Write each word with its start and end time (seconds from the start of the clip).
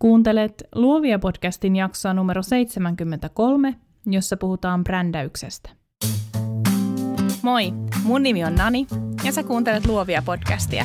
Kuuntelet 0.00 0.62
Luovia 0.74 1.18
podcastin 1.18 1.76
jaksoa 1.76 2.14
numero 2.14 2.42
73, 2.42 3.74
jossa 4.06 4.36
puhutaan 4.36 4.84
brändäyksestä. 4.84 5.70
Moi, 7.42 7.72
mun 8.04 8.22
nimi 8.22 8.44
on 8.44 8.54
Nani 8.54 8.86
ja 9.24 9.32
sä 9.32 9.42
kuuntelet 9.42 9.86
Luovia 9.86 10.22
podcastia. 10.22 10.84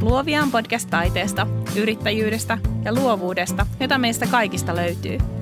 Luovia 0.00 0.42
on 0.42 0.50
podcast 0.50 0.90
taiteesta, 0.90 1.46
yrittäjyydestä 1.76 2.58
ja 2.84 2.94
luovuudesta, 2.94 3.66
jota 3.80 3.98
meistä 3.98 4.26
kaikista 4.26 4.76
löytyy– 4.76 5.18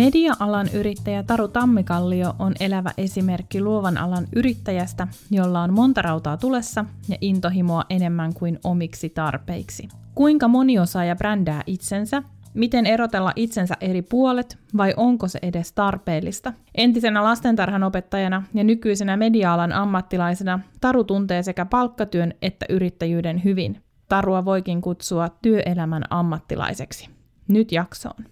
Media-alan 0.00 0.68
yrittäjä 0.74 1.22
Taru 1.22 1.48
Tammikallio 1.48 2.34
on 2.38 2.54
elävä 2.60 2.90
esimerkki 2.98 3.60
luovan 3.60 3.98
alan 3.98 4.26
yrittäjästä, 4.36 5.08
jolla 5.30 5.62
on 5.62 5.72
monta 5.72 6.02
rautaa 6.02 6.36
tulessa 6.36 6.84
ja 7.08 7.16
intohimoa 7.20 7.84
enemmän 7.90 8.34
kuin 8.34 8.58
omiksi 8.64 9.08
tarpeiksi. 9.08 9.88
Kuinka 10.14 10.48
moni 10.48 10.78
osaaja 10.78 11.16
brändää 11.16 11.62
itsensä? 11.66 12.22
Miten 12.54 12.86
erotella 12.86 13.32
itsensä 13.36 13.74
eri 13.80 14.02
puolet 14.02 14.58
vai 14.76 14.94
onko 14.96 15.28
se 15.28 15.38
edes 15.42 15.72
tarpeellista? 15.72 16.52
Entisenä 16.74 17.24
lastentarhanopettajana 17.24 18.42
ja 18.54 18.64
nykyisenä 18.64 19.16
media-alan 19.16 19.72
ammattilaisena 19.72 20.60
Taru 20.80 21.04
tuntee 21.04 21.42
sekä 21.42 21.64
palkkatyön 21.64 22.34
että 22.42 22.66
yrittäjyyden 22.68 23.44
hyvin. 23.44 23.82
Tarua 24.08 24.44
voikin 24.44 24.80
kutsua 24.80 25.28
työelämän 25.42 26.02
ammattilaiseksi. 26.10 27.08
Nyt 27.48 27.72
jaksoon. 27.72 28.24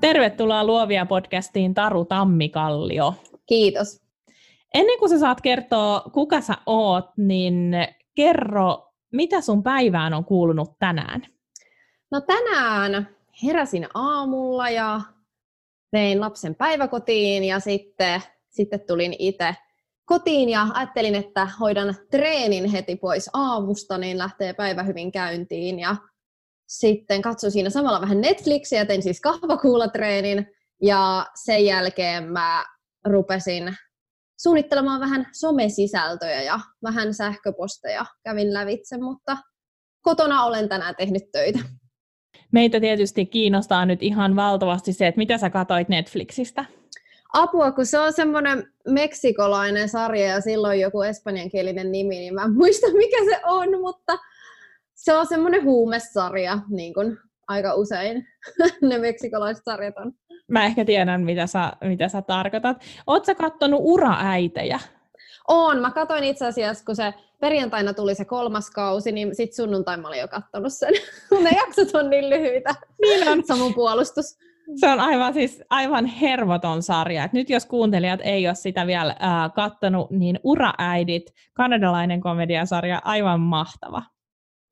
Tervetuloa 0.00 0.64
Luovia 0.64 1.06
podcastiin 1.06 1.74
Taru 1.74 2.04
Tammikallio. 2.04 3.14
Kiitos. 3.46 4.00
Ennen 4.74 4.98
kuin 4.98 5.08
sä 5.08 5.18
saat 5.18 5.40
kertoa, 5.40 6.00
kuka 6.12 6.40
sä 6.40 6.54
oot, 6.66 7.04
niin 7.16 7.72
kerro, 8.14 8.92
mitä 9.12 9.40
sun 9.40 9.62
päivään 9.62 10.14
on 10.14 10.24
kuulunut 10.24 10.78
tänään? 10.78 11.22
No 12.10 12.20
tänään 12.20 13.08
heräsin 13.42 13.86
aamulla 13.94 14.70
ja 14.70 15.00
vein 15.92 16.20
lapsen 16.20 16.54
päiväkotiin 16.54 17.44
ja 17.44 17.60
sitten, 17.60 18.22
sitten 18.50 18.80
tulin 18.80 19.16
itse 19.18 19.54
kotiin 20.04 20.48
ja 20.48 20.66
ajattelin, 20.74 21.14
että 21.14 21.48
hoidan 21.60 21.94
treenin 22.10 22.70
heti 22.70 22.96
pois 22.96 23.30
aamusta, 23.32 23.98
niin 23.98 24.18
lähtee 24.18 24.52
päivä 24.52 24.82
hyvin 24.82 25.12
käyntiin 25.12 25.78
ja 25.78 25.96
sitten 26.68 27.22
katsoin 27.22 27.50
siinä 27.50 27.70
samalla 27.70 28.00
vähän 28.00 28.20
Netflixiä, 28.20 28.84
tein 28.84 29.02
siis 29.02 29.20
kahvakuulatreenin 29.20 30.46
ja 30.82 31.26
sen 31.44 31.64
jälkeen 31.64 32.32
mä 32.32 32.64
rupesin 33.04 33.76
suunnittelemaan 34.40 35.00
vähän 35.00 35.26
somesisältöjä 35.32 36.42
ja 36.42 36.60
vähän 36.82 37.14
sähköposteja 37.14 38.06
kävin 38.24 38.54
lävitse, 38.54 38.98
mutta 38.98 39.36
kotona 40.00 40.44
olen 40.44 40.68
tänään 40.68 40.96
tehnyt 40.96 41.22
töitä. 41.32 41.58
Meitä 42.52 42.80
tietysti 42.80 43.26
kiinnostaa 43.26 43.86
nyt 43.86 44.02
ihan 44.02 44.36
valtavasti 44.36 44.92
se, 44.92 45.06
että 45.06 45.18
mitä 45.18 45.38
sä 45.38 45.50
katoit 45.50 45.88
Netflixistä? 45.88 46.64
Apua, 47.32 47.72
kun 47.72 47.86
se 47.86 47.98
on 47.98 48.12
semmoinen 48.12 48.72
meksikolainen 48.88 49.88
sarja 49.88 50.26
ja 50.26 50.40
silloin 50.40 50.80
joku 50.80 51.02
espanjankielinen 51.02 51.92
nimi, 51.92 52.18
niin 52.18 52.34
mä 52.34 52.42
en 52.42 52.52
muista 52.52 52.86
mikä 52.92 53.24
se 53.24 53.40
on, 53.44 53.80
mutta 53.80 54.18
se 54.98 55.16
on 55.16 55.26
semmoinen 55.26 55.64
huumesarja, 55.64 56.58
niin 56.68 56.94
kuin 56.94 57.18
aika 57.48 57.74
usein 57.74 58.26
ne 58.88 58.98
meksikolaiset 58.98 59.64
sarjat 59.64 59.94
on. 59.96 60.12
Mä 60.48 60.64
ehkä 60.64 60.84
tiedän, 60.84 61.24
mitä 61.24 61.46
sä, 61.46 61.72
mitä 61.84 62.08
sä 62.08 62.22
tarkoitat. 62.22 62.76
Oletko 63.06 63.34
kattonut 63.34 63.80
uraäitejä? 63.82 64.78
On. 65.48 65.80
Mä 65.80 65.90
katsoin 65.90 66.24
itse 66.24 66.46
asiassa, 66.46 66.84
kun 66.84 66.96
se 66.96 67.14
perjantaina 67.40 67.94
tuli 67.94 68.14
se 68.14 68.24
kolmas 68.24 68.70
kausi, 68.70 69.12
niin 69.12 69.34
sit 69.34 69.54
sunnuntai 69.54 69.96
mä 69.96 70.08
olin 70.08 70.20
jo 70.20 70.28
kattonut 70.28 70.72
sen. 70.72 70.92
ne 71.44 71.50
jaksot 71.50 71.94
on 71.94 72.10
niin 72.10 72.30
lyhyitä. 72.30 72.74
Niin 73.02 73.28
on. 73.28 73.44
Samun 73.46 73.74
puolustus. 73.74 74.38
Se 74.76 74.88
on 74.88 75.00
aivan, 75.00 75.34
siis, 75.34 75.62
aivan 75.70 76.06
hervoton 76.06 76.82
sarja. 76.82 77.24
Et 77.24 77.32
nyt 77.32 77.50
jos 77.50 77.66
kuuntelijat 77.66 78.20
ei 78.22 78.46
ole 78.46 78.54
sitä 78.54 78.86
vielä 78.86 79.16
äh, 79.22 79.52
kattonut, 79.54 80.10
niin 80.10 80.40
Uraäidit, 80.44 81.34
kanadalainen 81.54 82.20
komediasarja, 82.20 83.00
aivan 83.04 83.40
mahtava. 83.40 84.02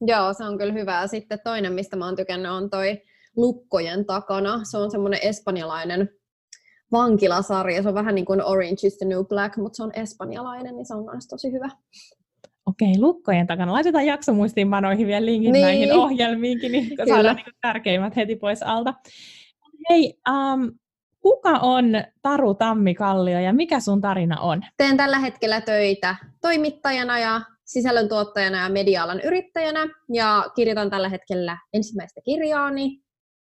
Joo, 0.00 0.32
se 0.32 0.44
on 0.44 0.58
kyllä 0.58 0.72
hyvä. 0.72 1.06
Sitten 1.06 1.38
toinen, 1.44 1.72
mistä 1.72 1.96
mä 1.96 2.04
oon 2.04 2.16
tykännyt, 2.16 2.52
on 2.52 2.70
toi 2.70 3.02
Lukkojen 3.36 4.04
takana. 4.04 4.60
Se 4.64 4.78
on 4.78 4.90
semmoinen 4.90 5.20
espanjalainen 5.22 6.08
vankilasarja. 6.92 7.82
Se 7.82 7.88
on 7.88 7.94
vähän 7.94 8.14
niin 8.14 8.24
kuin 8.24 8.42
Orange 8.44 8.86
is 8.86 8.98
the 8.98 9.06
New 9.06 9.24
Black, 9.24 9.56
mutta 9.56 9.76
se 9.76 9.82
on 9.82 9.92
espanjalainen, 9.94 10.76
niin 10.76 10.86
se 10.86 10.94
on 10.94 11.04
myös 11.04 11.28
tosi 11.28 11.52
hyvä. 11.52 11.68
Okei, 12.66 12.98
lukkojen 12.98 13.46
takana. 13.46 13.72
Laitetaan 13.72 14.06
jaksomuistiinpanoihin 14.06 15.06
vielä 15.06 15.26
linkin 15.26 15.52
niin. 15.52 15.62
näihin 15.62 15.92
ohjelmiinkin, 15.92 16.72
niin 16.72 16.88
Kyllä. 16.88 17.14
saadaan 17.14 17.36
niin 17.36 17.46
tärkeimmät 17.60 18.16
heti 18.16 18.36
pois 18.36 18.62
alta. 18.62 18.94
Hei, 19.90 20.20
um, 20.28 20.78
kuka 21.20 21.50
on 21.50 21.84
Taru 22.22 22.54
Tammikallio 22.54 23.40
ja 23.40 23.52
mikä 23.52 23.80
sun 23.80 24.00
tarina 24.00 24.40
on? 24.40 24.62
Teen 24.76 24.96
tällä 24.96 25.18
hetkellä 25.18 25.60
töitä 25.60 26.16
toimittajana 26.40 27.18
ja 27.18 27.40
sisällöntuottajana 27.66 28.62
ja 28.62 28.68
media-alan 28.68 29.20
yrittäjänä 29.20 29.86
ja 30.12 30.44
kirjoitan 30.56 30.90
tällä 30.90 31.08
hetkellä 31.08 31.58
ensimmäistä 31.72 32.20
kirjaani 32.24 33.00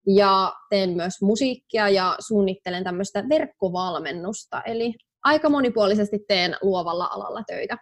ja 0.08 0.54
teen 0.70 0.90
myös 0.90 1.22
musiikkia 1.22 1.90
ja 1.90 2.16
suunnittelen 2.20 2.84
tämmöistä 2.84 3.24
verkkovalmennusta, 3.30 4.62
eli 4.62 4.94
aika 5.24 5.50
monipuolisesti 5.50 6.20
teen 6.28 6.56
luovalla 6.62 7.10
alalla 7.12 7.44
töitä. 7.48 7.78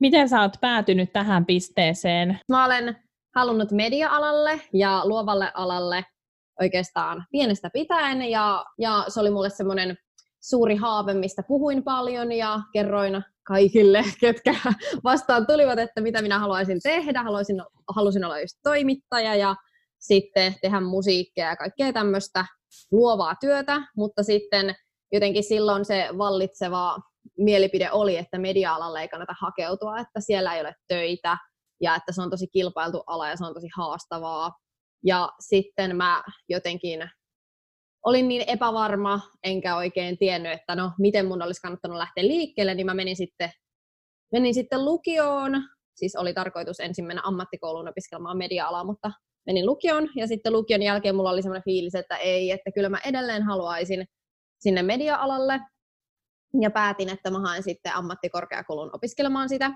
Miten 0.00 0.28
sä 0.28 0.40
oot 0.40 0.52
päätynyt 0.60 1.12
tähän 1.12 1.46
pisteeseen? 1.46 2.38
Mä 2.48 2.64
olen 2.64 2.96
halunnut 3.34 3.70
media-alalle 3.70 4.60
ja 4.72 5.02
luovalle 5.04 5.50
alalle 5.54 6.04
oikeastaan 6.60 7.24
pienestä 7.30 7.70
pitäen 7.72 8.22
ja, 8.22 8.64
ja 8.78 9.04
se 9.08 9.20
oli 9.20 9.30
mulle 9.30 9.50
semmoinen 9.50 9.96
suuri 10.42 10.76
haave, 10.76 11.14
mistä 11.14 11.42
puhuin 11.48 11.84
paljon 11.84 12.32
ja 12.32 12.60
kerroin 12.72 13.24
kaikille, 13.46 14.04
ketkä 14.20 14.54
vastaan 15.04 15.46
tulivat, 15.46 15.78
että 15.78 16.00
mitä 16.00 16.22
minä 16.22 16.38
haluaisin 16.38 16.80
tehdä. 16.82 17.22
Haluaisin, 17.22 17.56
halusin 17.94 18.24
olla 18.24 18.40
just 18.40 18.58
toimittaja 18.62 19.34
ja 19.34 19.56
sitten 19.98 20.54
tehdä 20.62 20.80
musiikkia 20.80 21.46
ja 21.46 21.56
kaikkea 21.56 21.92
tämmöistä 21.92 22.44
luovaa 22.90 23.34
työtä, 23.40 23.82
mutta 23.96 24.22
sitten 24.22 24.74
jotenkin 25.12 25.44
silloin 25.44 25.84
se 25.84 26.08
vallitseva 26.18 26.96
mielipide 27.38 27.92
oli, 27.92 28.16
että 28.16 28.38
media-alalle 28.38 29.00
ei 29.00 29.08
kannata 29.08 29.34
hakeutua, 29.40 29.98
että 29.98 30.20
siellä 30.20 30.54
ei 30.54 30.60
ole 30.60 30.74
töitä 30.88 31.36
ja 31.80 31.94
että 31.94 32.12
se 32.12 32.22
on 32.22 32.30
tosi 32.30 32.46
kilpailtu 32.46 33.02
ala 33.06 33.28
ja 33.28 33.36
se 33.36 33.44
on 33.44 33.54
tosi 33.54 33.68
haastavaa. 33.76 34.52
Ja 35.04 35.28
sitten 35.40 35.96
mä 35.96 36.22
jotenkin 36.48 37.10
olin 38.04 38.28
niin 38.28 38.44
epävarma, 38.46 39.20
enkä 39.44 39.76
oikein 39.76 40.18
tiennyt, 40.18 40.52
että 40.52 40.76
no, 40.76 40.92
miten 40.98 41.26
mun 41.26 41.42
olisi 41.42 41.60
kannattanut 41.60 41.98
lähteä 41.98 42.24
liikkeelle, 42.24 42.74
niin 42.74 42.86
mä 42.86 42.94
menin 42.94 43.16
sitten, 43.16 43.50
menin 44.32 44.54
sitten 44.54 44.84
lukioon. 44.84 45.62
Siis 45.94 46.16
oli 46.16 46.34
tarkoitus 46.34 46.80
ensin 46.80 47.04
mennä 47.04 47.22
ammattikouluun 47.24 47.88
opiskelemaan 47.88 48.38
media-alaa, 48.38 48.84
mutta 48.84 49.10
menin 49.46 49.66
lukioon. 49.66 50.08
Ja 50.16 50.26
sitten 50.26 50.52
lukion 50.52 50.82
jälkeen 50.82 51.16
mulla 51.16 51.30
oli 51.30 51.42
semmoinen 51.42 51.64
fiilis, 51.64 51.94
että 51.94 52.16
ei, 52.16 52.50
että 52.50 52.72
kyllä 52.74 52.88
mä 52.88 52.98
edelleen 53.04 53.42
haluaisin 53.42 54.06
sinne 54.60 54.82
media-alalle. 54.82 55.60
Ja 56.60 56.70
päätin, 56.70 57.08
että 57.08 57.30
mä 57.30 57.40
haen 57.40 57.62
sitten 57.62 57.94
ammattikorkeakoulun 57.94 58.90
opiskelemaan 58.92 59.48
sitä. 59.48 59.70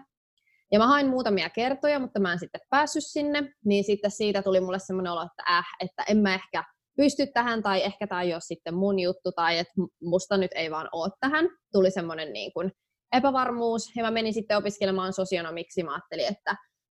Ja 0.72 0.78
mä 0.78 0.86
hain 0.86 1.06
muutamia 1.06 1.50
kertoja, 1.50 1.98
mutta 1.98 2.20
mä 2.20 2.32
en 2.32 2.38
sitten 2.38 2.60
päässyt 2.70 3.04
sinne. 3.06 3.52
Niin 3.64 3.84
sitten 3.84 4.10
siitä 4.10 4.42
tuli 4.42 4.60
mulle 4.60 4.78
semmoinen 4.78 5.12
olo, 5.12 5.22
että 5.22 5.56
äh, 5.56 5.64
että 5.80 6.02
en 6.08 6.18
mä 6.18 6.34
ehkä 6.34 6.64
pysty 6.96 7.26
tähän 7.26 7.62
tai 7.62 7.82
ehkä 7.82 8.06
tämä 8.06 8.22
ei 8.22 8.32
ole 8.32 8.40
sitten 8.40 8.74
mun 8.74 8.98
juttu 8.98 9.32
tai 9.32 9.58
että 9.58 9.72
musta 10.02 10.36
nyt 10.36 10.50
ei 10.54 10.70
vaan 10.70 10.88
ole 10.92 11.10
tähän. 11.20 11.48
Tuli 11.72 11.90
semmoinen 11.90 12.32
niin 12.32 12.52
kuin 12.52 12.72
epävarmuus 13.12 13.96
ja 13.96 14.02
mä 14.02 14.10
menin 14.10 14.34
sitten 14.34 14.56
opiskelemaan 14.56 15.12
sosionomiksi. 15.12 15.82
Mä 15.82 15.92
ajattelin, 15.92 16.26
että 16.26 16.56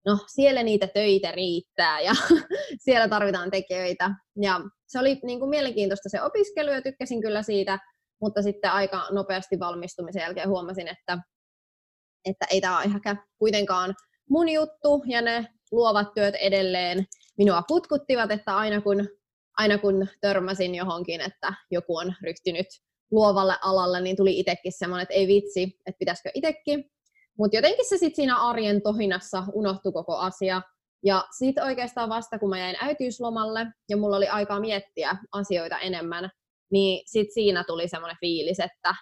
no 0.06 0.19
siellä 0.26 0.62
niitä 0.62 0.87
töitä 0.87 1.32
riittää 1.32 2.00
ja 2.00 2.12
siellä 2.84 3.08
tarvitaan 3.08 3.50
tekijöitä. 3.50 4.10
Ja 4.43 4.60
se 4.87 4.98
oli 4.98 5.20
niin 5.22 5.38
kuin 5.38 5.50
mielenkiintoista 5.50 6.08
se 6.08 6.22
opiskelu 6.22 6.70
ja 6.70 6.82
tykkäsin 6.82 7.20
kyllä 7.20 7.42
siitä, 7.42 7.78
mutta 8.20 8.42
sitten 8.42 8.72
aika 8.72 9.08
nopeasti 9.10 9.58
valmistumisen 9.58 10.20
jälkeen 10.20 10.49
huomasin, 10.49 10.88
että, 10.88 11.19
että 12.25 12.46
ei 12.50 12.60
tämä 12.60 12.78
ole 12.78 12.84
ehkä 12.84 13.16
kuitenkaan 13.38 13.94
mun 14.31 14.49
juttu 14.49 15.02
ja 15.06 15.22
ne 15.22 15.46
luovat 15.72 16.14
työt 16.14 16.34
edelleen 16.34 17.06
minua 17.38 17.62
kutkuttivat, 17.62 18.31
että 18.31 18.56
aina 18.56 18.81
kun 18.81 19.08
aina 19.56 19.78
kun 19.78 20.06
törmäsin 20.20 20.74
johonkin, 20.74 21.20
että 21.20 21.54
joku 21.70 21.96
on 21.96 22.14
ryhtynyt 22.22 22.66
luovalle 23.10 23.54
alalle, 23.62 24.00
niin 24.00 24.16
tuli 24.16 24.38
itsekin 24.38 24.72
semmoinen, 24.72 25.02
että 25.02 25.14
ei 25.14 25.26
vitsi, 25.26 25.62
että 25.86 25.98
pitäisikö 25.98 26.30
itsekin. 26.34 26.84
Mutta 27.38 27.56
jotenkin 27.56 27.88
se 27.88 27.98
sitten 27.98 28.16
siinä 28.16 28.36
arjen 28.36 28.82
tohinassa 28.82 29.42
unohtui 29.52 29.92
koko 29.92 30.16
asia. 30.16 30.62
Ja 31.04 31.24
sitten 31.38 31.64
oikeastaan 31.64 32.08
vasta 32.08 32.38
kun 32.38 32.48
mä 32.48 32.58
jäin 32.58 32.76
äitiyslomalle 32.80 33.66
ja 33.88 33.96
mulla 33.96 34.16
oli 34.16 34.28
aikaa 34.28 34.60
miettiä 34.60 35.16
asioita 35.32 35.78
enemmän, 35.78 36.30
niin 36.72 37.02
sitten 37.06 37.34
siinä 37.34 37.64
tuli 37.64 37.88
semmoinen 37.88 38.16
fiilis, 38.20 38.60
että 38.60 38.94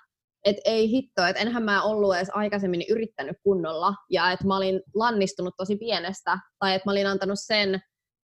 et 0.45 0.57
ei 0.65 0.91
hitto, 0.91 1.25
että 1.25 1.43
enhän 1.43 1.63
mä 1.63 1.83
ollut 1.83 2.17
edes 2.17 2.31
aikaisemmin 2.31 2.85
yrittänyt 2.89 3.37
kunnolla 3.43 3.95
ja 4.11 4.33
että 4.33 4.47
mä 4.47 4.57
olin 4.57 4.81
lannistunut 4.95 5.55
tosi 5.57 5.77
pienestä 5.77 6.39
tai 6.59 6.75
että 6.75 6.89
mä 6.89 6.93
olin 6.93 7.07
antanut 7.07 7.39
sen, 7.43 7.81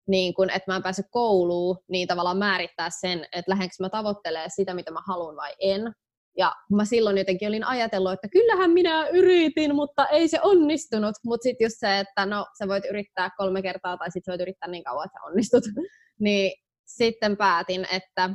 niin 0.09 0.35
kun, 0.35 0.51
että 0.51 0.73
mä 0.73 0.77
en 0.77 0.83
pääse 0.83 1.03
kouluun, 1.11 1.79
niin 1.89 2.09
tavallaan 2.09 2.39
määrittää 2.39 2.89
sen, 3.01 3.27
että 3.33 3.51
lähdenkö 3.51 3.75
mä 3.81 3.89
tavoittelemaan 3.89 4.51
sitä, 4.51 4.75
mitä 4.75 4.91
mä 4.91 5.01
haluan 5.07 5.37
vai 5.37 5.55
en. 5.59 5.93
Ja 6.39 6.53
mä 6.73 6.85
silloin 6.85 7.19
jotenkin 7.19 7.49
olin 7.49 7.65
ajatellut, 7.65 8.13
että 8.13 8.29
kyllähän 8.29 8.71
minä 8.71 9.09
yritin, 9.09 9.75
mutta 9.75 10.07
ei 10.07 10.29
se 10.29 10.39
onnistunut. 10.43 11.15
Mutta 11.25 11.43
sitten 11.43 11.65
just 11.65 11.77
se, 11.79 11.99
että 11.99 12.27
no 12.27 12.47
sä 12.59 12.69
voit 12.69 12.85
yrittää 12.91 13.31
kolme 13.37 13.63
kertaa 13.63 13.97
tai 13.97 14.11
sitten 14.11 14.33
voit 14.33 14.41
yrittää 14.41 14.71
niin 14.71 14.85
kauan, 14.85 15.07
että 15.07 15.19
sä 15.19 15.27
onnistut. 15.27 15.65
niin 16.21 16.53
sitten 16.87 17.37
päätin, 17.37 17.87
että 17.93 18.31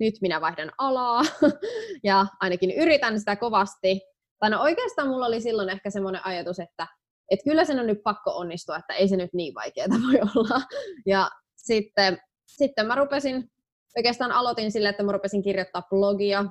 nyt 0.00 0.14
minä 0.20 0.40
vaihdan 0.40 0.72
alaa 0.78 1.22
ja 2.04 2.26
ainakin 2.40 2.70
yritän 2.70 3.18
sitä 3.18 3.36
kovasti. 3.36 4.00
Tai 4.38 4.50
no 4.50 4.62
oikeastaan 4.62 5.08
mulla 5.08 5.26
oli 5.26 5.40
silloin 5.40 5.68
ehkä 5.68 5.90
semmoinen 5.90 6.26
ajatus, 6.26 6.58
että 6.58 6.86
et 7.30 7.40
kyllä 7.44 7.64
sen 7.64 7.80
on 7.80 7.86
nyt 7.86 8.02
pakko 8.04 8.36
onnistua, 8.36 8.76
että 8.76 8.94
ei 8.94 9.08
se 9.08 9.16
nyt 9.16 9.30
niin 9.32 9.54
vaikeaa 9.54 9.88
voi 9.88 10.20
olla. 10.36 10.60
Ja 11.06 11.30
sitten, 11.56 12.18
sitten 12.46 12.86
mä 12.86 12.94
rupesin, 12.94 13.50
oikeastaan 13.96 14.32
aloitin 14.32 14.72
sille, 14.72 14.88
että 14.88 15.02
mä 15.02 15.12
rupesin 15.12 15.42
kirjoittaa 15.42 15.82
blogia, 15.90 16.44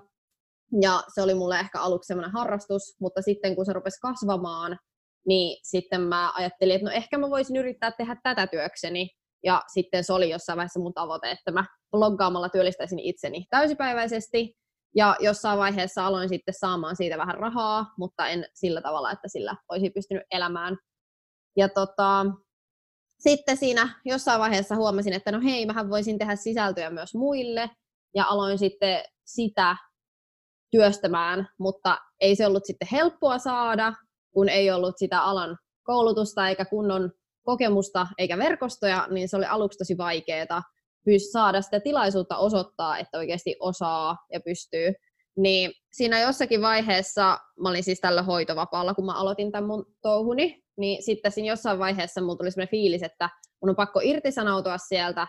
ja 0.82 1.04
se 1.14 1.22
oli 1.22 1.34
mulle 1.34 1.60
ehkä 1.60 1.82
aluksi 1.82 2.08
semmoinen 2.08 2.32
harrastus, 2.32 2.96
mutta 3.00 3.22
sitten 3.22 3.56
kun 3.56 3.66
se 3.66 3.74
rupesi 3.74 4.00
kasvamaan, 4.00 4.80
niin 5.28 5.58
sitten 5.64 6.02
mä 6.02 6.32
ajattelin, 6.36 6.76
että 6.76 6.86
no 6.86 6.92
ehkä 6.92 7.18
mä 7.18 7.30
voisin 7.30 7.56
yrittää 7.56 7.92
tehdä 7.92 8.16
tätä 8.24 8.48
työkseni. 8.48 9.10
Ja 9.44 9.62
sitten 9.74 10.04
se 10.04 10.14
oli 10.14 10.30
jossain 10.30 10.58
vaiheessa 10.58 10.80
mun 10.80 10.94
tavoite, 10.94 11.32
että 11.32 11.52
mä 11.52 11.66
bloggaamalla 11.92 12.50
työllistäisin 12.50 13.00
itseni 13.00 13.46
täysipäiväisesti. 13.50 14.54
Ja 14.96 15.16
jossain 15.20 15.60
vaiheessa 15.60 16.06
aloin 16.06 16.30
sitten 16.30 16.54
saamaan 16.54 16.96
siitä 16.96 17.18
vähän 17.18 17.36
rahaa, 17.36 17.94
mutta 17.98 18.28
en 18.28 18.46
sillä 18.54 18.82
tavalla, 18.82 19.12
että 19.12 19.28
sillä 19.28 19.56
olisi 19.70 19.90
pystynyt 19.90 20.24
elämään. 20.32 20.78
Ja 21.58 21.70
tota, 21.70 22.26
sitten 23.20 23.58
siinä 23.58 24.02
jossain 24.06 24.40
vaiheessa 24.40 24.76
huomasin, 24.76 25.14
että 25.14 25.32
no 25.32 25.42
hei, 25.44 25.66
mähän 25.66 25.90
voisin 25.90 26.18
tehdä 26.18 26.36
sisältöjä 26.36 26.90
myös 26.90 27.16
muille. 27.16 27.70
Ja 28.16 28.26
aloin 28.26 28.58
sitten 28.58 29.04
sitä 29.26 29.78
työstämään, 30.72 31.48
mutta 31.60 31.98
ei 32.20 32.36
se 32.36 32.48
ollut 32.48 32.66
sitten 32.66 32.88
helppoa 32.92 33.38
saada, 33.38 33.94
kun 34.34 34.50
ei 34.50 34.72
ollut 34.72 34.98
sitä 34.98 35.22
alan 35.22 35.58
koulutusta 35.84 36.50
eikä 36.50 36.66
kunnon 36.66 37.12
kokemusta 37.44 38.08
eikä 38.18 38.38
verkostoja, 38.38 39.08
niin 39.12 39.30
se 39.30 39.38
oli 39.38 39.46
aluksi 39.46 39.78
tosi 39.78 39.98
vaikeaa 39.98 40.62
saada 41.32 41.62
sitä 41.62 41.80
tilaisuutta 41.80 42.38
osoittaa, 42.38 42.98
että 42.98 43.18
oikeasti 43.18 43.56
osaa 43.60 44.18
ja 44.34 44.40
pystyy. 44.40 44.94
Niin 45.38 45.72
siinä 45.92 46.20
jossakin 46.20 46.62
vaiheessa, 46.62 47.40
mä 47.60 47.70
olin 47.70 47.84
siis 47.84 48.00
tällä 48.00 48.24
hoitovapaalla, 48.24 48.94
kun 48.94 49.06
mä 49.06 49.14
aloitin 49.14 49.52
tämän 49.52 49.68
mun 49.68 49.86
touhuni, 50.02 50.64
niin 50.78 51.04
sitten 51.04 51.32
siinä 51.32 51.48
jossain 51.48 51.80
vaiheessa 51.80 52.22
mulla 52.22 52.36
tuli 52.36 52.52
sellainen 52.52 52.72
fiilis, 52.72 53.04
että 53.04 53.30
mun 53.62 53.70
on 53.70 53.76
pakko 53.76 54.00
irtisanoutua 54.04 54.78
sieltä 54.78 55.28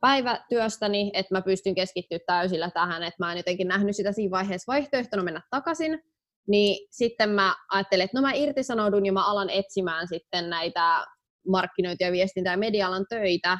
päivätyöstäni, 0.00 1.10
että 1.14 1.34
mä 1.34 1.42
pystyn 1.42 1.74
keskittyä 1.74 2.18
täysillä 2.26 2.70
tähän, 2.70 3.02
että 3.02 3.16
mä 3.18 3.32
en 3.32 3.36
jotenkin 3.36 3.68
nähnyt 3.68 3.96
sitä 3.96 4.12
siinä 4.12 4.30
vaiheessa 4.30 4.72
vaihtoehtona 4.72 5.22
mennä 5.22 5.42
takaisin, 5.50 6.00
niin 6.48 6.88
sitten 6.90 7.30
mä 7.30 7.54
ajattelin, 7.70 8.04
että 8.04 8.18
no 8.18 8.22
mä 8.22 8.32
irtisanoudun 8.32 9.06
ja 9.06 9.12
mä 9.12 9.30
alan 9.30 9.50
etsimään 9.50 10.08
sitten 10.08 10.50
näitä 10.50 11.06
markkinointia, 11.48 12.06
ja 12.06 12.12
viestintä 12.12 12.50
ja 12.50 12.56
media-alan 12.56 13.06
töitä, 13.08 13.58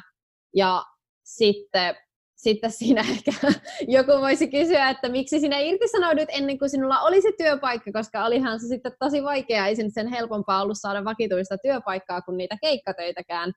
ja 0.55 0.83
sitten, 1.37 1.95
sitten 2.35 2.71
siinä 2.71 3.01
ehkä 3.01 3.31
joku 3.97 4.11
voisi 4.11 4.47
kysyä, 4.47 4.89
että 4.89 5.09
miksi 5.09 5.39
sinä 5.39 5.59
irtisanoudut 5.59 6.29
ennen 6.29 6.59
kuin 6.59 6.69
sinulla 6.69 7.01
oli 7.01 7.21
se 7.21 7.31
työpaikka, 7.37 7.91
koska 7.91 8.25
olihan 8.25 8.59
se 8.59 8.67
sitten 8.67 8.91
tosi 8.99 9.23
vaikeaa, 9.23 9.67
ei 9.67 9.75
sen 9.75 10.07
helpompaa 10.07 10.61
ollut 10.61 10.77
saada 10.79 11.05
vakituista 11.05 11.57
työpaikkaa 11.57 12.21
kuin 12.21 12.37
niitä 12.37 12.57
keikkatöitäkään. 12.61 13.51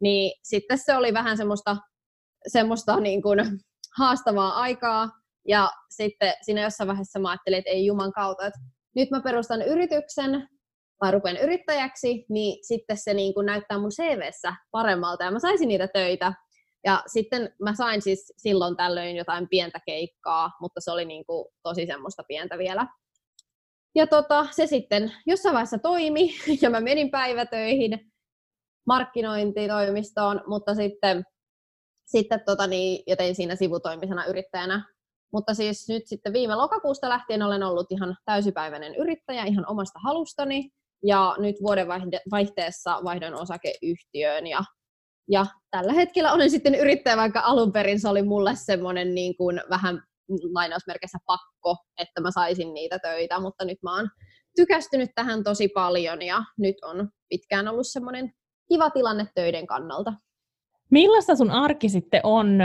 Niin 0.00 0.32
sitten 0.42 0.78
se 0.78 0.96
oli 0.96 1.14
vähän 1.14 1.36
semmoista, 1.36 1.76
semmoista 2.46 3.00
niin 3.00 3.22
kuin 3.22 3.38
haastavaa 3.98 4.52
aikaa, 4.60 5.10
ja 5.48 5.70
sitten 5.90 6.34
siinä 6.42 6.62
jossain 6.62 6.88
vaiheessa 6.88 7.18
mä 7.18 7.30
ajattelin, 7.30 7.58
että 7.58 7.70
ei 7.70 7.86
juman 7.86 8.12
kautta, 8.12 8.46
että 8.46 8.60
nyt 8.96 9.10
mä 9.10 9.20
perustan 9.20 9.62
yrityksen, 9.62 10.48
tai 10.98 11.12
rupean 11.12 11.36
yrittäjäksi, 11.36 12.26
niin 12.28 12.64
sitten 12.64 12.96
se 12.96 13.14
niin 13.14 13.34
kuin 13.34 13.46
näyttää 13.46 13.78
mun 13.78 13.90
CVssä 13.90 14.54
paremmalta 14.70 15.24
ja 15.24 15.30
mä 15.30 15.38
saisin 15.38 15.68
niitä 15.68 15.88
töitä. 15.88 16.32
Ja 16.86 17.02
sitten 17.06 17.54
mä 17.58 17.74
sain 17.74 18.02
siis 18.02 18.32
silloin 18.36 18.76
tällöin 18.76 19.16
jotain 19.16 19.48
pientä 19.48 19.80
keikkaa, 19.86 20.50
mutta 20.60 20.80
se 20.80 20.90
oli 20.90 21.04
niin 21.04 21.26
kuin 21.26 21.48
tosi 21.62 21.86
semmoista 21.86 22.22
pientä 22.28 22.58
vielä. 22.58 22.86
Ja 23.94 24.06
tota, 24.06 24.46
se 24.50 24.66
sitten 24.66 25.12
jossain 25.26 25.52
vaiheessa 25.52 25.78
toimi 25.78 26.34
ja 26.62 26.70
mä 26.70 26.80
menin 26.80 27.10
päivätöihin 27.10 28.12
markkinointitoimistoon, 28.86 30.40
mutta 30.46 30.74
sitten, 30.74 31.24
sitten 32.06 32.40
tota 32.46 32.66
niin, 32.66 33.02
ja 33.06 33.16
tein 33.16 33.34
siinä 33.34 33.56
sivutoimisena 33.56 34.24
yrittäjänä. 34.24 34.84
Mutta 35.32 35.54
siis 35.54 35.88
nyt 35.88 36.06
sitten 36.06 36.32
viime 36.32 36.54
lokakuusta 36.54 37.08
lähtien 37.08 37.42
olen 37.42 37.62
ollut 37.62 37.92
ihan 37.92 38.16
täysipäiväinen 38.24 38.94
yrittäjä 38.94 39.44
ihan 39.44 39.70
omasta 39.70 39.98
halustani. 40.04 40.70
Ja 41.04 41.36
nyt 41.38 41.56
vuoden 41.62 41.86
vaihteessa 42.30 43.00
vaihdoin 43.04 43.34
osakeyhtiöön 43.34 44.46
ja, 44.46 44.64
ja 45.30 45.46
tällä 45.70 45.92
hetkellä 45.92 46.32
olen 46.32 46.50
sitten 46.50 46.74
yrittäjä, 46.74 47.16
vaikka 47.16 47.40
alun 47.40 47.72
perin 47.72 48.00
se 48.00 48.08
oli 48.08 48.22
mulle 48.22 48.52
semmoinen 48.54 49.14
niin 49.14 49.36
kuin 49.36 49.60
vähän 49.70 50.02
lainausmerkeissä 50.52 51.18
pakko, 51.26 51.76
että 51.98 52.20
mä 52.20 52.30
saisin 52.30 52.74
niitä 52.74 52.98
töitä, 52.98 53.40
mutta 53.40 53.64
nyt 53.64 53.78
mä 53.82 53.96
oon 53.96 54.10
tykästynyt 54.56 55.10
tähän 55.14 55.44
tosi 55.44 55.68
paljon 55.68 56.22
ja 56.22 56.42
nyt 56.58 56.76
on 56.84 57.08
pitkään 57.28 57.68
ollut 57.68 57.86
semmoinen 57.86 58.32
kiva 58.68 58.90
tilanne 58.90 59.26
töiden 59.34 59.66
kannalta. 59.66 60.12
Millaista 60.90 61.36
sun 61.36 61.50
arki 61.50 61.88
sitten 61.88 62.20
on 62.22 62.58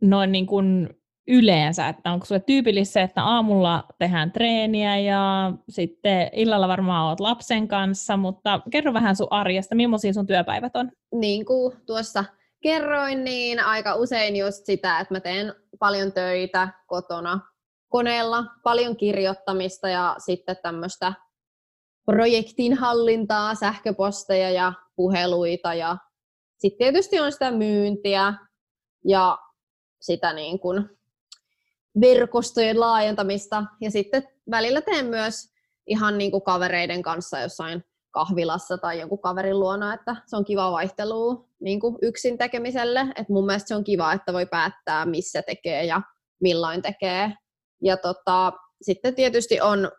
noin 0.00 0.32
niin 0.32 0.46
kuin 0.46 0.88
yleensä, 1.30 1.88
että 1.88 2.12
onko 2.12 2.26
sulle 2.26 2.40
tyypillistä, 2.40 3.02
että 3.02 3.24
aamulla 3.24 3.84
tehdään 3.98 4.32
treeniä 4.32 4.98
ja 4.98 5.52
sitten 5.68 6.30
illalla 6.32 6.68
varmaan 6.68 7.08
oot 7.08 7.20
lapsen 7.20 7.68
kanssa, 7.68 8.16
mutta 8.16 8.60
kerro 8.70 8.92
vähän 8.94 9.16
sun 9.16 9.26
arjesta, 9.30 9.74
millaisia 9.74 10.12
sun 10.12 10.26
työpäivät 10.26 10.76
on? 10.76 10.92
Niin 11.12 11.44
kuin 11.44 11.76
tuossa 11.86 12.24
kerroin, 12.62 13.24
niin 13.24 13.60
aika 13.60 13.94
usein 13.94 14.36
just 14.36 14.66
sitä, 14.66 15.00
että 15.00 15.14
mä 15.14 15.20
teen 15.20 15.54
paljon 15.78 16.12
töitä 16.12 16.68
kotona 16.86 17.40
koneella, 17.88 18.44
paljon 18.62 18.96
kirjoittamista 18.96 19.88
ja 19.88 20.16
sitten 20.18 20.56
tämmöistä 20.62 21.12
projektin 22.06 22.74
hallintaa, 22.74 23.54
sähköposteja 23.54 24.50
ja 24.50 24.72
puheluita 24.96 25.74
ja 25.74 25.96
sitten 26.58 26.78
tietysti 26.78 27.20
on 27.20 27.32
sitä 27.32 27.50
myyntiä 27.50 28.34
ja 29.04 29.38
sitä 30.00 30.32
niin 30.32 30.58
kuin 30.60 30.99
verkostojen 32.00 32.80
laajentamista. 32.80 33.64
Ja 33.80 33.90
sitten 33.90 34.28
välillä 34.50 34.80
teen 34.80 35.06
myös 35.06 35.52
ihan 35.86 36.18
niin 36.18 36.30
kuin 36.30 36.42
kavereiden 36.42 37.02
kanssa 37.02 37.40
jossain 37.40 37.84
kahvilassa 38.10 38.78
tai 38.78 39.00
jonkun 39.00 39.20
kaverin 39.20 39.60
luona, 39.60 39.94
että 39.94 40.16
se 40.26 40.36
on 40.36 40.44
kiva 40.44 40.72
vaihtelu 40.72 41.48
niin 41.60 41.80
kuin 41.80 41.96
yksin 42.02 42.38
tekemiselle. 42.38 43.06
Et 43.16 43.28
mun 43.28 43.46
mielestä 43.46 43.68
se 43.68 43.76
on 43.76 43.84
kiva, 43.84 44.12
että 44.12 44.32
voi 44.32 44.46
päättää, 44.46 45.06
missä 45.06 45.42
tekee 45.42 45.84
ja 45.84 46.02
milloin 46.40 46.82
tekee. 46.82 47.32
Ja 47.82 47.96
tota, 47.96 48.52
sitten 48.82 49.14
tietysti 49.14 49.60
on 49.60 49.90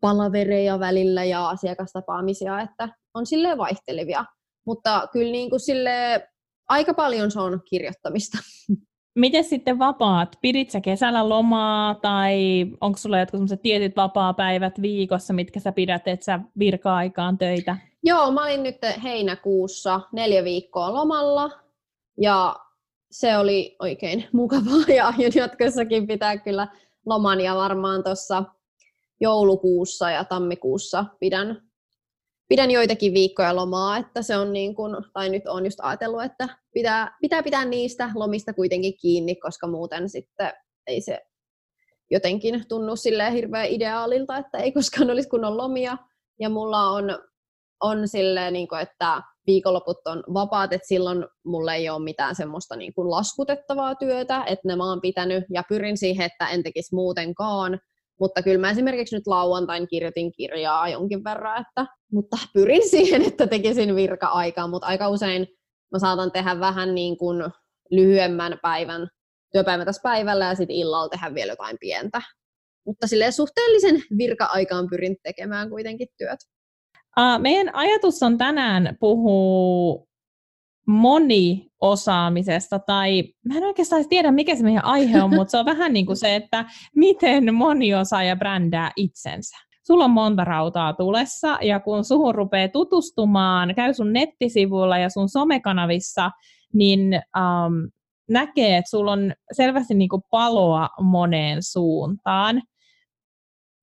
palavereja 0.00 0.80
välillä 0.80 1.24
ja 1.24 1.48
asiakastapaamisia, 1.48 2.60
että 2.60 2.88
on 3.14 3.26
sille 3.26 3.58
vaihtelevia. 3.58 4.24
Mutta 4.66 5.08
kyllä 5.12 5.32
niin 5.32 5.50
kuin 5.50 5.60
sille 5.60 6.28
aika 6.68 6.94
paljon 6.94 7.30
se 7.30 7.40
on 7.40 7.60
kirjoittamista. 7.70 8.38
Miten 9.14 9.44
sitten 9.44 9.78
vapaat? 9.78 10.36
Pidit 10.40 10.70
sä 10.70 10.80
kesällä 10.80 11.28
lomaa 11.28 11.94
tai 11.94 12.66
onko 12.80 12.98
sulla 12.98 13.18
jotkut 13.18 13.38
sellaiset 13.38 13.62
tietyt 13.62 13.96
vapaa-päivät 13.96 14.82
viikossa, 14.82 15.32
mitkä 15.32 15.60
sä 15.60 15.72
pidät, 15.72 16.08
että 16.08 16.24
sä 16.24 16.40
virka-aikaan 16.58 17.38
töitä? 17.38 17.76
Joo, 18.02 18.30
mä 18.30 18.44
olin 18.44 18.62
nyt 18.62 18.78
heinäkuussa 19.02 20.00
neljä 20.12 20.44
viikkoa 20.44 20.92
lomalla 20.92 21.50
ja 22.20 22.56
se 23.10 23.36
oli 23.36 23.76
oikein 23.78 24.24
mukavaa 24.32 24.84
ja 24.96 25.06
aion 25.06 25.32
jatkossakin 25.34 26.06
pitää 26.06 26.38
kyllä 26.38 26.68
loman 27.06 27.40
ja 27.40 27.56
varmaan 27.56 28.04
tuossa 28.04 28.44
joulukuussa 29.20 30.10
ja 30.10 30.24
tammikuussa 30.24 31.04
pidän 31.20 31.69
pidän 32.50 32.70
joitakin 32.70 33.14
viikkoja 33.14 33.56
lomaa, 33.56 33.96
että 33.96 34.22
se 34.22 34.36
on 34.36 34.52
niin 34.52 34.74
kuin, 34.74 34.96
tai 35.12 35.28
nyt 35.28 35.46
on 35.46 35.64
just 35.64 35.78
ajatellut, 35.82 36.22
että 36.22 36.48
pitää, 36.74 37.16
pitää 37.20 37.42
pitää 37.42 37.64
niistä 37.64 38.10
lomista 38.14 38.52
kuitenkin 38.52 38.94
kiinni, 39.00 39.36
koska 39.36 39.66
muuten 39.66 40.08
sitten 40.08 40.52
ei 40.86 41.00
se 41.00 41.20
jotenkin 42.10 42.64
tunnu 42.68 42.96
silleen 42.96 43.32
hirveän 43.32 43.68
ideaalilta, 43.68 44.36
että 44.36 44.58
ei 44.58 44.72
koskaan 44.72 45.10
olisi 45.10 45.28
kunnon 45.28 45.56
lomia. 45.56 45.96
ja 46.40 46.48
mulla 46.48 46.90
on, 46.90 47.18
on 47.80 48.08
silleen, 48.08 48.52
niin 48.52 48.68
kuin, 48.68 48.80
että 48.80 49.22
viikonloput 49.46 50.06
on 50.06 50.24
vapaat, 50.34 50.72
että 50.72 50.88
silloin 50.88 51.24
mulle 51.44 51.74
ei 51.74 51.90
ole 51.90 52.04
mitään 52.04 52.34
semmoista 52.34 52.76
niin 52.76 52.94
kuin 52.94 53.10
laskutettavaa 53.10 53.94
työtä, 53.94 54.44
että 54.44 54.68
ne 54.68 54.76
mä 54.76 54.88
oon 54.88 55.00
pitänyt 55.00 55.44
ja 55.50 55.62
pyrin 55.68 55.96
siihen, 55.96 56.26
että 56.26 56.48
en 56.48 56.62
tekisi 56.62 56.94
muutenkaan. 56.94 57.80
Mutta 58.20 58.42
kyllä 58.42 58.58
mä 58.58 58.70
esimerkiksi 58.70 59.16
nyt 59.16 59.26
lauantain 59.26 59.88
kirjoitin 59.88 60.32
kirjaa 60.32 60.88
jonkin 60.88 61.24
verran, 61.24 61.60
että, 61.60 61.86
mutta 62.12 62.36
pyrin 62.54 62.88
siihen, 62.88 63.22
että 63.22 63.46
tekisin 63.46 63.96
virka-aikaa, 63.96 64.68
mutta 64.68 64.86
aika 64.86 65.08
usein 65.08 65.46
mä 65.92 65.98
saatan 65.98 66.32
tehdä 66.32 66.60
vähän 66.60 66.94
niin 66.94 67.16
kuin 67.18 67.44
lyhyemmän 67.90 68.58
päivän, 68.62 69.08
työpäivän 69.52 69.86
tässä 69.86 70.02
päivällä 70.02 70.44
ja 70.44 70.54
sitten 70.54 70.76
illalla 70.76 71.08
tehdä 71.08 71.34
vielä 71.34 71.52
jotain 71.52 71.76
pientä. 71.80 72.22
Mutta 72.86 73.06
silleen 73.06 73.32
suhteellisen 73.32 74.02
virka-aikaan 74.18 74.88
pyrin 74.90 75.16
tekemään 75.22 75.70
kuitenkin 75.70 76.08
työt. 76.18 76.38
Uh, 77.18 77.42
meidän 77.42 77.74
ajatus 77.74 78.22
on 78.22 78.38
tänään 78.38 78.96
puhua 79.00 80.06
moniosaamisesta, 80.90 82.78
tai 82.78 83.24
mä 83.48 83.56
en 83.56 83.64
oikeastaan 83.64 84.08
tiedä, 84.08 84.30
mikä 84.30 84.56
se 84.56 84.62
meidän 84.62 84.84
aihe 84.84 85.22
on, 85.22 85.34
mutta 85.34 85.50
se 85.50 85.58
on 85.58 85.64
vähän 85.64 85.92
niin 85.92 86.06
kuin 86.06 86.16
se, 86.16 86.36
että 86.36 86.64
miten 86.96 87.54
moniosaaja 87.54 88.36
brändää 88.36 88.90
itsensä. 88.96 89.56
Sulla 89.86 90.04
on 90.04 90.10
monta 90.10 90.44
rautaa 90.44 90.92
tulessa, 90.92 91.58
ja 91.62 91.80
kun 91.80 92.04
suhun 92.04 92.34
rupeaa 92.34 92.68
tutustumaan, 92.68 93.74
käy 93.74 93.94
sun 93.94 94.12
nettisivuilla 94.12 94.98
ja 94.98 95.10
sun 95.10 95.28
somekanavissa, 95.28 96.30
niin 96.72 97.00
um, 97.14 97.90
näkee, 98.28 98.76
että 98.76 98.90
sulla 98.90 99.12
on 99.12 99.32
selvästi 99.52 99.94
niin 99.94 100.08
kuin 100.08 100.22
paloa 100.30 100.88
moneen 101.02 101.62
suuntaan. 101.62 102.62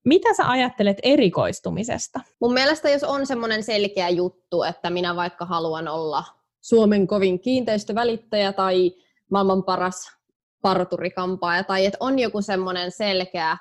Mitä 0.05 0.33
sä 0.33 0.49
ajattelet 0.49 0.97
erikoistumisesta? 1.03 2.19
Mun 2.41 2.53
mielestä 2.53 2.89
jos 2.89 3.03
on 3.03 3.25
semmoinen 3.25 3.63
selkeä 3.63 4.09
juttu, 4.09 4.63
että 4.63 4.89
minä 4.89 5.15
vaikka 5.15 5.45
haluan 5.45 5.87
olla 5.87 6.23
Suomen 6.67 7.07
kovin 7.07 7.39
kiinteistövälittäjä 7.39 8.53
tai 8.53 8.91
maailman 9.31 9.63
paras 9.63 10.11
parturikampaaja, 10.61 11.63
tai 11.63 11.85
että 11.85 11.97
on 11.99 12.19
joku 12.19 12.41
semmoinen 12.41 12.91
selkeä, 12.91 13.57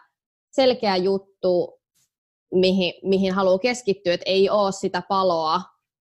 selkeä 0.50 0.96
juttu, 0.96 1.80
mihin, 2.54 2.94
mihin 3.02 3.32
haluaa 3.32 3.58
keskittyä, 3.58 4.14
että 4.14 4.30
ei 4.30 4.50
ole 4.50 4.72
sitä 4.72 5.02
paloa 5.08 5.60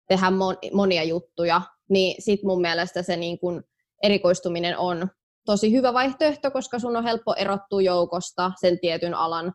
tehdä 0.09 0.27
monia 0.73 1.05
juttuja, 1.05 1.63
niin 1.89 2.23
sit 2.23 2.43
mun 2.43 2.61
mielestä 2.61 3.03
se 3.03 3.17
niin 3.17 3.39
kun 3.39 3.65
erikoistuminen 4.03 4.79
on 4.79 5.09
tosi 5.47 5.73
hyvä 5.73 5.95
vaihtoehto, 5.95 6.51
koska 6.51 6.79
sun 6.79 6.97
on 6.97 7.05
helppo 7.05 7.35
erottua 7.35 7.81
joukosta 7.83 8.53
sen 8.61 8.81
tietyn 8.81 9.15
alan 9.15 9.53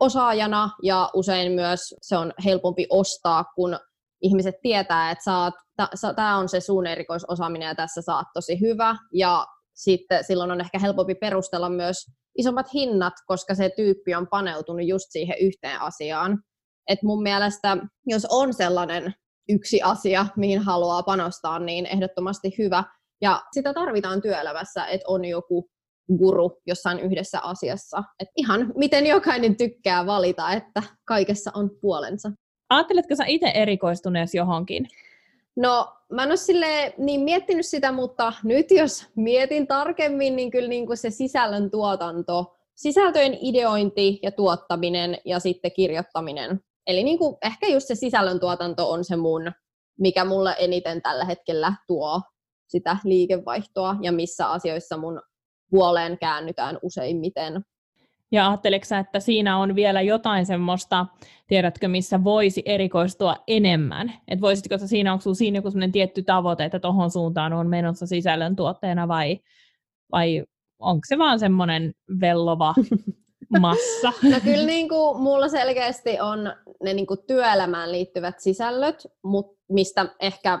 osaajana 0.00 0.70
ja 0.82 1.10
usein 1.14 1.52
myös 1.52 1.94
se 2.02 2.16
on 2.16 2.32
helpompi 2.44 2.86
ostaa, 2.90 3.44
kun 3.54 3.78
ihmiset 4.24 4.54
tietää, 4.62 5.10
että 5.10 5.52
tämä 6.16 6.36
on 6.36 6.48
se 6.48 6.60
sun 6.60 6.86
erikoisosaaminen 6.86 7.66
ja 7.66 7.74
tässä 7.74 8.02
saat 8.02 8.26
tosi 8.34 8.60
hyvä 8.60 8.96
ja 9.12 9.46
sitten 9.74 10.24
silloin 10.24 10.50
on 10.50 10.60
ehkä 10.60 10.78
helpompi 10.78 11.14
perustella 11.14 11.68
myös 11.68 11.96
isommat 12.38 12.66
hinnat, 12.74 13.12
koska 13.26 13.54
se 13.54 13.70
tyyppi 13.76 14.14
on 14.14 14.26
paneutunut 14.30 14.86
just 14.86 15.04
siihen 15.08 15.36
yhteen 15.40 15.80
asiaan. 15.80 16.38
Et 16.88 17.02
mun 17.02 17.22
mielestä, 17.22 17.76
jos 18.06 18.26
on 18.30 18.54
sellainen 18.54 19.14
yksi 19.48 19.82
asia, 19.82 20.26
mihin 20.36 20.58
haluaa 20.58 21.02
panostaa, 21.02 21.58
niin 21.58 21.86
ehdottomasti 21.86 22.54
hyvä. 22.58 22.84
Ja 23.22 23.42
sitä 23.52 23.74
tarvitaan 23.74 24.22
työelämässä, 24.22 24.86
että 24.86 25.04
on 25.08 25.24
joku 25.24 25.68
guru 26.18 26.60
jossain 26.66 27.00
yhdessä 27.00 27.40
asiassa. 27.40 28.02
Et 28.20 28.28
ihan 28.36 28.72
miten 28.76 29.06
jokainen 29.06 29.56
tykkää 29.56 30.06
valita, 30.06 30.52
että 30.52 30.82
kaikessa 31.04 31.50
on 31.54 31.70
puolensa. 31.80 32.30
Ajatteletko 32.70 33.16
sä 33.16 33.24
itse 33.26 33.46
erikoistuneesi 33.46 34.36
johonkin? 34.36 34.88
No, 35.56 35.92
mä 36.12 36.22
en 36.22 36.28
ole 36.28 36.36
sille 36.36 36.94
niin 36.98 37.20
miettinyt 37.20 37.66
sitä, 37.66 37.92
mutta 37.92 38.32
nyt 38.44 38.70
jos 38.70 39.06
mietin 39.16 39.66
tarkemmin, 39.66 40.36
niin 40.36 40.50
kyllä 40.50 40.68
niin 40.68 40.86
kuin 40.86 40.96
se 40.96 41.10
sisällön 41.10 41.70
tuotanto, 41.70 42.56
sisältöjen 42.74 43.38
ideointi 43.40 44.18
ja 44.22 44.32
tuottaminen 44.32 45.18
ja 45.24 45.38
sitten 45.38 45.72
kirjoittaminen. 45.72 46.60
Eli 46.86 47.04
niin 47.04 47.18
kuin 47.18 47.36
ehkä 47.44 47.66
just 47.66 47.86
se 47.86 47.94
sisällön 47.94 48.40
tuotanto 48.40 48.90
on 48.90 49.04
se 49.04 49.16
mun, 49.16 49.52
mikä 49.98 50.24
mulle 50.24 50.56
eniten 50.58 51.02
tällä 51.02 51.24
hetkellä 51.24 51.72
tuo 51.86 52.22
sitä 52.66 52.96
liikevaihtoa 53.04 53.96
ja 54.02 54.12
missä 54.12 54.50
asioissa 54.50 54.96
mun 54.96 55.22
puoleen 55.70 56.18
käännytään 56.18 56.78
useimmiten. 56.82 57.64
Ja 58.34 58.48
ajatteletko 58.48 58.94
että 58.94 59.20
siinä 59.20 59.58
on 59.58 59.74
vielä 59.74 60.02
jotain 60.02 60.46
semmoista, 60.46 61.06
tiedätkö, 61.46 61.88
missä 61.88 62.24
voisi 62.24 62.62
erikoistua 62.66 63.36
enemmän? 63.46 64.12
Että 64.28 64.40
voisitko 64.40 64.78
sä 64.78 64.86
siinä, 64.86 65.12
onko 65.12 65.34
siinä 65.34 65.58
joku 65.58 65.70
semmoinen 65.70 65.92
tietty 65.92 66.22
tavoite, 66.22 66.64
että 66.64 66.80
tuohon 66.80 67.10
suuntaan 67.10 67.52
on 67.52 67.68
menossa 67.68 68.06
sisällöntuotteena 68.06 69.08
vai, 69.08 69.40
vai 70.12 70.44
onko 70.78 71.00
se 71.08 71.18
vaan 71.18 71.38
semmoinen 71.38 71.94
vellova 72.20 72.74
massa? 73.60 74.12
No 74.22 74.40
kyllä 74.44 74.66
niin 74.66 74.88
kuin, 74.88 75.20
mulla 75.20 75.48
selkeästi 75.48 76.20
on 76.20 76.52
ne 76.82 76.94
niin 76.94 77.06
kuin 77.06 77.20
työelämään 77.26 77.92
liittyvät 77.92 78.40
sisällöt, 78.40 79.06
mut 79.22 79.58
mistä 79.68 80.06
ehkä 80.20 80.60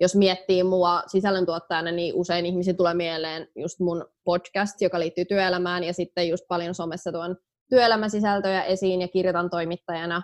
jos 0.00 0.16
miettii 0.16 0.62
mua 0.62 1.02
sisällöntuottajana, 1.06 1.90
niin 1.90 2.14
usein 2.14 2.46
ihmisiä 2.46 2.74
tulee 2.74 2.94
mieleen 2.94 3.48
just 3.56 3.80
mun 3.80 4.06
podcast, 4.24 4.80
joka 4.80 5.00
liittyy 5.00 5.24
työelämään, 5.24 5.84
ja 5.84 5.92
sitten 5.92 6.28
just 6.28 6.44
paljon 6.48 6.74
somessa 6.74 7.12
tuon 7.12 7.36
työelämäsisältöjä 7.68 8.62
esiin 8.62 9.00
ja 9.00 9.08
kirjoitan 9.08 9.50
toimittajana 9.50 10.22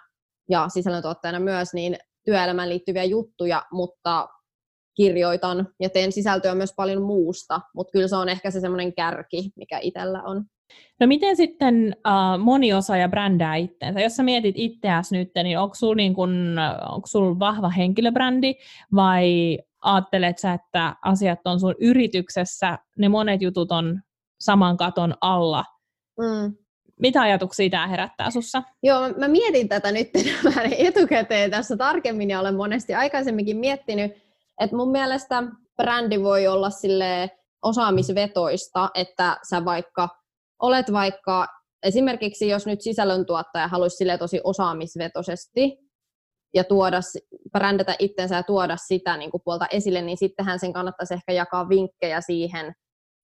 ja 0.50 0.68
sisällöntuottajana 0.68 1.40
myös, 1.40 1.74
niin 1.74 1.98
työelämään 2.24 2.68
liittyviä 2.68 3.04
juttuja, 3.04 3.62
mutta 3.72 4.28
kirjoitan 4.96 5.68
ja 5.80 5.90
teen 5.90 6.12
sisältöä 6.12 6.54
myös 6.54 6.72
paljon 6.76 7.02
muusta, 7.02 7.60
mutta 7.74 7.90
kyllä 7.90 8.08
se 8.08 8.16
on 8.16 8.28
ehkä 8.28 8.50
se 8.50 8.60
semmoinen 8.60 8.94
kärki, 8.94 9.50
mikä 9.56 9.78
itsellä 9.78 10.22
on. 10.22 10.44
No 11.00 11.06
miten 11.06 11.36
sitten 11.36 11.96
uh, 12.06 12.44
moni 12.44 12.68
ja 13.00 13.08
brändää 13.08 13.54
itseensä? 13.54 14.00
Jos 14.00 14.16
sä 14.16 14.22
mietit 14.22 14.54
itseäsi 14.58 15.16
nyt, 15.16 15.30
niin 15.42 15.58
onko 15.58 15.74
sulla 15.74 15.94
niin 15.94 16.14
sul 17.06 17.38
vahva 17.38 17.68
henkilöbrändi 17.68 18.54
vai 18.94 19.58
ajattelet 19.82 20.38
sä, 20.38 20.52
että 20.52 20.96
asiat 21.02 21.40
on 21.44 21.60
sun 21.60 21.74
yrityksessä, 21.80 22.78
ne 22.98 23.08
monet 23.08 23.42
jutut 23.42 23.72
on 23.72 24.00
saman 24.40 24.76
katon 24.76 25.14
alla? 25.20 25.64
Mm. 26.18 26.56
Mitä 27.00 27.20
ajatuksia 27.20 27.70
tämä 27.70 27.86
herättää 27.86 28.30
sussa? 28.30 28.62
Joo, 28.82 29.00
mä, 29.00 29.08
mä 29.18 29.28
mietin 29.28 29.68
tätä 29.68 29.92
nyt 29.92 30.10
etukäteen 30.78 31.50
tässä 31.50 31.76
tarkemmin 31.76 32.30
ja 32.30 32.40
olen 32.40 32.56
monesti 32.56 32.94
aikaisemminkin 32.94 33.56
miettinyt, 33.56 34.12
että 34.60 34.76
mun 34.76 34.90
mielestä 34.90 35.42
brändi 35.76 36.22
voi 36.22 36.46
olla 36.46 36.70
sille 36.70 37.30
osaamisvetoista, 37.62 38.90
että 38.94 39.36
sä 39.50 39.64
vaikka 39.64 40.08
olet 40.62 40.92
vaikka 40.92 41.46
esimerkiksi, 41.82 42.48
jos 42.48 42.66
nyt 42.66 42.80
sisällöntuottaja 42.80 43.68
haluaisi 43.68 43.96
sille 43.96 44.18
tosi 44.18 44.40
osaamisvetoisesti 44.44 45.78
ja 46.54 46.64
tuoda, 46.64 47.00
brändätä 47.52 47.96
itsensä 47.98 48.36
ja 48.36 48.42
tuoda 48.42 48.76
sitä 48.76 49.16
niin 49.16 49.30
kuin 49.30 49.40
puolta 49.44 49.66
esille, 49.70 50.02
niin 50.02 50.18
sittenhän 50.18 50.58
sen 50.58 50.72
kannattaisi 50.72 51.14
ehkä 51.14 51.32
jakaa 51.32 51.68
vinkkejä 51.68 52.20
siihen, 52.20 52.72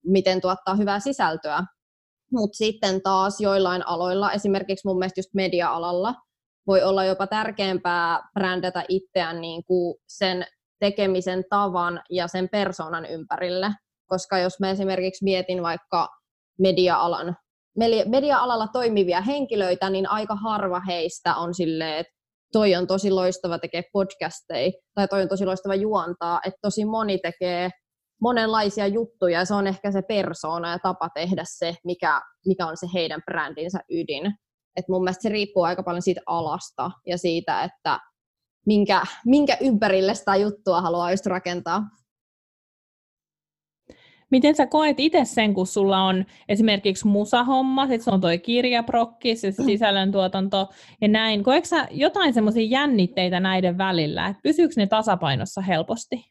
miten 0.05 0.41
tuottaa 0.41 0.75
hyvää 0.75 0.99
sisältöä. 0.99 1.63
Mutta 2.31 2.57
sitten 2.57 3.01
taas 3.01 3.41
joillain 3.41 3.87
aloilla, 3.87 4.31
esimerkiksi 4.31 4.87
mun 4.87 4.99
mielestä 4.99 5.19
just 5.19 5.33
media-alalla, 5.33 6.15
voi 6.67 6.83
olla 6.83 7.05
jopa 7.05 7.27
tärkeämpää 7.27 8.19
brändätä 8.33 8.83
itseään 8.89 9.41
niin 9.41 9.63
kuin 9.63 9.95
sen 10.07 10.45
tekemisen 10.79 11.43
tavan 11.49 12.01
ja 12.09 12.27
sen 12.27 12.49
persoonan 12.49 13.05
ympärille. 13.05 13.71
Koska 14.05 14.37
jos 14.37 14.59
mä 14.59 14.69
esimerkiksi 14.71 15.23
mietin 15.23 15.63
vaikka 15.63 16.09
media-alan, 16.59 17.35
media-alalla 18.05 18.67
toimivia 18.67 19.21
henkilöitä, 19.21 19.89
niin 19.89 20.09
aika 20.09 20.35
harva 20.35 20.81
heistä 20.87 21.35
on 21.35 21.53
silleen, 21.53 21.97
että 21.97 22.13
toi 22.53 22.75
on 22.75 22.87
tosi 22.87 23.11
loistava 23.11 23.59
tekee 23.59 23.83
podcasteja, 23.93 24.71
tai 24.95 25.07
toi 25.07 25.21
on 25.21 25.27
tosi 25.27 25.45
loistava 25.45 25.75
juontaa, 25.75 26.39
että 26.45 26.59
tosi 26.61 26.85
moni 26.85 27.17
tekee 27.17 27.69
monenlaisia 28.21 28.87
juttuja, 28.87 29.39
ja 29.39 29.45
se 29.45 29.53
on 29.53 29.67
ehkä 29.67 29.91
se 29.91 30.01
persoona 30.01 30.71
ja 30.71 30.79
tapa 30.79 31.09
tehdä 31.09 31.43
se, 31.47 31.75
mikä, 31.83 32.21
mikä 32.45 32.67
on 32.67 32.77
se 32.77 32.87
heidän 32.93 33.21
brändinsä 33.25 33.79
ydin. 33.91 34.33
Et 34.75 34.85
mun 34.89 35.03
mielestä 35.03 35.21
se 35.21 35.29
riippuu 35.29 35.63
aika 35.63 35.83
paljon 35.83 36.01
siitä 36.01 36.21
alasta 36.25 36.91
ja 37.07 37.17
siitä, 37.17 37.63
että 37.63 37.99
minkä, 38.65 39.01
minkä 39.25 39.57
ympärille 39.61 40.15
sitä 40.15 40.35
juttua 40.35 40.81
haluaa 40.81 41.11
just 41.11 41.25
rakentaa. 41.25 41.81
Miten 44.33 44.55
sä 44.55 44.67
koet 44.67 44.99
itse 44.99 45.25
sen, 45.25 45.53
kun 45.53 45.67
sulla 45.67 46.03
on 46.03 46.25
esimerkiksi 46.49 47.07
musahomma, 47.07 47.87
sitten 47.87 48.03
se 48.03 48.11
on 48.11 48.21
toi 48.21 48.39
kirjaprokki, 48.39 49.35
se 49.35 49.53
mm. 49.57 49.65
sisällöntuotanto 49.65 50.69
ja 51.01 51.07
näin. 51.07 51.43
Koetko 51.43 51.67
sä 51.67 51.87
jotain 51.91 52.33
semmoisia 52.33 52.67
jännitteitä 52.67 53.39
näiden 53.39 53.77
välillä, 53.77 54.27
että 54.27 54.39
pysyykö 54.43 54.73
ne 54.77 54.87
tasapainossa 54.87 55.61
helposti? 55.61 56.25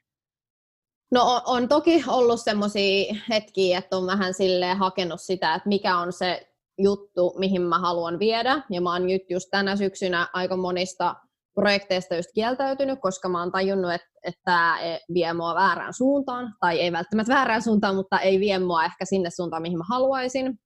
No 1.10 1.22
on, 1.22 1.40
on 1.46 1.68
toki 1.68 2.04
ollut 2.06 2.40
semmoisia 2.40 3.14
hetkiä, 3.28 3.78
että 3.78 3.96
on 3.96 4.06
vähän 4.06 4.34
silleen 4.34 4.76
hakenut 4.76 5.20
sitä, 5.20 5.54
että 5.54 5.68
mikä 5.68 5.98
on 5.98 6.12
se 6.12 6.48
juttu, 6.78 7.34
mihin 7.38 7.62
mä 7.62 7.78
haluan 7.78 8.18
viedä. 8.18 8.62
Ja 8.70 8.80
mä 8.80 8.92
oon 8.92 9.06
nyt 9.06 9.30
just 9.30 9.48
tänä 9.50 9.76
syksynä 9.76 10.28
aika 10.32 10.56
monista 10.56 11.14
projekteista 11.54 12.14
just 12.14 12.28
kieltäytynyt, 12.34 12.98
koska 13.02 13.28
mä 13.28 13.40
oon 13.40 13.52
tajunnut, 13.52 13.92
että, 13.92 14.06
että 14.24 14.40
tämä 14.44 14.78
vie 15.14 15.32
mua 15.32 15.54
väärään 15.54 15.94
suuntaan, 15.94 16.54
tai 16.60 16.80
ei 16.80 16.92
välttämättä 16.92 17.34
väärään 17.34 17.62
suuntaan, 17.62 17.96
mutta 17.96 18.20
ei 18.20 18.40
vie 18.40 18.58
mua 18.58 18.84
ehkä 18.84 19.04
sinne 19.04 19.30
suuntaan, 19.30 19.62
mihin 19.62 19.78
mä 19.78 19.84
haluaisin. 19.88 20.58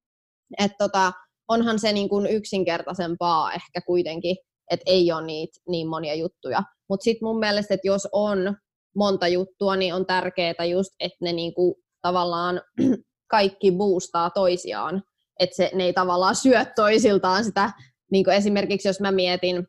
Että 0.59 0.77
tota, 0.79 1.13
onhan 1.49 1.79
se 1.79 1.93
niin 1.93 2.09
kuin 2.09 2.27
yksinkertaisempaa 2.27 3.53
ehkä 3.53 3.81
kuitenkin, 3.87 4.37
että 4.71 4.85
ei 4.87 5.13
ole 5.13 5.27
niitä 5.27 5.61
niin 5.69 5.89
monia 5.89 6.15
juttuja. 6.15 6.63
Mutta 6.89 7.05
sitten 7.05 7.29
mun 7.29 7.39
mielestä, 7.39 7.75
että 7.75 7.89
jos 7.89 8.09
on 8.13 8.57
monta 8.97 9.29
juttua, 9.29 9.77
niin 9.77 9.95
on 9.95 10.07
tärkeää 10.07 10.65
just, 10.71 10.91
että 11.01 11.19
ne 11.21 11.33
niin 11.33 11.55
kuin 11.55 11.75
tavallaan 12.03 12.61
kaikki 13.31 13.73
boostaa 13.73 14.31
toisiaan. 14.31 15.03
Että 15.41 15.69
ne 15.75 15.85
ei 15.85 15.93
tavallaan 15.93 16.37
syö 16.37 16.65
toisiltaan 16.65 17.45
sitä, 17.45 17.73
niin 18.13 18.25
kuin 18.25 18.37
esimerkiksi 18.37 18.89
jos 18.89 19.01
mä 19.01 19.13
mietin 19.13 19.67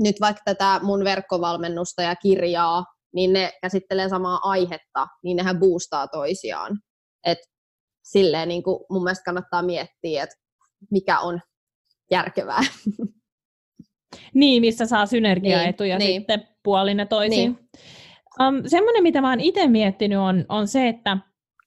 nyt 0.00 0.16
vaikka 0.20 0.42
tätä 0.44 0.80
mun 0.82 1.04
verkkovalmennusta 1.04 2.02
ja 2.02 2.16
kirjaa, 2.16 2.84
niin 3.14 3.32
ne 3.32 3.52
käsittelee 3.62 4.08
samaa 4.08 4.38
aihetta, 4.42 5.06
niin 5.24 5.36
nehän 5.36 5.58
boostaa 5.58 6.08
toisiaan. 6.08 6.78
Et 7.26 7.38
silleen 8.02 8.48
niin 8.48 8.62
kuin 8.62 8.84
mun 8.90 9.04
mielestä 9.04 9.24
kannattaa 9.24 9.62
miettiä, 9.62 10.22
että 10.22 10.36
mikä 10.90 11.18
on 11.20 11.40
järkevää. 12.10 12.60
Niin, 14.34 14.60
missä 14.60 14.86
saa 14.86 15.06
synergiaetuja 15.06 15.98
niin, 15.98 16.20
sitten 16.20 16.38
niin. 16.38 16.48
puolin 16.62 16.98
ja 16.98 17.06
toisin. 17.06 17.38
Niin. 17.38 17.68
Um, 18.48 18.62
semmoinen, 18.66 19.02
mitä 19.02 19.20
mä 19.20 19.30
oon 19.30 19.40
itse 19.40 19.66
miettinyt, 19.66 20.18
on, 20.18 20.44
on 20.48 20.68
se, 20.68 20.88
että 20.88 21.18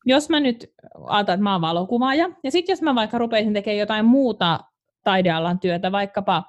jos 0.06 0.30
mä 0.30 0.40
nyt 0.40 0.74
ajatellaan, 1.08 1.20
että 1.20 1.44
mä 1.44 1.52
oon 1.52 1.62
valokuvaaja, 1.62 2.30
ja 2.44 2.52
sitten 2.52 2.74
jos 2.74 2.82
mä 2.82 2.96
vaikka 2.96 3.18
rupeisin 3.18 3.54
tekemään 3.54 3.80
jotain 3.80 4.06
muuta 4.06 4.60
taidealan 5.04 5.60
työtä, 5.60 5.92
vaikkapa 5.92 6.44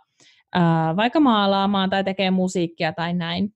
vaikka 0.97 1.21
maalaamaan 1.21 1.91
tai 1.91 2.05
tekee 2.05 2.31
musiikkia 2.31 2.93
tai 2.93 3.15
näin, 3.15 3.53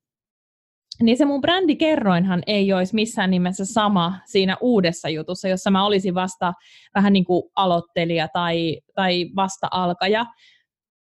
niin 1.03 1.17
se 1.17 1.25
mun 1.25 1.41
brändikerroinhan 1.41 2.43
ei 2.47 2.73
olisi 2.73 2.95
missään 2.95 3.31
nimessä 3.31 3.65
sama 3.65 4.19
siinä 4.25 4.57
uudessa 4.61 5.09
jutussa, 5.09 5.49
jossa 5.49 5.71
mä 5.71 5.87
olisin 5.87 6.15
vasta 6.15 6.53
vähän 6.95 7.13
niin 7.13 7.25
kuin 7.25 7.43
aloittelija 7.57 8.29
tai, 8.29 8.81
tai 8.95 9.31
vasta 9.37 9.69
alkaja. 9.71 10.27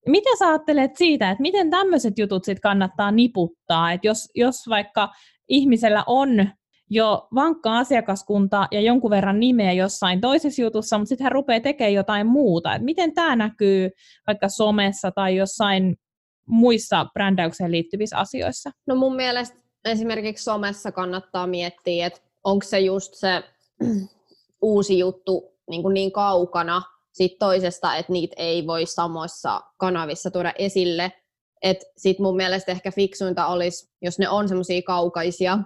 Mitä 0.08 0.30
sä 0.40 0.48
ajattelet 0.48 0.96
siitä, 0.96 1.32
että 1.32 1.42
miten 1.42 1.70
tämmöiset 1.70 2.20
jutut 2.20 2.44
sitten 2.44 2.62
kannattaa 2.62 3.12
niputtaa, 3.12 3.92
että 3.92 4.08
jos, 4.08 4.30
jos 4.36 4.56
vaikka 4.70 5.10
ihmisellä 5.48 6.04
on 6.08 6.50
jo 6.94 7.28
vankkaa 7.36 7.78
asiakaskuntaa 7.78 8.68
ja 8.72 8.82
jonkun 8.82 9.12
verran 9.12 9.40
nimeä 9.40 9.74
jossain 9.74 10.22
toisessa 10.22 10.62
jutussa, 10.62 10.98
mutta 10.98 11.10
sitten 11.10 11.24
hän 11.24 11.32
rupeaa 11.32 11.60
tekemään 11.60 11.94
jotain 11.94 12.28
muuta. 12.28 12.76
Et 12.76 12.82
miten 12.82 13.14
tämä 13.14 13.36
näkyy 13.36 13.90
vaikka 14.28 14.50
somessa 14.50 15.12
tai 15.12 15.36
jossain 15.36 15.96
muissa 16.48 17.06
brändäykseen 17.14 17.72
liittyvissä 17.72 18.18
asioissa? 18.18 18.72
No 18.88 18.96
mun 18.96 19.16
mielestä 19.16 19.58
esimerkiksi 19.86 20.44
somessa 20.44 20.92
kannattaa 20.92 21.48
miettiä, 21.48 22.08
että 22.08 22.20
onko 22.44 22.66
se 22.66 22.80
just 22.80 23.14
se 23.14 23.44
uusi 24.62 25.00
juttu 25.00 25.58
niin, 25.70 25.82
kuin 25.82 25.94
niin 25.94 26.12
kaukana 26.12 26.82
sit 27.14 27.40
toisesta, 27.40 27.96
että 27.96 28.14
niitä 28.14 28.36
ei 28.38 28.68
voi 28.68 28.86
samoissa 28.86 29.62
kanavissa 29.78 30.32
tuoda 30.32 30.54
esille. 30.58 31.12
Sitten 31.98 32.24
mun 32.24 32.36
mielestä 32.36 32.72
ehkä 32.72 32.92
fiksuinta 32.92 33.48
olisi, 33.48 33.90
jos 34.02 34.20
ne 34.20 34.30
on 34.30 34.48
semmoisia 34.48 34.82
kaukaisia 34.82 35.60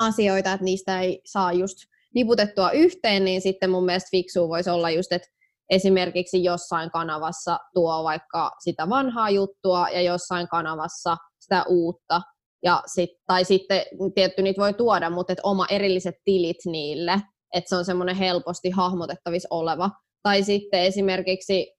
asioita, 0.00 0.52
että 0.52 0.64
niistä 0.64 1.00
ei 1.00 1.20
saa 1.24 1.52
just 1.52 1.76
niputettua 2.14 2.70
yhteen, 2.70 3.24
niin 3.24 3.40
sitten 3.40 3.70
mun 3.70 3.84
mielestä 3.84 4.08
fiksua 4.10 4.48
voisi 4.48 4.70
olla 4.70 4.90
just, 4.90 5.12
että 5.12 5.28
esimerkiksi 5.70 6.44
jossain 6.44 6.90
kanavassa 6.90 7.58
tuo 7.74 8.04
vaikka 8.04 8.50
sitä 8.64 8.88
vanhaa 8.88 9.30
juttua 9.30 9.88
ja 9.88 10.02
jossain 10.02 10.48
kanavassa 10.48 11.16
sitä 11.38 11.64
uutta. 11.68 12.22
Ja 12.62 12.82
sit, 12.86 13.10
tai 13.26 13.44
sitten 13.44 13.82
tietty 14.14 14.42
niitä 14.42 14.60
voi 14.60 14.74
tuoda, 14.74 15.10
mutta 15.10 15.32
et 15.32 15.40
oma 15.42 15.66
erilliset 15.70 16.14
tilit 16.24 16.56
niille, 16.66 17.20
että 17.54 17.68
se 17.68 17.76
on 17.76 17.84
semmoinen 17.84 18.16
helposti 18.16 18.70
hahmotettavissa 18.70 19.48
oleva. 19.50 19.90
Tai 20.22 20.42
sitten 20.42 20.80
esimerkiksi, 20.80 21.72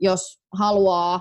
jos 0.00 0.20
haluaa 0.58 1.20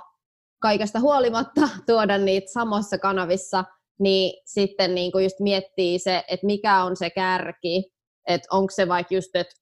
kaikesta 0.62 1.00
huolimatta 1.00 1.70
tuoda 1.88 2.18
niitä 2.18 2.48
samassa 2.54 2.98
kanavissa, 2.98 3.64
niin 4.00 4.42
sitten 4.46 4.96
niin 4.96 5.12
kuin 5.12 5.24
just 5.24 5.40
miettii 5.40 6.00
se, 6.00 6.24
että 6.28 6.46
mikä 6.46 6.84
on 6.84 6.96
se 6.96 7.10
kärki, 7.10 7.92
että 8.28 8.48
onko 8.52 8.72
se 8.72 8.88
vaikka 8.88 9.16
just, 9.16 9.36
että 9.36 9.56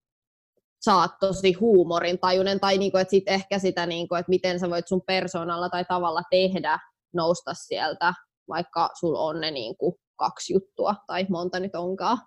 sä 0.85 0.95
oot 0.95 1.11
tosi 1.19 1.53
huumorin 1.53 2.19
tajunen, 2.19 2.59
tai 2.59 2.77
niin 2.77 2.91
kuin, 2.91 3.01
että 3.01 3.09
sit 3.09 3.23
ehkä 3.27 3.59
sitä, 3.59 3.85
niin 3.85 4.07
kuin, 4.07 4.19
että 4.19 4.29
miten 4.29 4.59
sä 4.59 4.69
voit 4.69 4.87
sun 4.87 5.01
persoonalla 5.07 5.69
tai 5.69 5.85
tavalla 5.85 6.21
tehdä 6.29 6.79
nousta 7.13 7.53
sieltä, 7.53 8.13
vaikka 8.49 8.89
sul 8.99 9.15
on 9.15 9.41
ne 9.41 9.51
niin 9.51 9.77
kuin 9.77 9.95
kaksi 10.15 10.53
juttua 10.53 10.95
tai 11.07 11.25
monta 11.29 11.59
nyt 11.59 11.75
onkaan. 11.75 12.17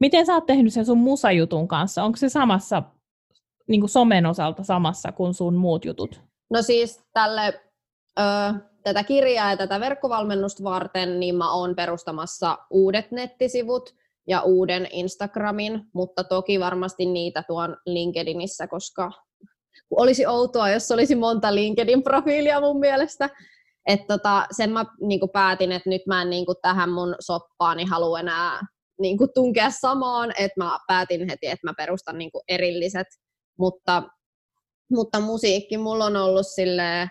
Miten 0.00 0.26
sä 0.26 0.34
oot 0.34 0.46
tehnyt 0.46 0.72
sen 0.72 0.86
sun 0.86 0.98
musajutun 0.98 1.68
kanssa? 1.68 2.04
Onko 2.04 2.16
se 2.16 2.28
samassa, 2.28 2.82
niin 3.68 3.80
kuin 3.80 3.90
somen 3.90 4.26
osalta 4.26 4.62
samassa 4.64 5.12
kuin 5.12 5.34
sun 5.34 5.54
muut 5.54 5.84
jutut? 5.84 6.20
No 6.50 6.62
siis 6.62 7.00
tälle 7.12 7.60
ö, 8.18 8.22
tätä 8.82 9.04
kirjaa 9.04 9.50
ja 9.50 9.56
tätä 9.56 9.80
verkkovalmennusta 9.80 10.64
varten, 10.64 11.20
niin 11.20 11.34
mä 11.34 11.52
oon 11.52 11.76
perustamassa 11.76 12.58
uudet 12.70 13.10
nettisivut 13.10 13.94
ja 14.26 14.42
uuden 14.42 14.88
Instagramin, 14.92 15.82
mutta 15.94 16.24
toki 16.24 16.60
varmasti 16.60 17.06
niitä 17.06 17.42
tuon 17.42 17.76
LinkedInissä, 17.86 18.66
koska 18.66 19.10
olisi 19.90 20.26
outoa, 20.26 20.70
jos 20.70 20.90
olisi 20.90 21.14
monta 21.14 21.54
LinkedIn-profiilia 21.54 22.60
mun 22.60 22.78
mielestä. 22.78 23.30
Et 23.86 24.06
tota, 24.06 24.46
sen 24.50 24.70
mä 24.70 24.84
niinku 25.00 25.28
päätin, 25.28 25.72
että 25.72 25.90
nyt 25.90 26.02
mä 26.06 26.22
en 26.22 26.30
niinku 26.30 26.54
tähän 26.62 26.90
mun 26.90 27.14
soppaani 27.20 27.84
halua 27.84 28.20
enää 28.20 28.60
niinku 29.00 29.28
tunkea 29.34 29.70
samaan, 29.70 30.32
että 30.38 30.64
mä 30.64 30.78
päätin 30.86 31.28
heti, 31.30 31.46
että 31.46 31.66
mä 31.66 31.74
perustan 31.76 32.18
niinku 32.18 32.42
erilliset, 32.48 33.06
mutta, 33.58 34.02
mutta 34.90 35.20
musiikki 35.20 35.78
mulla 35.78 36.04
on 36.04 36.16
ollut 36.16 36.46
silleen, 36.54 37.08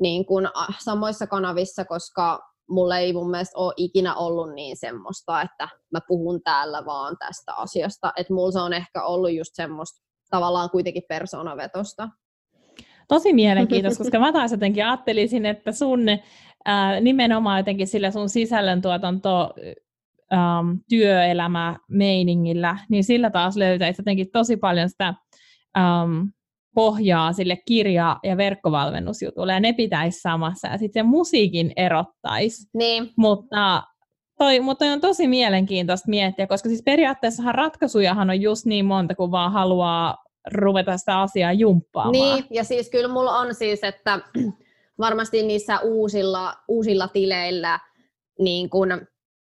niin 0.00 0.26
kuin 0.26 0.48
samoissa 0.78 1.26
kanavissa, 1.26 1.84
koska 1.84 2.40
mulla 2.68 2.98
ei 2.98 3.12
mun 3.12 3.30
mielestä 3.30 3.58
ole 3.58 3.74
ikinä 3.76 4.14
ollut 4.14 4.54
niin 4.54 4.76
semmoista, 4.76 5.42
että 5.42 5.68
mä 5.92 5.98
puhun 6.08 6.42
täällä 6.42 6.84
vaan 6.84 7.16
tästä 7.18 7.54
asiasta. 7.54 8.12
Että 8.16 8.34
mulla 8.34 8.50
se 8.50 8.60
on 8.60 8.72
ehkä 8.72 9.04
ollut 9.04 9.32
just 9.32 9.50
semmoista 9.54 10.02
tavallaan 10.30 10.70
kuitenkin 10.70 11.02
persoonavetosta. 11.08 12.08
Tosi 13.08 13.32
mielenkiintoista, 13.32 14.04
koska 14.04 14.18
mä 14.18 14.32
taas 14.32 14.52
jotenkin 14.52 14.86
ajattelisin, 14.86 15.46
että 15.46 15.72
sun 15.72 16.00
ää, 16.64 17.00
nimenomaan 17.00 17.58
jotenkin 17.58 17.86
sillä 17.86 18.10
sun 18.10 18.28
sisällöntuotanto 18.28 19.54
ähm, 20.32 20.76
työelämä 20.88 21.76
meiningillä, 21.88 22.78
niin 22.88 23.04
sillä 23.04 23.30
taas 23.30 23.56
löytäisi 23.56 24.00
jotenkin 24.00 24.30
tosi 24.30 24.56
paljon 24.56 24.88
sitä 24.88 25.14
ähm, 25.78 26.22
pohjaa 26.74 27.32
sille 27.32 27.56
kirja- 27.66 28.18
ja 28.22 28.36
verkkovalmennusjutulle, 28.36 29.52
ja 29.52 29.60
ne 29.60 29.72
pitäisi 29.72 30.20
samassa, 30.20 30.68
ja 30.68 30.78
sitten 30.78 31.04
se 31.04 31.08
musiikin 31.08 31.72
erottaisi. 31.76 32.68
Niin. 32.74 33.10
Mutta 33.16 33.82
toi, 34.38 34.60
mutta 34.60 34.84
toi 34.84 34.92
on 34.92 35.00
tosi 35.00 35.28
mielenkiintoista 35.28 36.10
miettiä, 36.10 36.46
koska 36.46 36.68
siis 36.68 36.82
periaatteessahan 36.84 37.54
ratkaisujahan 37.54 38.30
on 38.30 38.40
just 38.40 38.66
niin 38.66 38.84
monta, 38.84 39.14
kuin 39.14 39.30
vaan 39.30 39.52
haluaa 39.52 40.16
ruveta 40.54 40.96
sitä 40.96 41.20
asiaa 41.20 41.52
jumppaamaan. 41.52 42.12
Niin, 42.12 42.44
ja 42.50 42.64
siis 42.64 42.90
kyllä 42.90 43.08
mulla 43.08 43.38
on 43.38 43.54
siis, 43.54 43.84
että 43.84 44.20
varmasti 44.98 45.42
niissä 45.42 45.80
uusilla, 45.80 46.54
uusilla 46.68 47.08
tileillä 47.08 47.78
niin 48.38 48.70
kun 48.70 49.06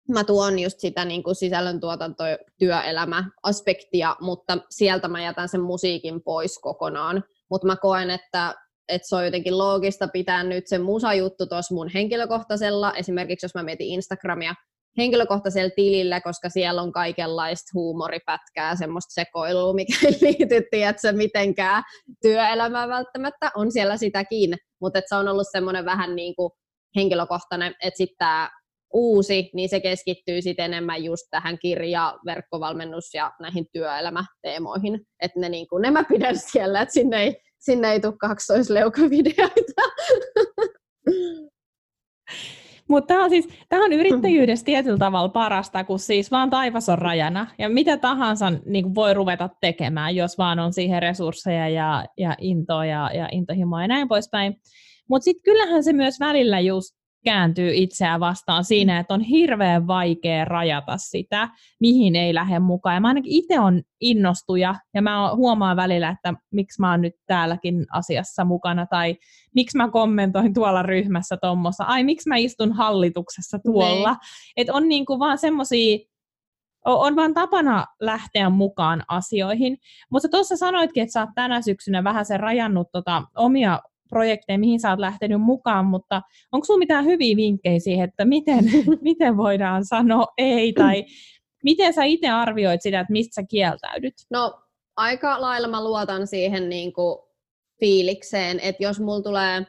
mä 0.09 0.25
tuon 0.25 0.59
just 0.59 0.81
sitä 0.81 1.05
niin 1.05 1.23
kuin 1.23 1.35
sisällöntuotanto 1.35 2.25
työelämäaspektia, 2.59 4.17
mutta 4.21 4.59
sieltä 4.71 5.09
mä 5.09 5.23
jätän 5.23 5.49
sen 5.49 5.61
musiikin 5.61 6.23
pois 6.23 6.59
kokonaan. 6.59 7.25
Mutta 7.51 7.67
mä 7.67 7.77
koen, 7.77 8.11
että, 8.11 8.55
että 8.89 9.09
se 9.09 9.17
on 9.17 9.25
jotenkin 9.25 9.59
loogista 9.59 10.09
pitää 10.09 10.45
nyt 10.45 10.67
se 10.67 10.79
musajuttu 10.79 11.47
tuossa 11.47 11.75
mun 11.75 11.91
henkilökohtaisella, 11.95 12.93
esimerkiksi 12.93 13.45
jos 13.45 13.55
mä 13.55 13.63
mietin 13.63 13.87
Instagramia, 13.87 14.55
henkilökohtaisella 14.99 15.71
tilillä, 15.77 16.21
koska 16.21 16.49
siellä 16.49 16.83
on 16.83 16.93
kaikenlaista 16.93 17.71
huumoripätkää, 17.75 18.77
semmoista 18.77 19.15
sekoilua, 19.15 19.73
mikä 19.73 19.95
ei 20.05 20.19
liity, 20.21 20.67
tiedätkö, 20.71 21.13
mitenkään 21.13 21.83
työelämään 22.23 22.89
välttämättä, 22.89 23.51
on 23.57 23.73
siellä 23.73 23.97
sitäkin, 23.97 24.55
mutta 24.81 25.01
se 25.07 25.17
on 25.17 25.29
ollut 25.29 25.47
semmoinen 25.53 25.85
vähän 25.85 26.17
niin 26.17 26.37
kuin 26.37 26.51
henkilökohtainen, 26.97 27.75
että 27.83 27.99
sitten 27.99 28.17
tämä 28.19 28.51
uusi, 28.93 29.51
niin 29.55 29.69
se 29.69 29.81
keskittyy 29.81 30.43
sitten 30.43 30.65
enemmän 30.65 31.05
just 31.05 31.27
tähän 31.31 31.59
kirja, 31.59 32.19
verkkovalmennus 32.27 33.15
ja 33.15 33.33
näihin 33.41 33.67
työelämäteemoihin. 33.73 35.01
Että 35.23 35.41
ne, 35.41 35.49
niin 35.49 35.69
kuin, 35.69 35.83
ne 35.83 35.91
mä 35.91 36.05
pidän 36.05 36.37
siellä, 36.37 36.81
että 36.81 36.93
sinne 36.93 37.23
ei, 37.23 37.37
sinne 37.59 37.93
ei 37.93 38.01
tule 38.01 38.15
kaksoisleukavideoita. 38.21 39.83
Mutta 42.89 43.07
tämä 43.07 43.25
on, 43.25 43.31
siis, 43.31 43.49
tämä 43.69 43.85
on 43.85 43.93
yrittäjyydessä 43.93 44.65
tietyllä 44.73 44.99
tavalla 44.99 45.29
parasta, 45.29 45.85
kun 45.85 45.99
siis 45.99 46.31
vaan 46.31 46.51
taivas 46.51 46.89
on 46.89 46.99
rajana. 46.99 47.47
Ja 47.59 47.69
mitä 47.69 47.97
tahansa 47.97 48.53
niin 48.67 48.95
voi 48.95 49.15
ruveta 49.15 49.49
tekemään, 49.61 50.17
jos 50.17 50.39
vaan 50.39 50.59
on 50.59 50.73
siihen 50.73 51.03
resursseja 51.03 51.69
ja, 51.69 52.05
ja 52.19 52.35
intoa 52.41 52.85
ja, 52.85 53.11
ja 53.15 53.29
intohimoa 53.33 53.83
ja 53.83 53.89
näin 53.89 54.09
poispäin. 54.09 54.55
Mutta 55.09 55.25
sitten 55.25 55.43
kyllähän 55.43 55.85
se 55.85 55.93
myös 55.93 56.21
välillä 56.21 56.61
just 56.61 56.98
kääntyy 57.25 57.75
itseään 57.75 58.21
vastaan 58.21 58.65
siinä, 58.65 58.99
että 58.99 59.15
on 59.15 59.21
hirveän 59.21 59.87
vaikea 59.87 60.45
rajata 60.45 60.97
sitä, 60.97 61.49
mihin 61.81 62.17
ei 62.17 62.35
lähde 62.35 62.59
mukaan. 62.59 62.95
Ja 62.95 63.01
mä 63.01 63.09
ainakin 63.09 63.33
itse 63.33 63.61
on 63.61 63.83
innostuja, 64.01 64.75
ja 64.95 65.03
mä 65.03 65.35
huomaan 65.35 65.77
välillä, 65.77 66.09
että 66.09 66.35
miksi 66.53 66.81
mä 66.81 66.91
oon 66.91 67.01
nyt 67.01 67.15
täälläkin 67.27 67.87
asiassa 67.93 68.45
mukana, 68.45 68.87
tai 68.87 69.17
miksi 69.55 69.77
mä 69.77 69.91
kommentoin 69.91 70.55
tuolla 70.55 70.83
ryhmässä 70.83 71.37
tuommoissa, 71.43 71.85
ai 71.85 72.05
miksi 72.05 72.29
mä 72.29 72.37
istun 72.37 72.73
hallituksessa 72.73 73.59
tuolla. 73.59 74.11
Niin. 74.11 74.19
Että 74.57 74.75
on 74.75 74.89
niinku 74.89 75.19
vaan 75.19 75.39
semmoisia 75.39 75.99
on 76.85 77.17
vaan 77.17 77.35
tapana 77.35 77.87
lähteä 78.01 78.51
mukaan 78.51 79.03
asioihin. 79.09 79.77
Mutta 80.11 80.29
tuossa 80.29 80.57
sanoitkin, 80.57 81.03
että 81.03 81.13
sä 81.13 81.21
oot 81.21 81.31
tänä 81.35 81.63
syksynä 81.63 82.05
vähän 82.05 82.25
sen 82.25 82.41
rajannut 82.41 82.89
tota 82.93 83.23
omia 83.37 83.81
projekteja, 84.09 84.59
mihin 84.59 84.81
sä 84.81 84.91
oot 84.91 84.99
lähtenyt 84.99 85.41
mukaan, 85.41 85.87
mutta 85.87 86.23
onko 86.53 86.65
sulla 86.65 86.79
mitään 86.79 87.05
hyviä 87.05 87.37
vinkkejä 87.37 87.79
siihen, 87.79 88.09
että 88.09 88.25
miten, 88.25 88.65
miten 89.01 89.37
voidaan 89.37 89.85
sanoa 89.85 90.27
ei, 90.39 90.73
tai 90.73 91.05
miten 91.65 91.95
sä 91.95 92.05
itse 92.05 92.29
arvioit 92.29 92.83
sitä, 92.83 93.01
että 93.01 93.13
mistä 93.13 93.35
sä 93.35 93.47
kieltäydyt? 93.51 94.15
No 94.31 94.61
aika 94.97 95.41
lailla 95.41 95.69
mä 95.69 95.85
luotan 95.85 96.27
siihen 96.27 96.69
niin 96.69 96.93
kuin 96.93 97.19
fiilikseen, 97.81 98.61
että 98.61 98.83
jos 98.83 99.01
mulla 99.01 99.23
tulee 99.23 99.67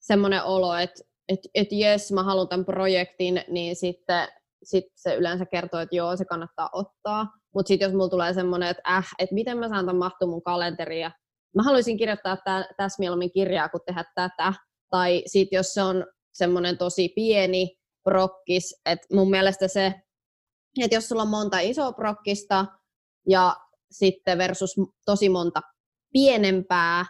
semmoinen 0.00 0.44
olo, 0.44 0.74
että 0.74 1.10
että 1.30 1.48
et 1.54 1.68
jes, 1.72 2.12
mä 2.12 2.22
haluan 2.22 2.48
tämän 2.48 2.64
projektin, 2.64 3.44
niin 3.48 3.76
sitten 3.76 4.28
sit 4.62 4.84
se 4.94 5.14
yleensä 5.14 5.46
kertoo, 5.46 5.80
että 5.80 5.96
joo, 5.96 6.16
se 6.16 6.24
kannattaa 6.24 6.70
ottaa. 6.72 7.26
Mutta 7.54 7.68
sitten 7.68 7.86
jos 7.86 7.94
mulla 7.94 8.08
tulee 8.08 8.34
semmoinen, 8.34 8.68
että 8.68 8.82
äh, 8.96 9.08
että 9.18 9.34
miten 9.34 9.58
mä 9.58 9.68
saan 9.68 9.86
tämän 9.86 9.98
mahtua 9.98 10.28
mun 10.28 10.42
kalenteriin 10.42 11.10
mä 11.56 11.62
haluaisin 11.62 11.96
kirjoittaa 11.96 12.36
tä, 12.36 12.68
tässä 12.76 13.00
mieluummin 13.00 13.32
kirjaa 13.32 13.68
kuin 13.68 13.80
tehdä 13.86 14.04
tätä. 14.14 14.52
Tai 14.90 15.22
sitten 15.26 15.56
jos 15.56 15.74
se 15.74 15.82
on 15.82 16.06
semmoinen 16.32 16.78
tosi 16.78 17.08
pieni 17.14 17.76
prokkis, 18.04 18.80
että 18.86 19.06
mun 19.12 19.30
mielestä 19.30 19.68
se, 19.68 19.94
että 20.80 20.96
jos 20.96 21.08
sulla 21.08 21.22
on 21.22 21.28
monta 21.28 21.58
isoa 21.58 21.92
prokkista 21.92 22.66
ja 23.28 23.56
sitten 23.90 24.38
versus 24.38 24.76
tosi 25.06 25.28
monta 25.28 25.60
pienempää, 26.12 27.04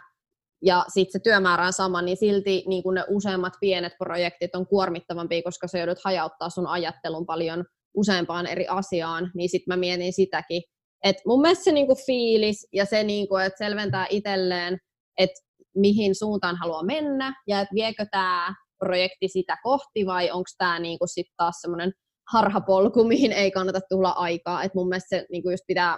ja 0.61 0.85
sitten 0.93 1.11
se 1.11 1.19
työmäärä 1.23 1.65
on 1.65 1.73
sama, 1.73 2.01
niin 2.01 2.17
silti 2.17 2.63
niin 2.67 2.83
ne 2.93 3.05
useammat 3.09 3.53
pienet 3.59 3.93
projektit 3.97 4.55
on 4.55 4.67
kuormittavampia, 4.67 5.41
koska 5.43 5.67
sä 5.67 5.77
joudut 5.77 5.97
hajauttaa 6.05 6.49
sun 6.49 6.67
ajattelun 6.67 7.25
paljon 7.25 7.65
useampaan 7.93 8.47
eri 8.47 8.67
asiaan, 8.67 9.31
niin 9.35 9.49
sitten 9.49 9.71
mä 9.71 9.77
mietin 9.77 10.13
sitäkin, 10.13 10.63
et 11.03 11.15
mun 11.25 11.41
mielestä 11.41 11.63
se 11.63 11.71
niinku 11.71 11.95
fiilis 12.05 12.67
ja 12.73 12.85
se, 12.85 13.03
niinku, 13.03 13.35
että 13.35 13.57
selventää 13.57 14.07
itselleen, 14.09 14.77
että 15.17 15.41
mihin 15.75 16.15
suuntaan 16.15 16.55
haluaa 16.55 16.83
mennä 16.83 17.33
ja 17.47 17.61
että 17.61 17.75
viekö 17.75 18.05
tämä 18.11 18.53
projekti 18.79 19.27
sitä 19.27 19.57
kohti 19.63 20.05
vai 20.05 20.31
onko 20.31 20.49
tämä 20.57 20.79
niinku 20.79 21.07
sit 21.07 21.27
taas 21.37 21.55
semmoinen 21.61 21.91
harhapolku, 22.31 23.03
mihin 23.13 23.31
ei 23.31 23.51
kannata 23.51 23.79
tulla 23.89 24.09
aikaa. 24.09 24.63
Et 24.63 24.73
mun 24.75 24.89
mielestä 24.89 25.17
se 25.17 25.25
niinku 25.31 25.49
just 25.49 25.63
pitää, 25.67 25.97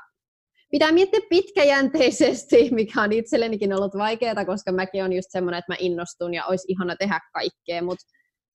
pitää 0.71 0.91
miettiä 0.91 1.19
pitkäjänteisesti, 1.29 2.69
mikä 2.71 3.01
on 3.01 3.11
itsellenikin 3.11 3.73
ollut 3.73 3.97
vaikeaa, 3.97 4.45
koska 4.45 4.71
mäkin 4.71 5.03
on 5.03 5.13
just 5.13 5.27
semmoinen, 5.29 5.59
että 5.59 5.71
mä 5.71 5.77
innostun 5.79 6.33
ja 6.33 6.45
olisi 6.45 6.65
ihana 6.67 6.95
tehdä 6.95 7.19
kaikkea, 7.33 7.83
mutta 7.83 8.05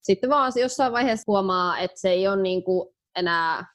sitten 0.03 0.29
vaan 0.29 0.51
jossain 0.55 0.93
vaiheessa 0.93 1.23
huomaa, 1.27 1.79
että 1.79 1.99
se 1.99 2.09
ei 2.09 2.27
ole 2.27 2.41
niinku 2.41 2.93
enää 3.15 3.65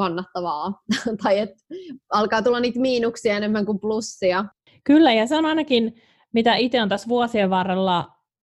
kannattavaa, 0.00 0.82
tai 1.22 1.38
että 1.38 1.64
alkaa 2.12 2.42
tulla 2.42 2.60
niitä 2.60 2.80
miinuksia 2.80 3.36
enemmän 3.36 3.66
kuin 3.66 3.80
plussia. 3.80 4.44
Kyllä, 4.84 5.12
ja 5.12 5.26
se 5.26 5.36
on 5.36 5.46
ainakin, 5.46 6.02
mitä 6.32 6.56
itse 6.56 6.82
on 6.82 6.88
tässä 6.88 7.08
vuosien 7.08 7.50
varrella 7.50 8.08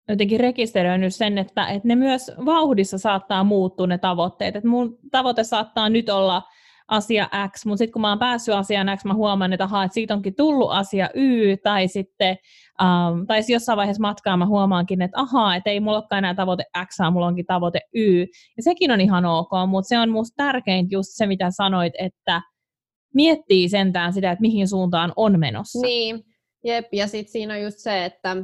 jotenkin 0.09 0.39
rekisteröinyt 0.39 1.15
sen, 1.15 1.37
että, 1.37 1.67
että 1.67 1.87
ne 1.87 1.95
myös 1.95 2.31
vauhdissa 2.45 2.97
saattaa 2.97 3.43
muuttua 3.43 3.87
ne 3.87 3.97
tavoitteet. 3.97 4.55
Että 4.55 4.69
mun 4.69 4.97
tavoite 5.11 5.43
saattaa 5.43 5.89
nyt 5.89 6.09
olla 6.09 6.41
asia 6.87 7.29
X, 7.47 7.65
mutta 7.65 7.77
sitten 7.77 7.93
kun 7.93 8.01
mä 8.01 8.09
oon 8.09 8.19
päässyt 8.19 8.55
asiaan 8.55 8.97
X, 8.97 9.05
mä 9.05 9.13
huomaan, 9.13 9.53
että, 9.53 9.63
aha, 9.63 9.83
että 9.83 9.93
siitä 9.93 10.13
onkin 10.13 10.35
tullut 10.35 10.71
asia 10.71 11.09
Y, 11.13 11.57
tai 11.57 11.87
sitten 11.87 12.37
um, 12.81 13.27
tai 13.27 13.41
jossain 13.47 13.77
vaiheessa 13.77 14.01
matkaa 14.01 14.37
mä 14.37 14.45
huomaankin, 14.45 15.01
että 15.01 15.19
ahaa, 15.19 15.55
että 15.55 15.69
ei 15.69 15.79
mulla 15.79 15.97
olekaan 15.97 16.17
enää 16.17 16.33
tavoite 16.33 16.63
X, 16.85 16.95
mulla 17.11 17.27
onkin 17.27 17.45
tavoite 17.45 17.79
Y, 17.93 18.21
ja 18.57 18.63
sekin 18.63 18.91
on 18.91 19.01
ihan 19.01 19.25
ok, 19.25 19.49
mutta 19.67 19.87
se 19.87 19.99
on 19.99 20.09
musta 20.09 20.33
tärkeintä 20.37 20.95
just 20.95 21.09
se, 21.11 21.27
mitä 21.27 21.47
sanoit, 21.51 21.93
että 21.99 22.41
miettii 23.13 23.69
sentään 23.69 24.13
sitä, 24.13 24.31
että 24.31 24.41
mihin 24.41 24.67
suuntaan 24.67 25.13
on 25.15 25.39
menossa. 25.39 25.79
Niin, 25.81 26.23
jep, 26.63 26.85
ja 26.91 27.07
sitten 27.07 27.31
siinä 27.31 27.53
on 27.53 27.61
just 27.61 27.77
se, 27.79 28.05
että 28.05 28.35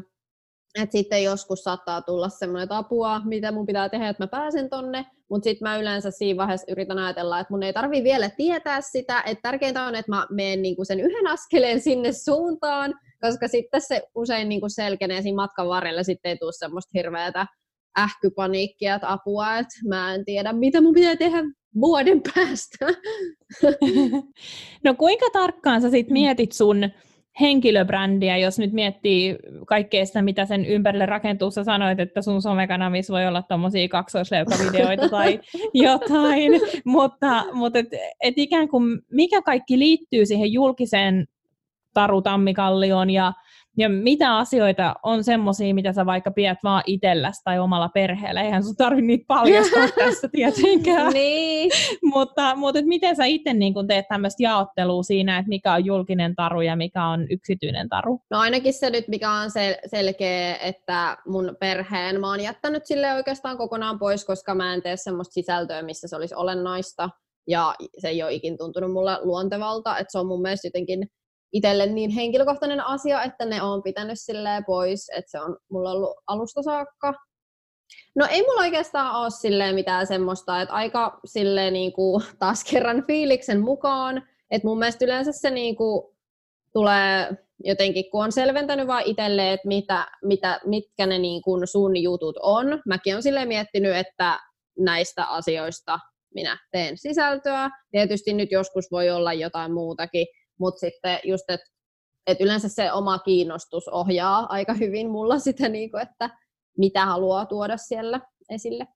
että 0.75 0.91
sitten 0.91 1.23
joskus 1.23 1.63
saattaa 1.63 2.01
tulla 2.01 2.29
semmoinen 2.29 2.71
apua, 2.71 3.21
mitä 3.25 3.51
mun 3.51 3.65
pitää 3.65 3.89
tehdä, 3.89 4.09
että 4.09 4.23
mä 4.23 4.27
pääsen 4.27 4.69
tonne, 4.69 5.05
mutta 5.29 5.43
sitten 5.43 5.69
mä 5.69 5.77
yleensä 5.77 6.11
siinä 6.11 6.37
vaiheessa 6.37 6.71
yritän 6.71 6.99
ajatella, 6.99 7.39
että 7.39 7.53
mun 7.53 7.63
ei 7.63 7.73
tarvi 7.73 8.03
vielä 8.03 8.29
tietää 8.29 8.81
sitä, 8.81 9.23
että 9.25 9.41
tärkeintä 9.41 9.83
on, 9.83 9.95
että 9.95 10.11
mä 10.11 10.27
menen 10.31 10.61
niinku 10.61 10.85
sen 10.85 10.99
yhden 10.99 11.27
askeleen 11.27 11.81
sinne 11.81 12.11
suuntaan, 12.11 12.93
koska 13.21 13.47
sitten 13.47 13.81
se 13.81 14.03
usein 14.15 14.49
niinku 14.49 14.69
selkenee 14.69 15.21
siinä 15.21 15.35
matkan 15.35 15.67
varrella, 15.67 16.03
sitten 16.03 16.29
ei 16.29 16.37
tule 16.37 16.51
semmoista 16.53 16.91
hirveätä 16.93 17.45
ähkypaniikkia, 17.99 18.95
että 18.95 19.11
apua, 19.11 19.57
että 19.57 19.75
mä 19.87 20.13
en 20.13 20.25
tiedä, 20.25 20.53
mitä 20.53 20.81
mun 20.81 20.93
pitää 20.93 21.15
tehdä 21.15 21.43
vuoden 21.81 22.21
päästä. 22.35 22.85
No 24.83 24.93
kuinka 24.93 25.25
tarkkaan 25.33 25.81
sä 25.81 25.89
sitten 25.89 26.13
mietit 26.13 26.51
sun 26.51 26.89
henkilöbrändiä, 27.39 28.37
jos 28.37 28.59
nyt 28.59 28.73
miettii 28.73 29.37
kaikkea 29.67 30.05
sitä, 30.05 30.21
mitä 30.21 30.45
sen 30.45 30.65
ympärille 30.65 31.05
rakentuu, 31.05 31.51
sä 31.51 31.63
sanoit, 31.63 31.99
että 31.99 32.21
sun 32.21 32.41
somekanavissa 32.41 33.13
voi 33.13 33.27
olla 33.27 33.41
tommosia 33.41 33.87
kaksoisleukavideoita 33.87 35.09
tai 35.09 35.39
jotain, 35.73 36.51
mutta, 36.85 37.45
mutta 37.53 37.79
et, 37.79 37.87
et 38.21 38.33
ikään 38.37 38.67
kuin 38.67 38.99
mikä 39.11 39.41
kaikki 39.41 39.79
liittyy 39.79 40.25
siihen 40.25 40.53
julkiseen 40.53 41.27
Taru 41.93 42.21
Tammikallioon 42.21 43.09
ja 43.09 43.33
ja 43.77 43.89
mitä 43.89 44.37
asioita 44.37 44.95
on 45.03 45.23
semmoisia, 45.23 45.75
mitä 45.75 45.93
sä 45.93 46.05
vaikka 46.05 46.31
pidät 46.31 46.57
vaan 46.63 46.83
itselläsi 46.85 47.41
tai 47.43 47.59
omalla 47.59 47.89
perheellä. 47.89 48.41
Eihän 48.41 48.63
sun 48.63 48.75
tarvi 48.75 49.01
niitä 49.01 49.25
paljastaa 49.27 49.87
tässä 50.05 50.27
tietenkään. 50.27 51.13
niin. 51.13 51.71
mutta 52.03 52.55
mutta 52.55 52.79
et 52.79 52.85
miten 52.85 53.15
sä 53.15 53.25
itse 53.25 53.53
niin 53.53 53.73
kun 53.73 53.87
teet 53.87 54.05
tämmöistä 54.09 54.43
jaottelua 54.43 55.03
siinä, 55.03 55.37
että 55.37 55.49
mikä 55.49 55.73
on 55.73 55.85
julkinen 55.85 56.35
taru 56.35 56.61
ja 56.61 56.75
mikä 56.75 57.05
on 57.05 57.27
yksityinen 57.29 57.89
taru? 57.89 58.19
No 58.29 58.39
ainakin 58.39 58.73
se 58.73 58.89
nyt, 58.89 59.07
mikä 59.07 59.31
on 59.31 59.47
sel- 59.49 59.89
selkeä, 59.89 60.55
että 60.55 61.17
mun 61.27 61.57
perheen 61.59 62.19
mä 62.19 62.27
oon 62.27 62.41
jättänyt 62.41 62.85
sille 62.85 63.13
oikeastaan 63.13 63.57
kokonaan 63.57 63.99
pois, 63.99 64.25
koska 64.25 64.55
mä 64.55 64.73
en 64.73 64.81
tee 64.81 64.97
semmoista 64.97 65.33
sisältöä, 65.33 65.81
missä 65.81 66.07
se 66.07 66.15
olisi 66.15 66.35
olennaista. 66.35 67.09
Ja 67.47 67.75
se 67.97 68.09
ei 68.09 68.23
ole 68.23 68.33
ikin 68.33 68.57
tuntunut 68.57 68.91
mulle 68.91 69.17
luontevalta, 69.21 69.97
että 69.97 70.11
se 70.11 70.17
on 70.19 70.27
mun 70.27 70.41
mielestä 70.41 70.67
jotenkin 70.67 71.07
itselle 71.53 71.85
niin 71.85 72.09
henkilökohtainen 72.09 72.81
asia, 72.85 73.23
että 73.23 73.45
ne 73.45 73.61
on 73.61 73.83
pitänyt 73.83 74.19
silleen 74.19 74.65
pois, 74.65 75.09
että 75.17 75.31
se 75.31 75.39
on 75.39 75.57
mulla 75.71 75.91
ollut 75.91 76.17
alusta 76.27 76.63
saakka. 76.63 77.13
No 78.15 78.27
ei 78.29 78.41
mulla 78.41 78.61
oikeastaan 78.61 79.15
ole 79.15 79.29
silleen 79.29 79.75
mitään 79.75 80.07
semmoista, 80.07 80.61
että 80.61 80.73
aika 80.73 81.19
silleen 81.25 81.73
niin 81.73 81.93
kuin 81.93 82.23
taas 82.39 82.63
kerran 82.63 83.03
fiiliksen 83.07 83.61
mukaan, 83.61 84.27
että 84.51 84.67
mun 84.67 84.79
mielestä 84.79 85.05
yleensä 85.05 85.31
se 85.31 85.49
niin 85.49 85.75
kuin 85.75 86.15
tulee 86.73 87.29
jotenkin, 87.63 88.11
kun 88.11 88.23
on 88.23 88.31
selventänyt 88.31 88.87
vaan 88.87 89.03
itselle, 89.05 89.53
että 89.53 89.67
mitä, 89.67 90.07
mitä, 90.23 90.59
mitkä 90.65 91.05
ne 91.05 91.19
niin 91.19 91.41
kuin 91.41 91.67
sun 91.67 91.97
jutut 91.97 92.35
on. 92.41 92.81
Mäkin 92.85 93.13
olen 93.13 93.23
silleen 93.23 93.47
miettinyt, 93.47 93.95
että 93.95 94.39
näistä 94.79 95.25
asioista 95.25 95.99
minä 96.33 96.57
teen 96.71 96.97
sisältöä. 96.97 97.69
Tietysti 97.91 98.33
nyt 98.33 98.51
joskus 98.51 98.91
voi 98.91 99.09
olla 99.09 99.33
jotain 99.33 99.73
muutakin, 99.73 100.27
mutta 100.61 100.79
sitten 100.79 101.19
just, 101.23 101.49
että 101.49 101.71
et 102.27 102.41
yleensä 102.41 102.69
se 102.69 102.91
oma 102.91 103.19
kiinnostus 103.19 103.87
ohjaa 103.87 104.45
aika 104.49 104.73
hyvin 104.73 105.09
mulla 105.09 105.39
sitä, 105.47 105.69
niin 105.69 105.91
kuin, 105.91 106.01
että 106.01 106.29
mitä 106.77 107.05
haluaa 107.05 107.45
tuoda 107.45 107.77
siellä 107.77 108.21
esille. 108.49 108.87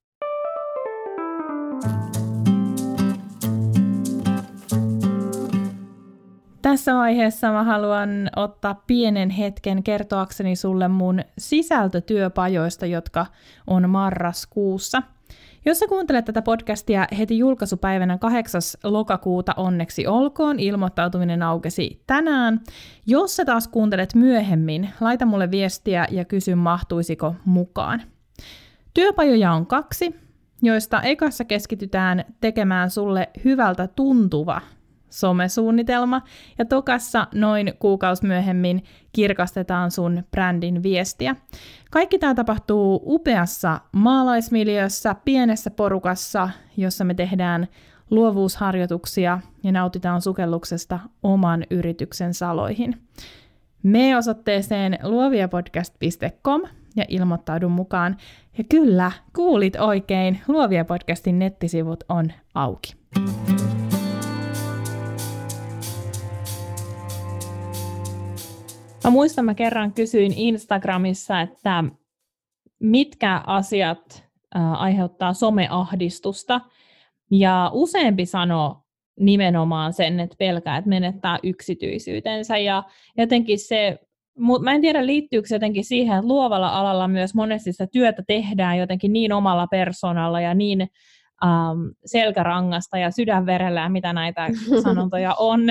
Tässä 6.62 6.96
vaiheessa 6.96 7.52
mä 7.52 7.64
haluan 7.64 8.30
ottaa 8.36 8.84
pienen 8.88 9.30
hetken 9.30 9.84
kertoakseni 9.84 10.56
sulle 10.56 10.88
mun 10.88 11.22
sisältötyöpajoista, 11.38 12.86
jotka 12.86 13.26
on 13.68 13.90
marraskuussa– 13.90 15.02
jos 15.66 15.80
sä 15.80 15.88
kuuntelet 15.88 16.26
tätä 16.26 16.42
podcastia 16.42 17.08
heti 17.18 17.38
julkaisupäivänä 17.38 18.18
8. 18.18 18.62
lokakuuta 18.84 19.54
onneksi 19.58 20.08
olkoon, 20.08 20.60
ilmoittautuminen 20.60 21.44
aukesi 21.44 22.04
tänään. 22.08 22.62
Jos 23.06 23.36
sä 23.36 23.46
taas 23.46 23.68
kuuntelet 23.68 24.16
myöhemmin, 24.16 24.90
laita 25.02 25.26
mulle 25.26 25.52
viestiä 25.52 26.08
ja 26.12 26.26
kysy 26.26 26.56
mahtuisiko 26.56 27.36
mukaan. 27.46 28.02
Työpajoja 28.94 29.52
on 29.52 29.68
kaksi, 29.68 30.16
joista 30.62 31.02
ekassa 31.02 31.46
keskitytään 31.46 32.26
tekemään 32.42 32.90
sulle 32.90 33.30
hyvältä 33.46 33.88
tuntuva 33.88 34.62
somesuunnitelma, 35.10 36.22
ja 36.58 36.66
tokassa 36.66 37.28
noin 37.34 37.74
kuukausi 37.80 38.26
myöhemmin 38.26 38.84
kirkastetaan 39.16 39.92
sun 39.92 40.24
brändin 40.32 40.84
viestiä. 40.84 41.36
Kaikki 41.92 42.20
tämä 42.20 42.36
tapahtuu 42.36 43.04
upeassa 43.06 43.80
maalaismiljössä, 43.92 45.16
pienessä 45.26 45.72
porukassa, 45.72 46.50
jossa 46.78 47.04
me 47.04 47.14
tehdään 47.14 47.68
luovuusharjoituksia 48.10 49.40
ja 49.64 49.72
nautitaan 49.72 50.22
sukelluksesta 50.22 51.00
oman 51.24 51.64
yrityksen 51.72 52.34
saloihin. 52.34 53.02
Me 53.84 54.18
osoitteeseen 54.18 55.00
luoviapodcast.com 55.04 56.62
ja 56.96 57.06
ilmoittaudu 57.08 57.70
mukaan. 57.70 58.18
Ja 58.58 58.64
kyllä, 58.64 59.12
kuulit 59.36 59.76
oikein, 59.76 60.42
Luovia 60.48 60.86
podcastin 60.86 61.40
nettisivut 61.40 62.04
on 62.10 62.32
auki. 62.56 62.96
Mä 69.06 69.12
muistan, 69.12 69.46
mä 69.46 69.54
kerran 69.54 69.94
kysyin 69.94 70.34
Instagramissa, 70.34 71.42
että 71.42 71.84
mitkä 72.80 73.42
asiat 73.48 74.26
aiheuttaa 74.78 75.34
someahdistusta. 75.34 76.62
Ja 77.32 77.72
useampi 77.74 78.26
sanoi 78.26 78.76
nimenomaan 79.20 79.94
sen, 79.94 80.20
että 80.20 80.36
pelkää, 80.40 80.78
että 80.78 80.90
menettää 80.90 81.40
yksityisyytensä. 81.44 82.58
Ja 82.58 82.84
jotenkin 83.18 83.60
se, 83.60 84.00
mä 84.62 84.72
en 84.72 84.82
tiedä 84.82 85.06
liittyykö 85.06 85.48
se 85.48 85.56
jotenkin 85.56 85.86
siihen, 85.86 86.18
että 86.18 86.28
luovalla 86.28 86.70
alalla 86.70 87.08
myös 87.08 87.36
monesti 87.36 87.72
sitä 87.72 87.88
työtä 87.88 88.24
tehdään 88.28 88.78
jotenkin 88.78 89.14
niin 89.14 89.34
omalla 89.34 89.68
persoonalla 89.68 90.42
ja 90.42 90.54
niin 90.54 90.88
um, 91.44 91.94
selkärangasta 92.06 92.98
ja 92.98 93.12
sydänverellä 93.12 93.82
ja 93.82 93.90
mitä 93.90 94.14
näitä 94.14 94.48
sanontoja 94.84 95.36
on, 95.40 95.62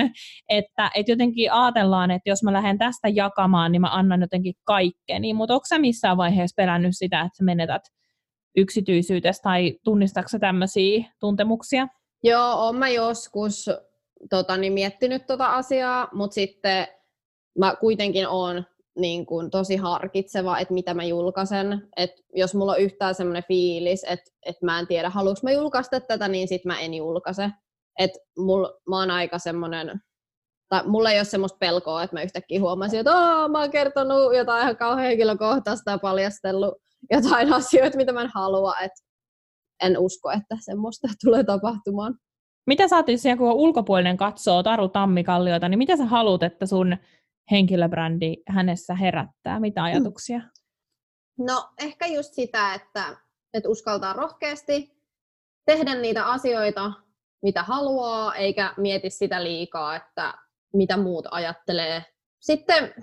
että 0.49 0.91
et 0.95 1.07
jotenkin 1.07 1.51
ajatellaan, 1.51 2.11
että 2.11 2.29
jos 2.29 2.43
mä 2.43 2.53
lähden 2.53 2.77
tästä 2.77 3.07
jakamaan, 3.07 3.71
niin 3.71 3.81
mä 3.81 3.89
annan 3.91 4.21
jotenkin 4.21 4.53
kaikkeni, 4.63 5.33
mutta 5.33 5.53
onko 5.53 5.65
sä 5.69 5.79
missään 5.79 6.17
vaiheessa 6.17 6.55
pelännyt 6.57 6.91
sitä, 6.97 7.21
että 7.21 7.37
sä 7.37 7.43
menetät 7.43 7.81
yksityisyydestä 8.57 9.43
tai 9.43 9.79
tunnistatko 9.83 10.39
tämmöisiä 10.39 11.05
tuntemuksia? 11.19 11.87
Joo, 12.23 12.53
olen 12.53 12.75
mä 12.75 12.89
joskus 12.89 13.69
tota, 14.29 14.57
niin 14.57 14.73
miettinyt 14.73 15.25
tota 15.25 15.55
asiaa, 15.55 16.07
mutta 16.13 16.35
sitten 16.35 16.87
mä 17.59 17.75
kuitenkin 17.79 18.27
olen 18.27 18.65
niin 18.95 19.25
kuin, 19.25 19.51
tosi 19.51 19.75
harkitseva, 19.75 20.59
että 20.59 20.73
mitä 20.73 20.93
mä 20.93 21.03
julkaisen. 21.03 21.87
Et 21.97 22.11
jos 22.33 22.55
mulla 22.55 22.71
on 22.71 22.79
yhtään 22.79 23.15
semmoinen 23.15 23.43
fiilis, 23.47 24.03
että 24.03 24.31
et 24.45 24.55
mä 24.61 24.79
en 24.79 24.87
tiedä, 24.87 25.09
haluanko 25.09 25.39
mä 25.43 25.51
julkaista 25.51 25.99
tätä, 25.99 26.27
niin 26.27 26.47
sit 26.47 26.65
mä 26.65 26.79
en 26.79 26.93
julkaise. 26.93 27.49
Et 27.99 28.11
mul, 28.37 28.65
mä 28.89 28.99
oon 28.99 29.11
aika 29.11 29.39
semmoinen, 29.39 30.01
tai 30.69 30.87
mulla 30.87 31.11
ei 31.11 31.19
ole 31.19 31.25
semmoista 31.25 31.57
pelkoa, 31.57 32.03
että 32.03 32.15
mä 32.15 32.23
yhtäkkiä 32.23 32.59
huomasin, 32.59 32.99
että 32.99 33.11
mä 33.51 33.59
oon 33.59 33.71
kertonut 33.71 34.35
jotain 34.35 34.61
ihan 34.61 34.77
kauhean 34.77 35.07
henkilökohtaista 35.07 35.91
ja 35.91 35.97
paljastellut 35.97 36.73
jotain 37.11 37.53
asioita, 37.59 37.97
mitä 37.97 38.13
mä 38.13 38.21
en 38.21 38.31
halua. 38.33 38.73
Et 38.83 38.91
en 39.83 39.99
usko, 39.99 40.31
että 40.31 40.57
semmoista 40.59 41.07
tulee 41.23 41.43
tapahtumaan. 41.43 42.15
Mitä 42.67 42.87
sä 42.87 42.95
oot, 42.95 43.09
jos 43.09 43.21
kun 43.37 43.53
ulkopuolinen 43.53 44.17
katsoo 44.17 44.63
Taru 44.63 44.87
Tammikalliota, 44.87 45.69
niin 45.69 45.77
mitä 45.77 45.97
sä 45.97 46.05
haluat, 46.05 46.43
että 46.43 46.65
sun 46.65 46.97
henkilöbrändi 47.51 48.35
hänessä 48.47 48.95
herättää? 48.95 49.59
Mitä 49.59 49.81
mm. 49.81 49.85
ajatuksia? 49.85 50.41
No 51.37 51.69
ehkä 51.79 52.05
just 52.05 52.33
sitä, 52.33 52.73
että, 52.73 53.17
että 53.53 53.69
uskaltaa 53.69 54.13
rohkeasti 54.13 54.95
tehdä 55.65 55.95
niitä 55.95 56.25
asioita, 56.25 56.91
mitä 57.43 57.63
haluaa, 57.63 58.35
eikä 58.35 58.73
mieti 58.77 59.09
sitä 59.09 59.43
liikaa, 59.43 59.95
että 59.95 60.33
mitä 60.73 60.97
muut 60.97 61.25
ajattelee. 61.31 62.05
Sitten, 62.39 62.93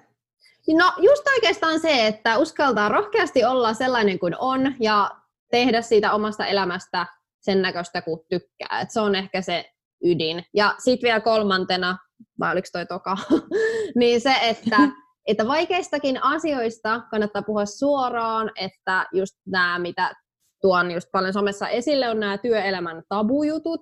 no 0.76 0.92
just 0.98 1.28
oikeastaan 1.34 1.80
se, 1.80 2.06
että 2.06 2.38
uskaltaa 2.38 2.88
rohkeasti 2.88 3.44
olla 3.44 3.74
sellainen 3.74 4.18
kuin 4.18 4.36
on 4.38 4.74
ja 4.80 5.10
tehdä 5.50 5.82
siitä 5.82 6.12
omasta 6.12 6.46
elämästä 6.46 7.06
sen 7.40 7.62
näköistä, 7.62 8.02
kun 8.02 8.24
tykkää. 8.28 8.80
Et 8.82 8.90
se 8.90 9.00
on 9.00 9.14
ehkä 9.14 9.42
se 9.42 9.72
ydin. 10.04 10.44
Ja 10.54 10.74
sitten 10.78 11.06
vielä 11.08 11.20
kolmantena, 11.20 11.98
vai 12.40 12.52
oliko 12.52 12.68
toi 12.72 12.86
toka, 12.86 13.16
niin 14.00 14.20
se, 14.20 14.34
että, 14.42 14.76
että 15.28 15.46
vaikeistakin 15.46 16.22
asioista 16.22 17.00
kannattaa 17.10 17.42
puhua 17.42 17.66
suoraan, 17.66 18.50
että 18.60 19.06
just 19.12 19.34
nämä, 19.46 19.78
mitä 19.78 20.14
tuon 20.60 20.90
just 20.90 21.08
paljon 21.12 21.32
somessa 21.32 21.68
esille, 21.68 22.08
on 22.08 22.20
nämä 22.20 22.38
työelämän 22.38 23.02
tabujutut, 23.08 23.80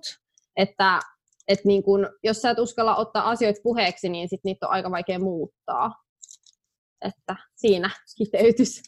että 0.57 0.99
että 1.47 1.67
niin 1.67 1.83
kun, 1.83 2.09
jos 2.23 2.41
sä 2.41 2.49
et 2.49 2.59
uskalla 2.59 2.95
ottaa 2.95 3.29
asioita 3.29 3.59
puheeksi, 3.63 4.09
niin 4.09 4.29
sit 4.29 4.39
niitä 4.43 4.67
on 4.67 4.73
aika 4.73 4.91
vaikea 4.91 5.19
muuttaa. 5.19 5.91
Että 7.05 7.35
siinä 7.55 7.89
kiteytys. 8.17 8.81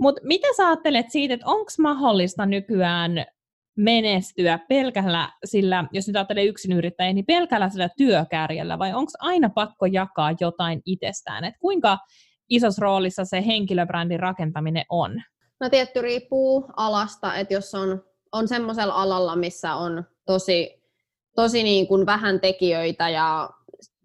Mutta 0.00 0.20
mitä 0.24 0.48
sä 0.56 0.66
ajattelet 0.66 1.06
siitä, 1.10 1.34
että 1.34 1.46
onko 1.46 1.70
mahdollista 1.78 2.46
nykyään 2.46 3.26
menestyä 3.80 4.58
pelkällä 4.68 5.32
sillä, 5.44 5.84
jos 5.92 6.06
nyt 6.06 6.16
ajattelee 6.16 6.44
yrittäjä, 6.76 7.12
niin 7.12 7.26
pelkällä 7.26 7.68
sillä 7.68 7.88
työkärjellä, 7.96 8.78
vai 8.78 8.94
onko 8.94 9.12
aina 9.18 9.50
pakko 9.50 9.86
jakaa 9.86 10.34
jotain 10.40 10.82
itsestään? 10.86 11.44
Et 11.44 11.54
kuinka 11.60 11.98
isossa 12.48 12.82
roolissa 12.82 13.24
se 13.24 13.46
henkilöbrändin 13.46 14.20
rakentaminen 14.20 14.84
on? 14.88 15.22
No 15.60 15.70
tietty 15.70 16.02
riippuu 16.02 16.64
alasta, 16.76 17.34
että 17.34 17.54
jos 17.54 17.74
on, 17.74 18.02
on 18.32 18.48
semmoisella 18.48 18.94
alalla, 18.94 19.36
missä 19.36 19.74
on 19.74 20.04
tosi, 20.26 20.82
tosi 21.36 21.62
niin 21.62 21.86
kuin 21.86 22.06
vähän 22.06 22.40
tekijöitä 22.40 23.08
ja 23.08 23.50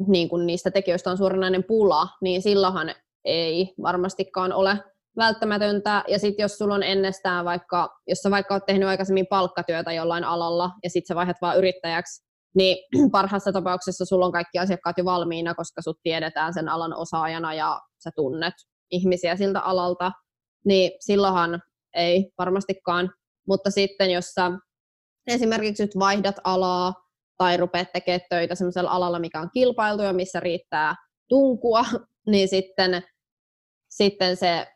niin 0.07 0.29
kuin 0.29 0.45
niistä 0.45 0.71
tekijöistä 0.71 1.11
on 1.11 1.17
suoranainen 1.17 1.63
pula, 1.63 2.07
niin 2.21 2.41
silloinhan 2.41 2.95
ei 3.25 3.73
varmastikaan 3.81 4.53
ole 4.53 4.77
välttämätöntä. 5.17 6.03
Ja 6.07 6.19
sitten 6.19 6.43
jos 6.43 6.57
sulla 6.57 6.75
on 6.75 6.83
ennestään 6.83 7.45
vaikka, 7.45 7.89
jos 8.07 8.19
sä 8.19 8.31
vaikka 8.31 8.53
oot 8.53 8.65
tehnyt 8.65 8.89
aikaisemmin 8.89 9.27
palkkatyötä 9.29 9.93
jollain 9.93 10.23
alalla 10.23 10.71
ja 10.83 10.89
sitten 10.89 11.07
sä 11.07 11.15
vaihdat 11.15 11.37
vaan 11.41 11.57
yrittäjäksi, 11.57 12.25
niin 12.55 12.77
parhaassa 13.11 13.51
tapauksessa 13.51 14.05
sulla 14.05 14.25
on 14.25 14.31
kaikki 14.31 14.59
asiakkaat 14.59 14.97
jo 14.97 15.05
valmiina, 15.05 15.55
koska 15.55 15.81
sut 15.81 15.99
tiedetään 16.03 16.53
sen 16.53 16.69
alan 16.69 16.93
osaajana 16.93 17.53
ja 17.53 17.81
sä 18.03 18.09
tunnet 18.15 18.53
ihmisiä 18.91 19.35
siltä 19.35 19.59
alalta, 19.59 20.11
niin 20.65 20.91
silloinhan 20.99 21.61
ei 21.93 22.31
varmastikaan. 22.37 23.11
Mutta 23.47 23.71
sitten 23.71 24.11
jos 24.11 24.25
sä 24.25 24.51
esimerkiksi 25.27 25.83
nyt 25.83 25.99
vaihdat 25.99 26.35
alaa 26.43 26.93
tai 27.37 27.57
rupeat 27.57 27.91
tekemään 27.93 28.21
töitä 28.29 28.55
sellaisella 28.55 28.91
alalla, 28.91 29.19
mikä 29.19 29.41
on 29.41 29.49
kilpailtu 29.53 30.03
ja 30.03 30.13
missä 30.13 30.39
riittää 30.39 30.95
tunkua, 31.29 31.85
niin 32.31 32.47
sitten, 32.47 33.03
sitten 33.89 34.37
se 34.37 34.67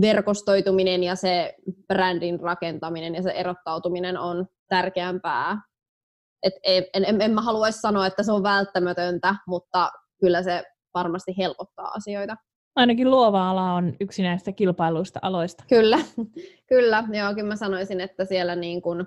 verkostoituminen 0.00 1.04
ja 1.04 1.14
se 1.14 1.54
brändin 1.86 2.40
rakentaminen 2.40 3.14
ja 3.14 3.22
se 3.22 3.30
erottautuminen 3.30 4.18
on 4.18 4.46
tärkeämpää. 4.68 5.60
Et 6.42 6.52
en, 6.64 6.84
en, 6.94 7.20
en 7.20 7.30
mä 7.30 7.42
haluaisi 7.42 7.80
sanoa, 7.80 8.06
että 8.06 8.22
se 8.22 8.32
on 8.32 8.42
välttämätöntä, 8.42 9.34
mutta 9.46 9.90
kyllä 10.20 10.42
se 10.42 10.64
varmasti 10.94 11.34
helpottaa 11.38 11.88
asioita. 11.88 12.36
Ainakin 12.76 13.10
luova 13.10 13.50
ala 13.50 13.72
on 13.72 13.96
yksi 14.00 14.22
näistä 14.22 14.52
kilpailuista 14.52 15.18
aloista. 15.22 15.64
Kyllä, 15.68 15.98
kyllä. 16.68 17.04
Joo, 17.12 17.34
kyllä 17.34 17.48
mä 17.48 17.56
sanoisin, 17.56 18.00
että 18.00 18.24
siellä 18.24 18.56
niin 18.56 18.82
kun 18.82 19.06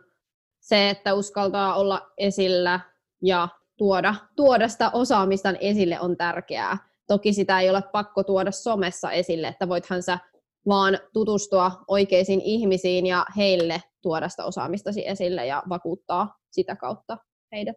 se, 0.60 0.90
että 0.90 1.14
uskaltaa 1.14 1.76
olla 1.76 2.12
esillä 2.18 2.80
ja 3.22 3.48
tuoda, 3.78 4.16
tuoda 4.36 4.68
sitä 4.68 4.90
osaamista 4.94 5.54
esille 5.60 6.00
on 6.00 6.18
tärkeää. 6.18 6.78
Toki 7.08 7.34
sitä 7.34 7.60
ei 7.60 7.70
ole 7.70 7.82
pakko 7.92 8.24
tuoda 8.24 8.52
somessa 8.52 9.12
esille, 9.12 9.48
että 9.48 9.68
voithan 9.68 10.04
sä 10.04 10.20
vaan 10.68 11.00
tutustua 11.14 11.72
oikeisiin 11.88 12.42
ihmisiin 12.42 13.06
ja 13.06 13.26
heille 13.38 13.84
tuoda 14.02 14.30
sitä 14.30 14.46
osaamistasi 14.46 15.08
esille 15.08 15.46
ja 15.46 15.64
vakuuttaa 15.70 16.36
sitä 16.52 16.76
kautta 16.76 17.18
heidät. 17.52 17.76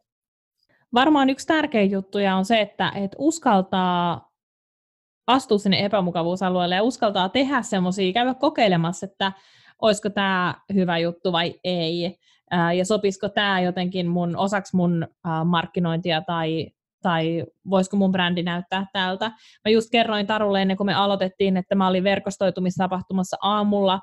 Varmaan 0.95 1.31
yksi 1.31 1.47
tärkeä 1.47 1.83
juttu 1.83 2.19
on 2.37 2.45
se, 2.45 2.61
että 2.61 2.93
et 2.95 3.17
uskaltaa 3.19 4.31
astua 5.27 5.59
sinne 5.59 5.85
epämukavuusalueelle 5.85 6.75
ja 6.75 6.83
uskaltaa 6.83 7.29
tehdä 7.29 7.63
semmoisia, 7.63 8.13
käydä 8.13 8.35
kokeilemassa, 8.35 9.07
että 9.07 9.33
olisiko 9.83 10.11
tämä 10.11 10.55
hyvä 10.75 10.99
juttu 10.99 11.33
vai 11.33 11.55
ei, 11.65 12.19
ja 12.77 12.85
sopisiko 12.85 13.29
tämä 13.29 13.61
jotenkin 13.61 14.09
mun, 14.09 14.37
osaksi 14.37 14.77
mun 14.77 15.09
markkinointia 15.45 16.21
tai 16.21 16.71
tai 17.05 17.45
voisiko 17.71 17.97
mun 17.97 18.13
brändi 18.13 18.43
näyttää 18.43 18.87
tältä. 18.93 19.29
Mä 19.65 19.71
just 19.71 19.91
kerroin 19.91 20.27
Tarulle 20.27 20.63
ennen 20.63 20.77
kuin 20.77 20.87
me 20.87 20.95
aloitettiin, 20.95 21.57
että 21.57 21.75
mä 21.75 21.89
olin 21.89 22.05
verkostoitumistapahtumassa 22.05 23.37
aamulla, 23.43 24.01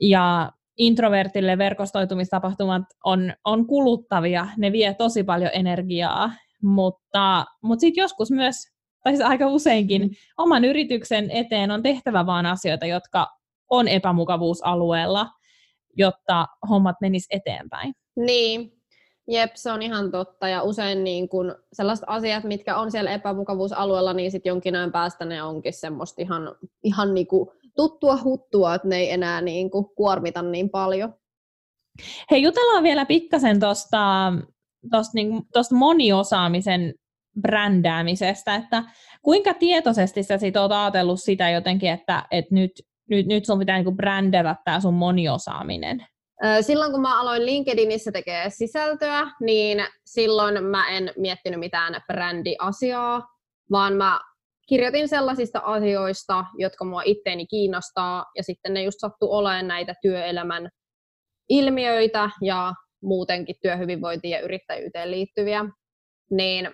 ja 0.00 0.52
introvertille 0.78 1.58
verkostoitumistapahtumat 1.58 2.82
on, 3.04 3.32
on 3.44 3.66
kuluttavia, 3.66 4.48
ne 4.56 4.72
vie 4.72 4.94
tosi 4.94 5.24
paljon 5.24 5.50
energiaa, 5.54 6.32
mutta, 6.62 7.44
mutta 7.62 7.80
sitten 7.80 8.02
joskus 8.02 8.30
myös, 8.30 8.56
tai 9.04 9.12
siis 9.12 9.28
aika 9.28 9.46
useinkin, 9.46 10.10
oman 10.38 10.64
yrityksen 10.64 11.30
eteen 11.30 11.70
on 11.70 11.82
tehtävä 11.82 12.26
vaan 12.26 12.46
asioita, 12.46 12.86
jotka 12.86 13.26
on 13.70 13.88
epämukavuusalueella, 13.88 15.28
jotta 15.96 16.46
hommat 16.70 16.96
menis 17.00 17.26
eteenpäin. 17.30 17.92
Niin, 18.16 18.81
Jep, 19.28 19.50
se 19.54 19.72
on 19.72 19.82
ihan 19.82 20.10
totta. 20.10 20.48
Ja 20.48 20.62
usein 20.62 21.04
niin 21.04 21.28
kun 21.28 21.54
sellaiset 21.72 22.04
asiat, 22.06 22.44
mitkä 22.44 22.76
on 22.76 22.90
siellä 22.90 23.10
epämukavuusalueella, 23.10 24.12
niin 24.12 24.30
sitten 24.30 24.50
jonkin 24.50 24.76
ajan 24.76 24.92
päästä 24.92 25.24
ne 25.24 25.42
onkin 25.42 25.72
semmoista 25.72 26.22
ihan, 26.22 26.54
ihan 26.82 27.14
niin 27.14 27.26
kuin 27.26 27.50
tuttua 27.76 28.18
huttua, 28.24 28.74
että 28.74 28.88
ne 28.88 28.96
ei 28.96 29.10
enää 29.10 29.40
niin 29.40 29.70
kuin 29.70 29.86
kuormita 29.96 30.42
niin 30.42 30.70
paljon. 30.70 31.14
Hei, 32.30 32.42
jutellaan 32.42 32.82
vielä 32.82 33.06
pikkasen 33.06 33.60
tuosta 33.60 34.32
tosta, 34.90 35.12
niin, 35.14 35.42
tosta 35.52 35.74
moniosaamisen 35.74 36.94
brändäämisestä, 37.40 38.54
että 38.54 38.84
kuinka 39.22 39.54
tietoisesti 39.54 40.22
sä 40.22 40.38
sit 40.38 40.56
oot 40.56 40.72
ajatellut 40.72 41.20
sitä 41.22 41.50
jotenkin, 41.50 41.90
että, 41.90 42.24
että 42.30 42.54
nyt, 42.54 42.70
nyt, 43.10 43.26
nyt 43.26 43.44
sun 43.44 43.58
pitää 43.58 43.82
niin 43.82 43.96
brändätä 43.96 44.56
tämä 44.64 44.80
sun 44.80 44.94
moniosaaminen? 44.94 46.06
Silloin 46.60 46.92
kun 46.92 47.00
mä 47.00 47.20
aloin 47.20 47.46
LinkedInissä 47.46 48.12
tekemään 48.12 48.50
sisältöä, 48.50 49.30
niin 49.40 49.86
silloin 50.06 50.64
mä 50.64 50.88
en 50.88 51.12
miettinyt 51.16 51.60
mitään 51.60 52.02
brändiasiaa, 52.06 53.22
vaan 53.70 53.92
mä 53.92 54.20
kirjoitin 54.68 55.08
sellaisista 55.08 55.60
asioista, 55.64 56.44
jotka 56.58 56.84
mua 56.84 57.02
itteeni 57.04 57.46
kiinnostaa, 57.46 58.26
ja 58.36 58.42
sitten 58.42 58.74
ne 58.74 58.82
just 58.82 58.96
sattu 59.00 59.32
olemaan 59.32 59.68
näitä 59.68 59.94
työelämän 60.02 60.68
ilmiöitä 61.48 62.30
ja 62.42 62.72
muutenkin 63.02 63.56
työhyvinvointiin 63.62 64.32
ja 64.32 64.40
yrittäjyyteen 64.40 65.10
liittyviä, 65.10 65.64
niin, 66.30 66.70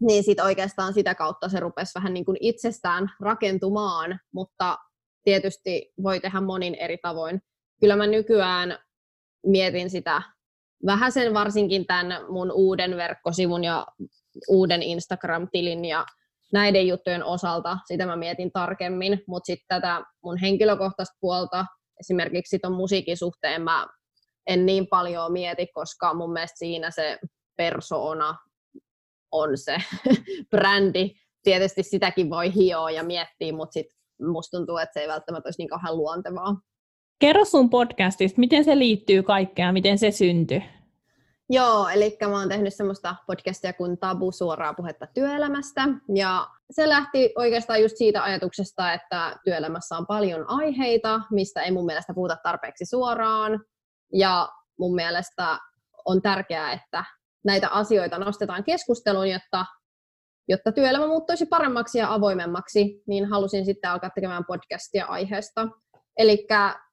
niin 0.00 0.24
sit 0.24 0.40
oikeastaan 0.40 0.94
sitä 0.94 1.14
kautta 1.14 1.48
se 1.48 1.60
rupesi 1.60 1.94
vähän 1.94 2.14
niin 2.14 2.24
kuin 2.24 2.36
itsestään 2.40 3.10
rakentumaan, 3.20 4.20
mutta 4.34 4.78
tietysti 5.24 5.92
voi 6.02 6.20
tehdä 6.20 6.40
monin 6.40 6.74
eri 6.74 6.98
tavoin 7.02 7.40
kyllä 7.82 7.96
mä 7.96 8.06
nykyään 8.06 8.78
mietin 9.46 9.90
sitä 9.90 10.22
vähän 10.86 11.12
sen 11.12 11.34
varsinkin 11.34 11.86
tämän 11.86 12.24
mun 12.28 12.52
uuden 12.52 12.96
verkkosivun 12.96 13.64
ja 13.64 13.86
uuden 14.48 14.82
Instagram-tilin 14.82 15.84
ja 15.84 16.06
näiden 16.52 16.88
juttujen 16.88 17.24
osalta, 17.24 17.78
sitä 17.86 18.06
mä 18.06 18.16
mietin 18.16 18.52
tarkemmin, 18.52 19.22
mutta 19.26 19.46
sitten 19.46 19.66
tätä 19.68 20.04
mun 20.24 20.36
henkilökohtaista 20.36 21.16
puolta, 21.20 21.66
esimerkiksi 22.00 22.58
ton 22.58 22.72
musiikin 22.72 23.16
suhteen 23.16 23.62
mä 23.62 23.86
en 24.46 24.66
niin 24.66 24.86
paljon 24.86 25.32
mieti, 25.32 25.66
koska 25.66 26.14
mun 26.14 26.32
mielestä 26.32 26.58
siinä 26.58 26.90
se 26.90 27.18
persona 27.56 28.38
on 29.32 29.58
se 29.58 29.76
brändi. 30.50 31.10
Tietysti 31.42 31.82
sitäkin 31.82 32.30
voi 32.30 32.54
hioa 32.54 32.90
ja 32.90 33.02
miettiä, 33.02 33.52
mutta 33.52 33.72
sitten 33.72 33.96
musta 34.32 34.56
tuntuu, 34.56 34.76
että 34.76 34.92
se 34.92 35.00
ei 35.00 35.08
välttämättä 35.08 35.46
olisi 35.46 35.62
niin 35.62 35.68
kauhean 35.68 35.96
luontevaa. 35.96 36.56
Kerro 37.22 37.44
sun 37.44 37.70
podcastista, 37.70 38.40
miten 38.40 38.64
se 38.64 38.78
liittyy 38.78 39.22
kaikkeen, 39.22 39.72
miten 39.72 39.98
se 39.98 40.10
syntyi? 40.10 40.62
Joo, 41.50 41.88
eli 41.88 42.16
mä 42.28 42.38
oon 42.38 42.48
tehnyt 42.48 42.74
semmoista 42.74 43.16
podcastia 43.26 43.72
kuin 43.72 43.98
Tabu 43.98 44.32
suoraa 44.32 44.74
puhetta 44.74 45.06
työelämästä. 45.14 45.88
Ja 46.14 46.46
se 46.70 46.88
lähti 46.88 47.32
oikeastaan 47.36 47.82
just 47.82 47.96
siitä 47.96 48.22
ajatuksesta, 48.22 48.92
että 48.92 49.36
työelämässä 49.44 49.96
on 49.96 50.06
paljon 50.06 50.44
aiheita, 50.48 51.20
mistä 51.30 51.62
ei 51.62 51.70
mun 51.70 51.86
mielestä 51.86 52.14
puhuta 52.14 52.36
tarpeeksi 52.42 52.84
suoraan. 52.84 53.64
Ja 54.12 54.48
mun 54.78 54.94
mielestä 54.94 55.58
on 56.04 56.22
tärkeää, 56.22 56.72
että 56.72 57.04
näitä 57.44 57.68
asioita 57.68 58.18
nostetaan 58.18 58.64
keskusteluun, 58.64 59.30
jotta, 59.30 59.64
jotta 60.48 60.72
työelämä 60.72 61.06
muuttuisi 61.06 61.46
paremmaksi 61.46 61.98
ja 61.98 62.14
avoimemmaksi, 62.14 63.02
niin 63.06 63.24
halusin 63.24 63.64
sitten 63.64 63.90
alkaa 63.90 64.10
tekemään 64.10 64.44
podcastia 64.44 65.06
aiheesta. 65.06 65.68
Eli 66.18 66.46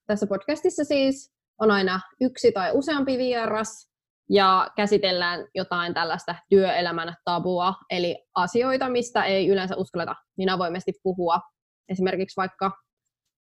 tässä 0.09 0.27
podcastissa 0.27 0.83
siis 0.83 1.31
on 1.61 1.71
aina 1.71 1.99
yksi 2.21 2.51
tai 2.51 2.71
useampi 2.73 3.17
vieras 3.17 3.89
ja 4.29 4.71
käsitellään 4.75 5.47
jotain 5.55 5.93
tällaista 5.93 6.35
työelämän 6.49 7.15
tabua, 7.25 7.73
eli 7.89 8.25
asioita, 8.35 8.89
mistä 8.89 9.23
ei 9.23 9.47
yleensä 9.47 9.75
uskalleta 9.75 10.15
niin 10.37 10.49
avoimesti 10.49 10.93
puhua. 11.03 11.39
Esimerkiksi 11.89 12.37
vaikka 12.37 12.71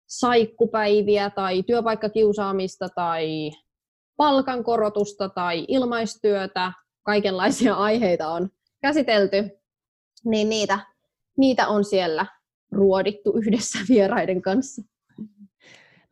saikkupäiviä 0.09 1.29
tai 1.29 1.63
työpaikkakiusaamista 1.63 2.89
tai 2.95 3.51
palkankorotusta 4.17 5.29
tai 5.29 5.65
ilmaistyötä, 5.67 6.71
kaikenlaisia 7.05 7.73
aiheita 7.75 8.27
on 8.27 8.49
käsitelty, 8.81 9.49
niin 10.25 10.49
niitä, 10.49 10.79
niitä 11.37 11.67
on 11.67 11.85
siellä 11.85 12.25
ruodittu 12.71 13.33
yhdessä 13.37 13.79
vieraiden 13.89 14.41
kanssa 14.41 14.92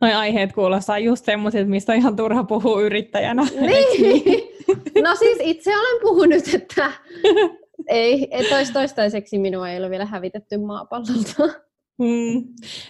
noi 0.02 0.14
aiheet 0.14 0.54
kuulostaa 0.54 1.00
just 1.00 1.26
semmoiset, 1.26 1.68
mistä 1.68 1.92
on 1.92 1.98
ihan 1.98 2.16
turha 2.16 2.44
puhua 2.44 2.82
yrittäjänä. 2.82 3.48
Niin. 3.62 4.24
No 5.04 5.16
siis 5.16 5.38
itse 5.42 5.78
olen 5.78 6.02
puhunut, 6.02 6.54
että 6.54 6.92
ei, 7.88 8.30
tois, 8.50 8.72
toistaiseksi 8.72 9.38
minua 9.38 9.70
ei 9.70 9.78
ole 9.78 9.90
vielä 9.90 10.06
hävitetty 10.06 10.58
maapallolta. 10.58 11.60
Mm. 12.00 12.44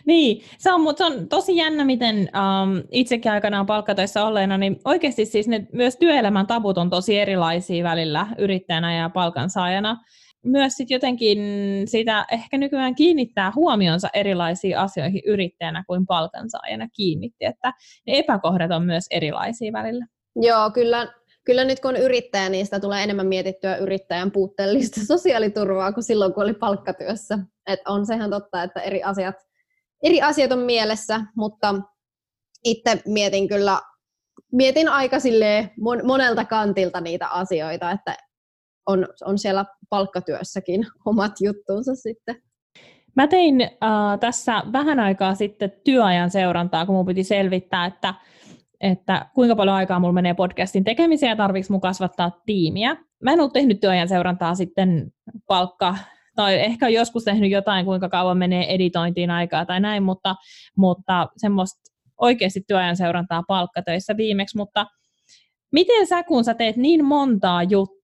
Niin, 0.06 0.44
se 0.58 0.74
on, 0.74 0.82
mutta 0.82 0.98
se 0.98 1.14
on 1.14 1.28
tosi 1.28 1.56
jännä, 1.56 1.86
miten 1.86 2.16
um, 2.18 2.84
itsekin 2.92 3.32
aikanaan 3.32 3.66
palkkatöissä 3.66 4.26
olleena, 4.26 4.58
niin 4.58 4.80
oikeasti 4.86 5.26
siis 5.26 5.48
ne, 5.48 5.68
myös 5.74 5.98
työelämän 5.98 6.48
tabut 6.48 6.78
on 6.78 6.90
tosi 6.90 7.20
erilaisia 7.20 7.84
välillä 7.84 8.28
yrittäjänä 8.38 8.98
ja 8.98 9.10
palkansaajana 9.10 9.98
myös 10.46 10.74
sit 10.74 10.90
jotenkin 10.90 11.40
sitä 11.88 12.26
ehkä 12.32 12.58
nykyään 12.58 12.96
kiinnittää 12.96 13.52
huomionsa 13.56 14.08
erilaisiin 14.14 14.78
asioihin 14.78 15.22
yrittäjänä 15.26 15.84
kuin 15.88 16.06
palkansaajana 16.06 16.88
kiinnitti, 16.94 17.46
että 17.46 17.74
ne 18.08 18.20
epäkohdat 18.20 18.72
on 18.72 18.86
myös 18.86 19.06
erilaisia 19.12 19.74
välillä. 19.74 20.06
Joo, 20.36 20.72
kyllä, 20.72 21.14
kyllä 21.46 21.64
nyt 21.64 21.80
kun 21.80 21.90
on 21.90 22.02
yrittäjä, 22.02 22.50
niin 22.50 22.66
sitä 22.66 22.80
tulee 22.80 23.04
enemmän 23.04 23.28
mietittyä 23.28 23.76
yrittäjän 23.76 24.32
puutteellista 24.32 25.02
sosiaaliturvaa 25.16 25.92
kuin 25.92 26.04
silloin, 26.04 26.34
kun 26.34 26.44
oli 26.44 26.54
palkkatyössä. 26.54 27.40
Et 27.68 27.80
on 27.88 28.06
sehän 28.06 28.30
totta, 28.30 28.64
että 28.64 28.82
eri 28.82 29.04
asiat, 29.04 29.36
eri 30.04 30.22
asiat 30.22 30.52
on 30.52 30.60
mielessä, 30.60 31.22
mutta 31.36 31.76
itse 32.66 33.02
mietin 33.06 33.48
kyllä, 33.48 33.82
mietin 34.52 34.90
aika 34.90 35.18
monelta 36.04 36.46
kantilta 36.46 37.02
niitä 37.02 37.28
asioita, 37.28 37.92
että 37.92 38.16
on, 38.86 39.08
on 39.26 39.38
siellä 39.38 39.66
palkkatyössäkin 39.92 40.88
omat 41.06 41.32
juttuunsa 41.42 41.96
sitten. 41.96 42.36
Mä 43.16 43.28
tein 43.28 43.62
äh, 43.62 44.20
tässä 44.20 44.64
vähän 44.74 45.00
aikaa 45.00 45.36
sitten 45.36 45.74
työajan 45.84 46.32
seurantaa, 46.32 46.86
kun 46.86 46.96
mun 46.96 47.06
piti 47.06 47.24
selvittää, 47.24 47.86
että, 47.86 48.14
että 48.82 49.26
kuinka 49.34 49.56
paljon 49.56 49.76
aikaa 49.76 50.00
mulla 50.00 50.14
menee 50.14 50.34
podcastin 50.34 50.84
tekemiseen 50.84 51.30
ja 51.30 51.36
tarvitsisi 51.36 51.72
mun 51.72 51.82
kasvattaa 51.82 52.32
tiimiä. 52.46 52.98
Mä 53.24 53.32
en 53.32 53.42
ole 53.42 53.50
tehnyt 53.54 53.80
työajan 53.80 54.08
seurantaa 54.08 54.56
sitten 54.56 55.12
palkka, 55.48 55.96
tai 56.36 56.60
ehkä 56.60 56.90
joskus 56.90 57.24
tehnyt 57.24 57.52
jotain, 57.52 57.86
kuinka 57.86 58.10
kauan 58.10 58.38
menee 58.38 58.74
editointiin 58.74 59.32
aikaa 59.32 59.66
tai 59.66 59.80
näin, 59.80 60.04
mutta, 60.04 60.36
mutta 60.78 61.28
semmoista 61.38 61.82
oikeasti 62.22 62.62
työajan 62.68 62.98
seurantaa 62.98 63.44
palkkatöissä 63.48 64.18
viimeksi, 64.18 64.58
mutta 64.58 64.86
miten 65.72 66.08
sä, 66.08 66.24
kun 66.24 66.44
sä 66.44 66.54
teet 66.54 66.76
niin 66.76 67.06
montaa 67.06 67.64
juttua, 67.64 68.01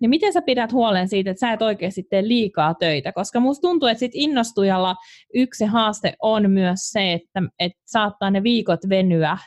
niin 0.00 0.10
miten 0.10 0.32
sä 0.32 0.42
pidät 0.42 0.72
huolen 0.72 1.08
siitä, 1.08 1.30
että 1.30 1.40
sä 1.40 1.52
et 1.52 1.62
oikeasti 1.62 2.02
tee 2.02 2.28
liikaa 2.28 2.74
töitä? 2.74 3.12
Koska 3.12 3.40
musta 3.40 3.60
tuntuu, 3.60 3.88
että 3.88 3.98
sit 3.98 4.12
innostujalla 4.14 4.94
yksi 5.34 5.64
haaste 5.64 6.14
on 6.22 6.50
myös 6.50 6.78
se, 6.80 7.12
että, 7.12 7.42
että 7.58 7.78
saattaa 7.84 8.30
ne 8.30 8.42
viikot 8.42 8.80
venyä 8.88 9.38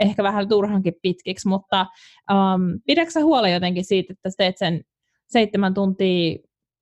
ehkä 0.00 0.22
vähän 0.22 0.48
turhankin 0.48 0.94
pitkiksi, 1.02 1.48
mutta 1.48 1.86
um, 2.30 2.80
pidätkö 2.86 3.10
sä 3.10 3.20
huolen 3.20 3.52
jotenkin 3.52 3.84
siitä, 3.84 4.12
että 4.12 4.30
sä 4.30 4.34
teet 4.38 4.58
sen 4.58 4.80
seitsemän 5.26 5.74
tuntia 5.74 6.38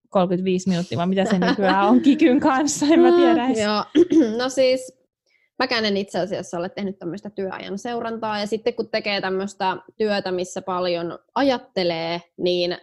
35 0.09 0.69
minuuttia, 0.69 0.99
vai 0.99 1.07
mitä 1.07 1.25
se 1.25 1.39
nykyään 1.39 1.89
on 1.89 2.01
kikyn 2.11 2.41
kanssa, 2.41 2.87
en 2.87 3.01
mä 3.01 3.13
tiedä. 3.13 3.49
Mm, 3.49 3.55
joo, 3.55 3.85
no 4.43 4.49
siis 4.49 5.02
mäkään 5.59 5.85
en 5.85 5.97
itse 5.97 6.19
asiassa 6.19 6.59
ole 6.59 6.69
tehnyt 6.69 6.99
tämmöistä 6.99 7.31
työajan 7.31 7.79
seurantaa, 7.79 8.39
ja 8.39 8.47
sitten 8.47 8.75
kun 8.75 8.91
tekee 8.91 9.21
tämmöistä 9.21 9.77
työtä, 9.99 10.33
missä 10.33 10.63
paljon 10.63 11.19
ajattelee, 11.35 12.21
niin 12.39 12.79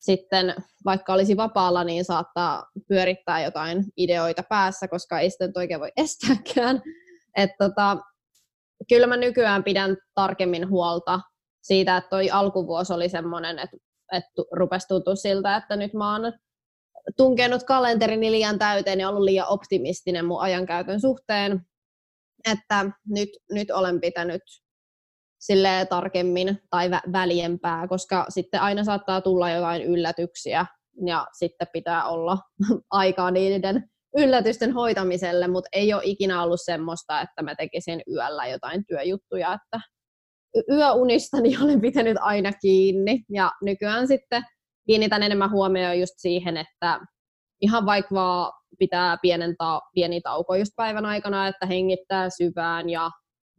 sitten 0.00 0.54
vaikka 0.84 1.12
olisi 1.12 1.36
vapaalla, 1.36 1.84
niin 1.84 2.04
saattaa 2.04 2.66
pyörittää 2.88 3.44
jotain 3.44 3.84
ideoita 3.96 4.42
päässä, 4.48 4.88
koska 4.88 5.20
ei 5.20 5.30
sitten 5.30 5.52
oikein 5.56 5.80
voi 5.80 5.92
estääkään. 5.96 6.82
Et 7.36 7.50
tota, 7.58 7.96
kyllä 8.88 9.06
mä 9.06 9.16
nykyään 9.16 9.64
pidän 9.64 9.96
tarkemmin 10.14 10.68
huolta 10.68 11.20
siitä, 11.62 11.96
että 11.96 12.10
toi 12.10 12.30
alkuvuosi 12.30 12.92
oli 12.92 13.08
semmoinen, 13.08 13.58
että, 13.58 13.76
että 14.12 14.42
rupesi 14.52 14.88
tuntua 14.88 15.14
siltä, 15.14 15.56
että 15.56 15.76
nyt 15.76 15.94
mä 15.94 16.12
oon 16.12 16.32
tunkenut 17.16 17.62
kalenterini 17.62 18.30
liian 18.30 18.58
täyteen 18.58 19.00
ja 19.00 19.08
ollut 19.08 19.24
liian 19.24 19.48
optimistinen 19.48 20.24
mun 20.24 20.40
ajankäytön 20.40 21.00
suhteen 21.00 21.60
että 22.52 22.90
nyt, 23.08 23.28
nyt 23.52 23.70
olen 23.70 24.00
pitänyt 24.00 24.42
sille 25.40 25.86
tarkemmin 25.90 26.58
tai 26.70 26.88
vä- 26.88 27.12
väljempää, 27.12 27.88
koska 27.88 28.26
sitten 28.28 28.60
aina 28.60 28.84
saattaa 28.84 29.20
tulla 29.20 29.50
jotain 29.50 29.82
yllätyksiä 29.82 30.66
ja 31.06 31.26
sitten 31.38 31.68
pitää 31.72 32.04
olla 32.04 32.38
aikaa 32.90 33.30
niiden 33.30 33.90
yllätysten 34.16 34.72
hoitamiselle, 34.72 35.48
mutta 35.48 35.68
ei 35.72 35.94
ole 35.94 36.02
ikinä 36.04 36.42
ollut 36.42 36.60
semmoista, 36.64 37.20
että 37.20 37.42
mä 37.42 37.54
tekisin 37.54 38.02
yöllä 38.12 38.46
jotain 38.46 38.84
työjuttuja, 38.86 39.52
että 39.54 39.80
yöunistani 40.70 41.56
olen 41.62 41.80
pitänyt 41.80 42.16
aina 42.20 42.52
kiinni. 42.52 43.24
Ja 43.32 43.52
nykyään 43.62 44.08
sitten 44.08 44.42
kiinnitän 44.86 45.22
enemmän 45.22 45.50
huomioon 45.50 46.00
just 46.00 46.14
siihen, 46.16 46.56
että 46.56 47.00
ihan 47.60 47.86
vaikka 47.86 48.52
pitää 48.80 49.16
pienen 49.22 49.54
ta- 49.58 49.80
pieni 49.94 50.20
tauko 50.20 50.54
just 50.54 50.72
päivän 50.76 51.06
aikana, 51.06 51.48
että 51.48 51.66
hengittää 51.66 52.30
syvään 52.30 52.90
ja 52.90 53.10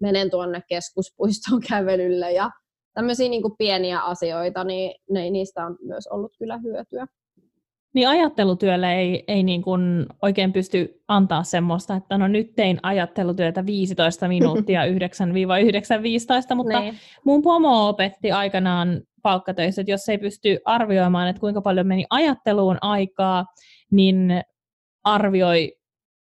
menen 0.01 0.32
tuonne 0.32 0.61
keskuspuistoon 0.69 1.61
kävelylle 1.69 2.32
ja 2.32 2.49
tämmöisiä 2.93 3.30
niin 3.30 3.41
kuin 3.41 3.57
pieniä 3.57 3.99
asioita, 3.99 4.63
niin 4.63 4.95
ne, 5.09 5.30
niistä 5.30 5.65
on 5.65 5.78
myös 5.82 6.07
ollut 6.07 6.32
kyllä 6.39 6.57
hyötyä. 6.57 7.05
Niin 7.93 8.07
ajattelutyölle 8.07 8.95
ei, 8.95 9.24
ei 9.28 9.43
niin 9.43 9.61
kuin 9.61 10.05
oikein 10.22 10.53
pysty 10.53 11.03
antaa 11.07 11.43
semmoista, 11.43 11.95
että 11.95 12.17
no 12.17 12.28
nyt 12.28 12.55
tein 12.55 12.80
ajattelutyötä 12.84 13.65
15 13.65 14.28
minuuttia 14.28 14.86
9-9.15, 16.51 16.55
mutta 16.55 16.80
niin. 16.80 16.95
mun 17.26 17.41
pomo 17.41 17.89
opetti 17.89 18.32
aikanaan 18.32 19.01
palkkatöissä, 19.24 19.82
että 19.82 19.91
jos 19.91 20.09
ei 20.09 20.17
pysty 20.17 20.57
arvioimaan, 20.65 21.28
että 21.28 21.39
kuinka 21.39 21.61
paljon 21.61 21.88
meni 21.88 22.05
ajatteluun 22.09 22.78
aikaa, 22.82 23.45
niin 23.91 24.43
arvioi 25.04 25.74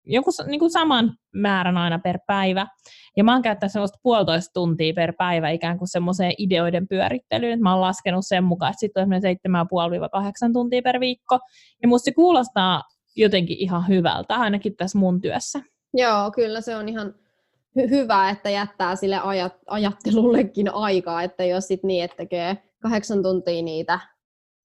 joku 0.07 0.29
niin 0.47 0.59
kuin 0.59 0.71
saman 0.71 1.17
määrän 1.35 1.77
aina 1.77 1.99
per 1.99 2.19
päivä. 2.27 2.67
Ja 3.17 3.23
mä 3.23 3.33
oon 3.33 3.41
käyttänyt 3.41 3.71
semmoista 3.71 3.99
puolitoista 4.03 4.53
tuntia 4.53 4.93
per 4.93 5.13
päivä 5.17 5.49
ikään 5.49 5.77
kuin 5.77 5.87
semmoiseen 5.87 6.33
ideoiden 6.37 6.87
pyörittelyyn. 6.87 7.61
Mä 7.61 7.71
oon 7.71 7.81
laskenut 7.81 8.25
sen 8.27 8.43
mukaan, 8.43 8.69
että 8.69 8.79
sitten 8.79 9.03
on 9.03 9.21
7,5-8 10.49 10.53
tuntia 10.53 10.81
per 10.81 10.99
viikko. 10.99 11.39
Ja 11.81 11.87
musta 11.87 12.05
se 12.05 12.11
kuulostaa 12.11 12.83
jotenkin 13.15 13.57
ihan 13.57 13.87
hyvältä, 13.87 14.35
ainakin 14.35 14.75
tässä 14.75 14.97
mun 14.97 15.21
työssä. 15.21 15.59
Joo, 15.93 16.31
kyllä 16.31 16.61
se 16.61 16.75
on 16.75 16.89
ihan 16.89 17.15
hy- 17.79 17.89
hyvä, 17.89 18.29
että 18.29 18.49
jättää 18.49 18.95
sille 18.95 19.17
ajat- 19.17 19.63
ajattelullekin 19.67 20.73
aikaa, 20.73 21.23
että 21.23 21.45
jos 21.45 21.67
sit 21.67 21.83
niin, 21.83 22.03
että 22.03 22.17
tekee 22.17 22.57
kahdeksan 22.81 23.23
tuntia 23.23 23.61
niitä 23.61 23.99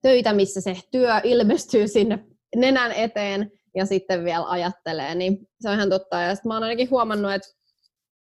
töitä, 0.02 0.32
missä 0.32 0.60
se 0.60 0.76
työ 0.90 1.20
ilmestyy 1.24 1.88
sinne 1.88 2.18
nenän 2.56 2.92
eteen, 2.92 3.50
ja 3.74 3.86
sitten 3.86 4.24
vielä 4.24 4.44
ajattelee, 4.48 5.14
niin 5.14 5.38
se 5.60 5.68
on 5.68 5.74
ihan 5.74 5.90
totta. 5.90 6.20
Ja 6.20 6.34
sitten 6.34 6.50
mä 6.50 6.54
oon 6.54 6.62
ainakin 6.62 6.90
huomannut, 6.90 7.32
että 7.32 7.48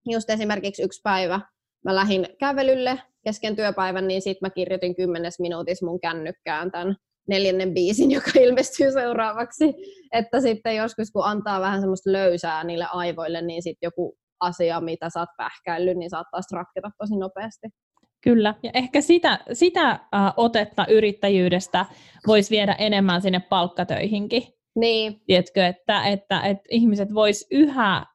just 0.08 0.30
esimerkiksi 0.30 0.82
yksi 0.82 1.00
päivä 1.04 1.40
mä 1.84 1.94
lähdin 1.94 2.26
kävelylle 2.38 2.98
kesken 3.24 3.56
työpäivän, 3.56 4.08
niin 4.08 4.22
sitten 4.22 4.46
mä 4.46 4.50
kirjoitin 4.50 4.96
kymmenes 4.96 5.40
minuutissa 5.40 5.86
mun 5.86 6.00
kännykkään 6.00 6.70
tämän 6.70 6.96
neljännen 7.28 7.74
biisin, 7.74 8.10
joka 8.10 8.30
ilmestyy 8.40 8.92
seuraavaksi. 8.92 9.74
Että 10.12 10.40
sitten 10.40 10.76
joskus, 10.76 11.10
kun 11.10 11.24
antaa 11.24 11.60
vähän 11.60 11.80
semmoista 11.80 12.12
löysää 12.12 12.64
niille 12.64 12.86
aivoille, 12.92 13.42
niin 13.42 13.62
sitten 13.62 13.86
joku 13.86 14.16
asia, 14.40 14.80
mitä 14.80 15.10
sä 15.10 15.20
oot 15.20 15.28
pähkäillyt, 15.36 15.96
niin 15.96 16.10
saattaa 16.10 16.40
ratketa 16.52 16.90
tosi 16.98 17.16
nopeasti. 17.16 17.68
Kyllä, 18.20 18.54
ja 18.62 18.70
ehkä 18.74 19.00
sitä, 19.00 19.38
sitä 19.52 20.00
otetta 20.36 20.86
yrittäjyydestä 20.86 21.86
voisi 22.26 22.50
viedä 22.50 22.72
enemmän 22.72 23.22
sinne 23.22 23.40
palkkatöihinkin. 23.40 24.42
Niin. 24.78 25.20
Tiedätkö, 25.26 25.66
että, 25.66 26.04
että, 26.04 26.40
että 26.40 26.64
ihmiset 26.70 27.14
vois 27.14 27.46
yhä 27.50 28.06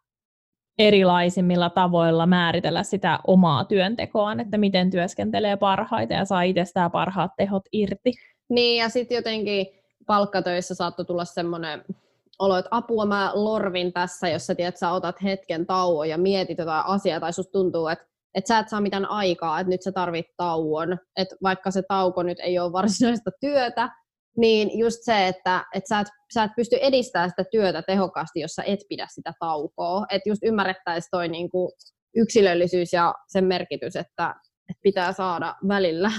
erilaisimmilla 0.79 1.69
tavoilla 1.69 2.25
määritellä 2.25 2.83
sitä 2.83 3.19
omaa 3.27 3.65
työntekoaan, 3.65 4.39
että 4.39 4.57
miten 4.57 4.91
työskentelee 4.91 5.57
parhaiten 5.57 6.17
ja 6.17 6.25
saa 6.25 6.41
itsestään 6.41 6.91
parhaat 6.91 7.31
tehot 7.37 7.63
irti. 7.71 8.13
Niin, 8.49 8.81
ja 8.81 8.89
sitten 8.89 9.15
jotenkin 9.15 9.67
palkkatöissä 10.05 10.75
saattoi 10.75 11.05
tulla 11.05 11.25
semmoinen 11.25 11.83
olo, 12.39 12.57
että 12.57 12.69
apua 12.71 13.05
mä 13.05 13.31
lorvin 13.33 13.93
tässä, 13.93 14.29
jos 14.29 14.47
sä 14.47 14.55
tiedät, 14.55 14.77
sä 14.77 14.91
otat 14.91 15.23
hetken 15.23 15.65
tauon 15.65 16.09
ja 16.09 16.17
mietit 16.17 16.57
jotain 16.57 16.85
asiaa, 16.85 17.19
tai 17.19 17.33
susta 17.33 17.51
tuntuu, 17.51 17.87
että, 17.87 18.05
että 18.35 18.47
sä 18.47 18.59
et 18.59 18.69
saa 18.69 18.81
mitään 18.81 19.05
aikaa, 19.09 19.59
että 19.59 19.69
nyt 19.69 19.81
sä 19.81 19.91
tarvit 19.91 20.25
tauon, 20.37 20.97
että 21.17 21.35
vaikka 21.43 21.71
se 21.71 21.81
tauko 21.87 22.23
nyt 22.23 22.39
ei 22.39 22.59
ole 22.59 22.71
varsinaista 22.71 23.31
työtä, 23.41 23.89
niin 24.37 24.79
just 24.79 24.97
se, 25.01 25.27
että, 25.27 25.65
että 25.75 25.87
sä, 25.87 25.99
et, 25.99 26.07
sä 26.33 26.43
et 26.43 26.51
pysty 26.55 26.77
edistämään 26.81 27.29
sitä 27.29 27.43
työtä 27.51 27.81
tehokkaasti, 27.81 28.39
jos 28.39 28.51
sä 28.51 28.63
et 28.63 28.79
pidä 28.89 29.07
sitä 29.09 29.33
taukoa. 29.39 30.05
Että 30.11 30.29
just 30.29 30.43
ymmärrettäisiin 30.43 31.09
toi 31.11 31.27
niinku 31.27 31.71
yksilöllisyys 32.15 32.93
ja 32.93 33.13
sen 33.27 33.45
merkitys, 33.45 33.95
että, 33.95 34.35
että 34.69 34.81
pitää 34.81 35.13
saada 35.13 35.55
välillä 35.67 36.11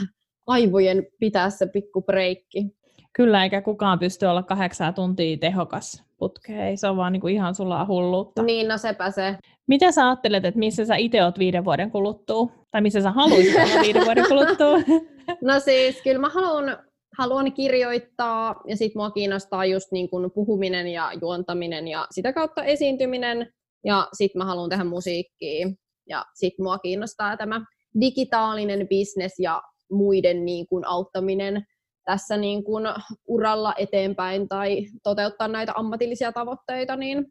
aivojen 0.47 1.07
pitää 1.21 1.51
se 1.51 1.67
pikku 1.67 2.03
breikki. 2.03 2.67
Kyllä, 3.13 3.43
eikä 3.43 3.63
kukaan 3.63 3.99
pysty 3.99 4.27
olla 4.27 4.43
kahdeksan 4.43 4.95
tuntia 4.95 5.37
tehokas 5.37 6.05
putke. 6.17 6.67
Ei 6.69 6.77
se 6.77 6.89
on 6.89 6.97
vaan 6.97 7.13
niinku 7.13 7.29
ihan 7.29 7.55
sulla 7.55 7.87
hulluutta. 7.87 8.43
Niin, 8.43 8.69
no 8.69 8.79
sepä 8.79 9.11
se. 9.11 9.37
Mitä 9.67 9.93
sä 9.93 10.07
ajattelet, 10.07 10.45
että 10.45 10.59
missä 10.59 10.85
sä 10.85 10.97
itse 10.97 11.25
oot 11.25 11.39
viiden 11.39 11.65
vuoden 11.65 11.91
kuluttua? 11.91 12.49
Tai 12.71 12.81
missä 12.81 13.01
sä 13.01 13.11
haluaisit 13.11 13.55
olla 13.55 13.83
viiden 13.83 14.05
vuoden 14.05 14.29
kuluttua? 14.29 14.79
no 15.49 15.61
siis, 15.61 16.03
kyllä 16.03 16.19
mä 16.19 16.29
haluan 16.29 16.79
haluan 17.19 17.53
kirjoittaa 17.53 18.61
ja 18.69 18.77
sitten 18.77 19.01
mua 19.01 19.11
kiinnostaa 19.11 19.65
just 19.65 19.93
niin 19.93 20.11
kuin 20.11 20.31
puhuminen 20.31 20.87
ja 20.89 21.11
juontaminen 21.21 21.89
ja 21.89 22.07
sitä 22.11 22.33
kautta 22.33 22.65
esiintyminen 22.65 23.53
ja 23.85 24.09
sitten 24.13 24.39
mä 24.39 24.45
haluan 24.45 24.71
tehdä 24.71 24.85
musiikkia 24.85 25.69
ja 26.09 26.25
sitten 26.35 26.65
mua 26.65 26.79
kiinnostaa 26.79 27.37
tämä 27.37 27.61
digitaalinen 28.01 28.89
bisnes 28.89 29.33
ja 29.39 29.63
muiden 29.91 30.45
niin 30.45 30.67
kuin 30.67 30.87
auttaminen 30.87 31.67
tässä 32.05 32.37
niin 32.37 32.65
kuin 32.65 32.85
uralla 33.29 33.75
eteenpäin 33.79 34.49
tai 34.49 34.87
toteuttaa 35.03 35.49
näitä 35.49 35.73
ammatillisia 35.77 36.33
tavoitteita, 36.33 36.97
niin 36.97 37.27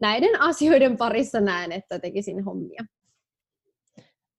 näiden 0.00 0.40
asioiden 0.40 0.96
parissa 0.96 1.40
näen, 1.40 1.72
että 1.72 1.98
tekisin 1.98 2.44
hommia. 2.44 2.84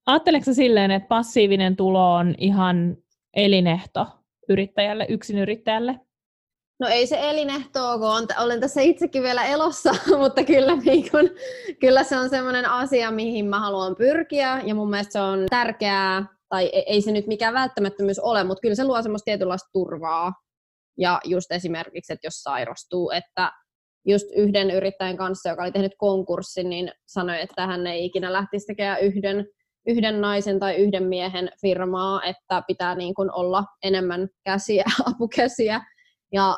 Ajatteleeko 0.05 0.53
silleen, 0.53 0.91
että 0.91 1.07
passiivinen 1.07 1.75
tulo 1.75 2.15
on 2.15 2.36
ihan 2.38 2.97
elinehto 3.34 4.07
yrittäjälle, 4.51 5.07
yrittäjälle? 5.41 5.99
No 6.79 6.87
ei 6.87 7.07
se 7.07 7.29
elinehtoa, 7.29 7.97
kun 7.97 8.27
olen 8.39 8.59
tässä 8.59 8.81
itsekin 8.81 9.23
vielä 9.23 9.45
elossa, 9.45 9.95
mutta 10.21 10.43
kyllä, 10.43 10.75
niin 10.75 11.11
kun, 11.11 11.29
kyllä 11.79 12.03
se 12.03 12.17
on 12.17 12.29
sellainen 12.29 12.65
asia, 12.65 13.11
mihin 13.11 13.45
mä 13.45 13.59
haluan 13.59 13.95
pyrkiä 13.95 14.61
ja 14.65 14.75
mun 14.75 14.89
mielestä 14.89 15.11
se 15.11 15.19
on 15.19 15.45
tärkeää, 15.49 16.25
tai 16.49 16.69
e, 16.73 16.79
ei 16.79 17.01
se 17.01 17.11
nyt 17.11 17.27
mikään 17.27 17.53
välttämättömyys 17.53 18.19
ole, 18.19 18.43
mutta 18.43 18.61
kyllä 18.61 18.75
se 18.75 18.85
luo 18.85 19.01
semmoista 19.01 19.25
tietynlaista 19.25 19.69
turvaa. 19.73 20.33
Ja 20.97 21.19
just 21.25 21.51
esimerkiksi, 21.51 22.13
että 22.13 22.27
jos 22.27 22.43
sairastuu, 22.43 23.11
että 23.11 23.51
just 24.07 24.25
yhden 24.35 24.71
yrittäjän 24.71 25.17
kanssa, 25.17 25.49
joka 25.49 25.63
oli 25.63 25.71
tehnyt 25.71 25.95
konkurssin, 25.97 26.69
niin 26.69 26.91
sanoi, 27.07 27.41
että 27.41 27.67
hän 27.67 27.87
ei 27.87 28.05
ikinä 28.05 28.33
lähtisi 28.33 28.65
tekemään 28.65 29.01
yhden 29.01 29.47
yhden 29.88 30.21
naisen 30.21 30.59
tai 30.59 30.75
yhden 30.75 31.03
miehen 31.03 31.49
firmaa, 31.61 32.23
että 32.23 32.63
pitää 32.67 32.95
niin 32.95 33.13
kuin 33.13 33.29
olla 33.36 33.63
enemmän 33.84 34.27
käsiä, 34.43 34.84
apukäsiä. 35.13 35.82
Ja 36.34 36.57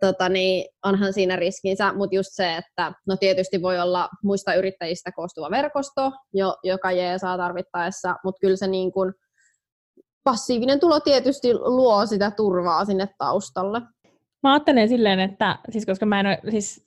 tota, 0.00 0.28
niin 0.28 0.68
onhan 0.84 1.12
siinä 1.12 1.36
riskinsä, 1.36 1.92
mutta 1.92 2.16
just 2.16 2.30
se, 2.32 2.56
että 2.56 2.92
no 3.06 3.16
tietysti 3.16 3.62
voi 3.62 3.80
olla 3.80 4.08
muista 4.22 4.54
yrittäjistä 4.54 5.12
koostuva 5.12 5.50
verkosto, 5.50 6.12
jo, 6.32 6.56
joka 6.64 6.88
saa 7.16 7.36
tarvittaessa, 7.36 8.16
mutta 8.24 8.38
kyllä 8.40 8.56
se 8.56 8.66
niin 8.66 8.92
kuin 8.92 9.12
passiivinen 10.24 10.80
tulo 10.80 11.00
tietysti 11.00 11.54
luo 11.54 12.06
sitä 12.06 12.30
turvaa 12.30 12.84
sinne 12.84 13.08
taustalle. 13.18 13.80
Mä 14.42 14.52
ajattelen 14.52 14.88
silleen, 14.88 15.20
että 15.20 15.58
siis 15.70 15.86
koska 15.86 16.06
mä 16.06 16.20
en 16.20 16.26
ole, 16.26 16.38
siis 16.50 16.84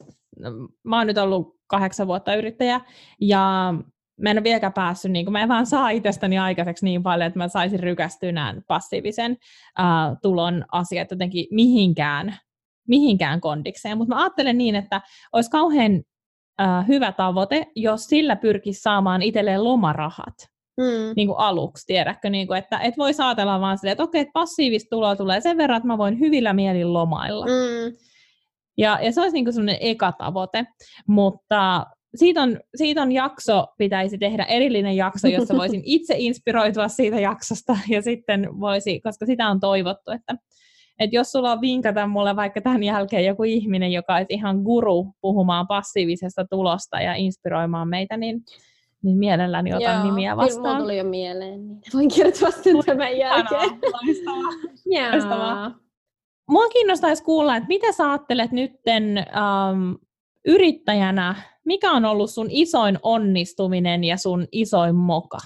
mä 0.83 0.97
oon 0.97 1.07
nyt 1.07 1.17
ollut 1.17 1.55
kahdeksan 1.67 2.07
vuotta 2.07 2.35
yrittäjä 2.35 2.81
ja 3.21 3.73
mä 4.21 4.29
en 4.31 4.37
ole 4.37 4.43
vieläkään 4.43 4.73
päässyt, 4.73 5.11
niin 5.11 5.31
mä 5.31 5.41
en 5.41 5.49
vaan 5.49 5.65
saa 5.65 5.89
itsestäni 5.89 6.37
aikaiseksi 6.37 6.85
niin 6.85 7.03
paljon, 7.03 7.27
että 7.27 7.39
mä 7.39 7.47
saisin 7.47 7.79
rykästynään 7.79 8.61
passiivisen 8.67 9.31
uh, 9.31 10.17
tulon 10.21 10.65
asiat 10.71 11.11
jotenkin 11.11 11.47
mihinkään, 11.51 12.37
mihinkään 12.87 13.41
kondikseen. 13.41 13.97
Mutta 13.97 14.15
mä 14.15 14.21
ajattelen 14.21 14.57
niin, 14.57 14.75
että 14.75 15.01
olisi 15.33 15.49
kauhean 15.49 15.91
uh, 15.95 16.87
hyvä 16.87 17.11
tavoite, 17.11 17.67
jos 17.75 18.05
sillä 18.05 18.35
pyrkisi 18.35 18.81
saamaan 18.81 19.21
itselleen 19.21 19.63
lomarahat. 19.63 20.35
Mm. 20.77 21.13
Niin 21.15 21.27
kuin 21.27 21.39
aluksi, 21.39 21.85
tiedätkö, 21.85 22.29
niin 22.29 22.47
kuin, 22.47 22.59
että 22.59 22.79
et 22.79 22.97
voi 22.97 23.13
saatella 23.13 23.59
vaan 23.61 23.77
silleen, 23.77 23.91
että 23.91 24.03
okei, 24.03 24.21
että 24.21 24.31
passiivista 24.33 24.89
tuloa 24.89 25.15
tulee 25.15 25.41
sen 25.41 25.57
verran, 25.57 25.77
että 25.77 25.87
mä 25.87 25.97
voin 25.97 26.19
hyvillä 26.19 26.53
mielin 26.53 26.93
lomailla. 26.93 27.45
Mm. 27.45 27.97
Ja, 28.77 28.99
ja 29.01 29.11
se 29.11 29.21
olisi 29.21 29.33
niin 29.33 29.53
semmoinen 29.53 29.77
eka 29.81 30.11
tavoite, 30.11 30.65
mutta 31.07 31.85
siitä 32.19 32.41
on, 32.41 32.59
siitä 32.75 33.01
on 33.01 33.11
jakso, 33.11 33.67
pitäisi 33.77 34.17
tehdä 34.17 34.43
erillinen 34.43 34.95
jakso, 34.95 35.27
jossa 35.27 35.57
voisin 35.61 35.81
itse 35.85 36.15
inspiroitua 36.17 36.87
siitä 36.87 37.19
jaksosta 37.19 37.77
ja 37.89 38.01
sitten 38.01 38.59
voisi, 38.59 39.01
koska 39.01 39.25
sitä 39.25 39.49
on 39.49 39.59
toivottu, 39.59 40.11
että, 40.11 40.35
että 40.99 41.15
jos 41.15 41.31
sulla 41.31 41.51
on 41.51 41.61
vinkata 41.61 42.07
mulle 42.07 42.35
vaikka 42.35 42.61
tämän 42.61 42.83
jälkeen 42.83 43.25
joku 43.25 43.43
ihminen, 43.43 43.91
joka 43.91 44.15
olisi 44.15 44.33
ihan 44.33 44.57
guru 44.61 45.13
puhumaan 45.21 45.67
passiivisesta 45.67 46.45
tulosta 46.49 47.01
ja 47.01 47.15
inspiroimaan 47.15 47.87
meitä, 47.87 48.17
niin, 48.17 48.41
niin 49.03 49.17
mielelläni 49.17 49.73
otan 49.73 49.93
Joo, 49.93 50.03
nimiä 50.03 50.37
vastaan. 50.37 50.63
Kyllä 50.63 50.79
tuli 50.79 50.97
jo 50.97 51.03
mieleen, 51.03 51.67
niin 51.67 51.81
voin 51.93 52.09
kertoa 52.15 52.51
sen 52.51 52.75
tämän 52.85 53.17
jälkeen. 53.17 53.69
Loistavaa. 53.93 55.11
Loistavaa. 55.11 55.71
Mua 56.49 56.67
kiinnostaisi 56.67 57.23
kuulla, 57.23 57.55
että 57.55 57.67
mitä 57.67 57.91
sä 57.91 58.09
ajattelet 58.09 58.51
nytten 58.51 59.25
um, 59.71 59.97
yrittäjänä 60.47 61.35
mikä 61.67 61.91
on 61.91 62.05
ollut 62.05 62.29
sun 62.29 62.47
isoin 62.49 62.99
onnistuminen 63.03 64.03
ja 64.03 64.17
sun 64.17 64.47
isoin 64.51 64.95
moka? 64.95 65.37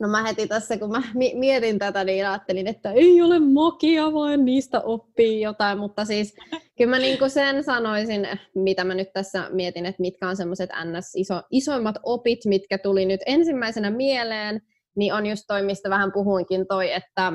No 0.00 0.08
mä 0.08 0.22
heti 0.22 0.46
tässä, 0.46 0.78
kun 0.78 0.90
mä 0.90 1.02
mietin 1.34 1.78
tätä, 1.78 2.04
niin 2.04 2.26
ajattelin, 2.26 2.66
että 2.66 2.92
ei 2.92 3.22
ole 3.22 3.38
makia, 3.38 4.12
vaan 4.12 4.44
niistä 4.44 4.80
oppii 4.80 5.40
jotain, 5.40 5.78
mutta 5.78 6.04
siis 6.04 6.34
kyllä 6.78 6.90
mä 6.90 6.98
niin 6.98 7.30
sen 7.30 7.64
sanoisin, 7.64 8.28
mitä 8.54 8.84
mä 8.84 8.94
nyt 8.94 9.12
tässä 9.12 9.50
mietin, 9.50 9.86
että 9.86 10.00
mitkä 10.00 10.28
on 10.28 10.36
semmoiset 10.36 10.70
ns. 10.84 11.12
Iso, 11.16 11.42
isoimmat 11.50 11.96
opit, 12.02 12.38
mitkä 12.44 12.78
tuli 12.78 13.06
nyt 13.06 13.20
ensimmäisenä 13.26 13.90
mieleen, 13.90 14.60
niin 14.96 15.14
on 15.14 15.26
just 15.26 15.44
toi, 15.46 15.62
mistä 15.62 15.90
vähän 15.90 16.12
puhuinkin 16.12 16.66
toi, 16.66 16.92
että, 16.92 17.32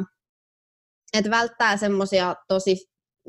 että 1.17 1.31
välttää 1.31 1.77
semmoisia 1.77 2.35
tosi 2.47 2.75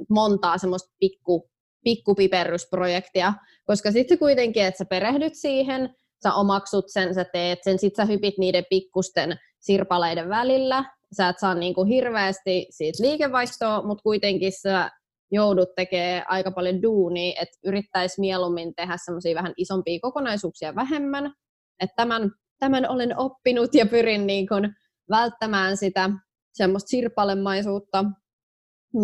montaa 0.09 0.59
semmoista 0.59 0.95
pikku, 1.01 1.48
pikkupiperrysprojektia, 1.85 3.33
koska 3.67 3.93
sitten 3.93 4.19
kuitenkin, 4.19 4.65
että 4.65 4.79
sä 4.79 4.85
perehdyt 4.85 5.35
siihen, 5.35 5.95
sä 6.23 6.35
omaksut 6.35 6.85
sen, 6.89 7.15
sä 7.15 7.25
teet 7.25 7.59
sen, 7.63 7.79
sit 7.79 7.97
sä 7.97 8.05
hypit 8.05 8.39
niiden 8.39 8.65
pikkusten 8.71 9.39
sirpaleiden 9.61 10.29
välillä, 10.29 10.85
sä 11.17 11.29
et 11.29 11.39
saa 11.39 11.55
niinku 11.55 11.85
hirveästi 11.85 12.67
siitä 12.71 13.03
liikevaihtoa, 13.03 13.83
mutta 13.87 14.03
kuitenkin 14.03 14.53
sä 14.53 14.91
joudut 15.31 15.69
tekemään 15.77 16.25
aika 16.29 16.51
paljon 16.51 16.83
duunia, 16.83 17.43
että 17.43 17.59
yrittäisi 17.65 18.21
mieluummin 18.21 18.75
tehdä 18.75 18.97
semmoisia 19.05 19.35
vähän 19.35 19.53
isompia 19.57 19.99
kokonaisuuksia 20.03 20.75
vähemmän. 20.75 21.33
Että 21.81 21.95
tämän, 21.97 22.31
tämän 22.59 22.91
olen 22.91 23.19
oppinut 23.19 23.75
ja 23.75 23.87
pyrin 23.87 24.27
niin 24.27 24.49
kun 24.49 24.75
välttämään 25.11 25.77
sitä 25.77 26.11
semmoista 26.53 26.89
sirpalemaisuutta. 26.89 28.05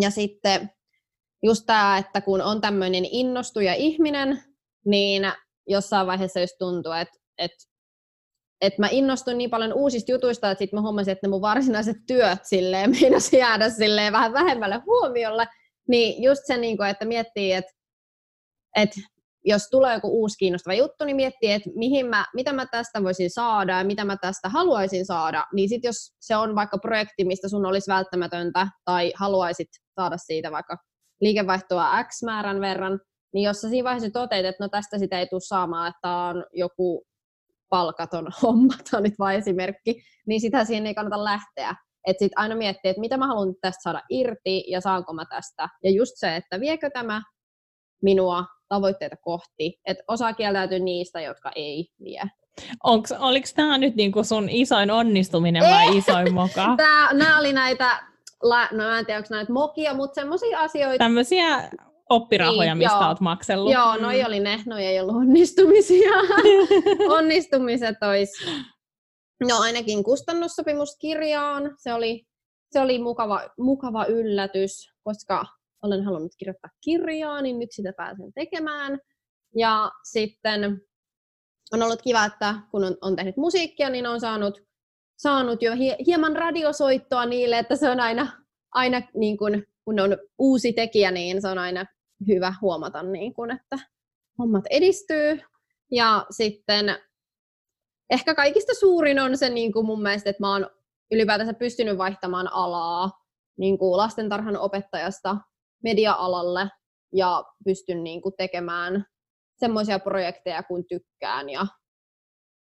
Ja 0.00 0.10
sitten 0.10 0.70
just 1.42 1.62
tämä, 1.66 1.98
että 1.98 2.20
kun 2.20 2.42
on 2.42 2.60
tämmöinen 2.60 3.04
innostuja 3.04 3.74
ihminen, 3.74 4.42
niin 4.86 5.32
jossain 5.68 6.06
vaiheessa 6.06 6.40
just 6.40 6.54
tuntuu, 6.58 6.92
että, 6.92 7.18
että, 7.38 7.64
että 8.60 8.82
mä 8.82 8.88
innostuin 8.90 9.38
niin 9.38 9.50
paljon 9.50 9.72
uusista 9.72 10.12
jutuista, 10.12 10.50
että 10.50 10.58
sitten 10.58 10.76
mä 10.76 10.82
huomasin, 10.82 11.12
että 11.12 11.26
ne 11.26 11.30
mun 11.30 11.40
varsinaiset 11.40 11.96
työt 12.06 12.38
silleen 12.42 12.90
meinasi 13.00 13.38
jäädä 13.38 13.70
silleen 13.70 14.12
vähän 14.12 14.32
vähemmälle 14.32 14.82
huomiolle, 14.86 15.48
niin 15.88 16.22
just 16.22 16.42
se, 16.46 16.56
niin 16.56 16.76
kuin, 16.76 16.88
että 16.88 17.04
miettii, 17.04 17.52
että, 17.52 17.72
että 18.76 19.00
jos 19.44 19.68
tulee 19.70 19.94
joku 19.94 20.20
uusi 20.20 20.38
kiinnostava 20.38 20.74
juttu, 20.74 21.04
niin 21.04 21.16
miettii, 21.16 21.52
että 21.52 21.70
mihin 21.74 22.06
mä, 22.06 22.26
mitä 22.34 22.52
mä 22.52 22.66
tästä 22.66 23.02
voisin 23.02 23.30
saada 23.30 23.78
ja 23.78 23.84
mitä 23.84 24.04
mä 24.04 24.16
tästä 24.16 24.48
haluaisin 24.48 25.06
saada, 25.06 25.44
niin 25.54 25.68
sitten 25.68 25.88
jos 25.88 26.14
se 26.20 26.36
on 26.36 26.54
vaikka 26.54 26.78
projekti, 26.78 27.24
mistä 27.24 27.48
sun 27.48 27.66
olisi 27.66 27.90
välttämätöntä 27.90 28.68
tai 28.84 29.12
haluaisit 29.16 29.68
saada 29.94 30.16
siitä 30.16 30.52
vaikka 30.52 30.76
liikevaihtoa 31.20 32.04
X 32.04 32.22
määrän 32.24 32.60
verran, 32.60 33.00
niin 33.34 33.42
jos 33.42 33.60
sä 33.60 33.68
siinä 33.68 33.84
vaiheessa 33.84 34.10
toteat, 34.10 34.44
että 34.44 34.64
no 34.64 34.68
tästä 34.68 34.98
sitä 34.98 35.18
ei 35.18 35.26
tule 35.26 35.40
saamaan, 35.40 35.88
että 35.88 36.10
on 36.10 36.44
joku 36.52 37.04
palkaton 37.68 38.26
homma, 38.42 38.74
tämä 38.90 38.98
on 38.98 39.02
nyt 39.04 39.18
vain 39.18 39.38
esimerkki, 39.38 40.02
niin 40.26 40.40
sitä 40.40 40.64
siinä 40.64 40.88
ei 40.88 40.94
kannata 40.94 41.24
lähteä. 41.24 41.74
Että 42.06 42.18
sitten 42.18 42.38
aina 42.38 42.54
miettiä, 42.54 42.90
että 42.90 43.00
mitä 43.00 43.16
mä 43.16 43.26
haluan 43.26 43.54
tästä 43.60 43.82
saada 43.82 44.02
irti 44.10 44.64
ja 44.70 44.80
saanko 44.80 45.12
mä 45.12 45.24
tästä. 45.30 45.68
Ja 45.84 45.90
just 45.90 46.12
se, 46.16 46.36
että 46.36 46.60
viekö 46.60 46.90
tämä 46.90 47.22
minua 48.02 48.44
tavoitteita 48.68 49.16
kohti. 49.16 49.80
Että 49.86 50.04
osaa 50.08 50.32
kieltäytyä 50.32 50.78
niistä, 50.78 51.20
jotka 51.20 51.52
ei 51.56 51.86
vie. 52.04 52.22
Onks, 52.84 53.12
oliko 53.12 53.46
tämä 53.56 53.78
nyt 53.78 53.94
niinku 53.94 54.24
sun 54.24 54.48
isoin 54.48 54.90
onnistuminen 54.90 55.62
vai 55.62 55.96
isoin 55.96 56.34
moka? 56.34 56.76
Nämä 57.12 57.38
oli 57.38 57.52
näitä, 57.52 58.02
no 58.72 58.96
en 58.98 59.06
tiedä, 59.06 59.18
onko 59.18 59.28
näitä 59.30 59.52
mokia, 59.52 59.94
mutta 59.94 60.14
semmoisia 60.14 60.60
asioita. 60.60 61.04
Tämmöisiä 61.04 61.70
oppirahoja, 62.10 62.74
niin, 62.74 62.78
mistä 62.78 62.98
joo. 62.98 63.08
olet 63.08 63.20
maksellut. 63.20 63.72
Joo, 63.72 63.96
noi 63.96 64.20
mm. 64.20 64.26
oli 64.26 64.40
ne, 64.40 64.62
noi 64.66 64.84
ei 64.84 65.00
ollut 65.00 65.16
onnistumisia. 65.16 66.10
Onnistumiset 67.18 67.96
olisi, 68.10 68.44
no 69.48 69.58
ainakin 69.58 70.04
kustannussopimuskirjaan, 70.04 71.74
se 71.76 71.94
oli, 71.94 72.26
se 72.72 72.80
oli 72.80 72.98
mukava, 72.98 73.50
mukava 73.58 74.06
yllätys, 74.06 74.92
koska 75.04 75.44
olen 75.82 76.04
halunnut 76.04 76.32
kirjoittaa 76.38 76.70
kirjaa, 76.84 77.42
niin 77.42 77.58
nyt 77.58 77.72
sitä 77.72 77.92
pääsen 77.96 78.32
tekemään. 78.34 78.98
Ja 79.56 79.90
sitten 80.04 80.80
on 81.72 81.82
ollut 81.82 82.02
kiva, 82.02 82.24
että 82.24 82.54
kun 82.70 82.84
on, 82.84 82.96
on 83.02 83.16
tehnyt 83.16 83.36
musiikkia, 83.36 83.90
niin 83.90 84.06
on 84.06 84.20
saanut, 84.20 84.60
saanut 85.16 85.62
jo 85.62 85.72
hieman 86.06 86.36
radiosoittoa 86.36 87.26
niille, 87.26 87.58
että 87.58 87.76
se 87.76 87.90
on 87.90 88.00
aina, 88.00 88.32
aina 88.72 89.02
niin 89.14 89.38
kuin, 89.38 89.66
kun 89.84 90.00
on 90.00 90.16
uusi 90.38 90.72
tekijä, 90.72 91.10
niin 91.10 91.42
se 91.42 91.48
on 91.48 91.58
aina 91.58 91.84
hyvä 92.28 92.54
huomata, 92.60 93.02
niin 93.02 93.34
kuin, 93.34 93.50
että 93.50 93.78
hommat 94.38 94.64
edistyy. 94.70 95.40
Ja 95.90 96.26
sitten 96.30 96.96
ehkä 98.10 98.34
kaikista 98.34 98.72
suurin 98.74 99.20
on 99.20 99.38
se 99.38 99.48
niin 99.48 99.72
kuin 99.72 99.86
mun 99.86 100.02
mielestä, 100.02 100.30
että 100.30 100.42
mä 100.42 100.52
oon 100.52 100.70
ylipäätänsä 101.10 101.54
pystynyt 101.54 101.98
vaihtamaan 101.98 102.52
alaa 102.52 103.10
niin 103.58 103.78
kuin 103.78 103.96
lastentarhan 103.96 104.56
opettajasta 104.56 105.36
media-alalle 105.82 106.70
ja 107.12 107.44
pystyn 107.64 108.04
niin 108.04 108.22
kuin 108.22 108.34
tekemään 108.38 109.06
semmoisia 109.56 109.98
projekteja, 109.98 110.62
kun 110.62 110.84
tykkään 110.88 111.50
ja 111.50 111.66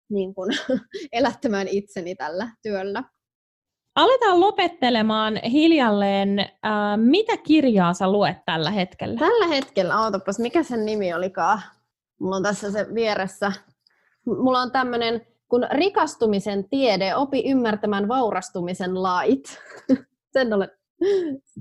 niin 0.10 0.36
kuin, 0.36 0.52
elättämään 1.12 1.68
itseni 1.68 2.16
tällä 2.16 2.50
työllä. 2.62 3.04
Aletaan 3.96 4.40
lopettelemaan 4.40 5.38
hiljalleen. 5.38 6.40
Äh, 6.40 6.50
mitä 6.96 7.38
kirjaa 7.38 7.94
sä 7.94 8.12
luet 8.12 8.38
tällä 8.46 8.72
hetkellä? 8.72 9.20
Tällä 9.20 9.48
hetkellä, 9.48 10.02
ootapas, 10.02 10.40
mikä 10.40 10.64
sen 10.64 10.86
nimi 10.86 11.14
olikaan? 11.14 11.62
Mulla 12.20 12.36
on 12.36 12.44
tässä 12.44 12.72
se 12.72 12.88
vieressä. 12.94 13.52
Mulla 14.26 14.60
on 14.60 14.72
tämmöinen 14.72 15.22
kun 15.54 15.68
rikastumisen 15.72 16.70
tiede, 16.70 17.16
opi 17.16 17.50
ymmärtämään 17.50 18.08
vaurastumisen 18.08 19.04
lait. 19.04 19.60
sen 20.34 20.54
olen. 20.54 20.70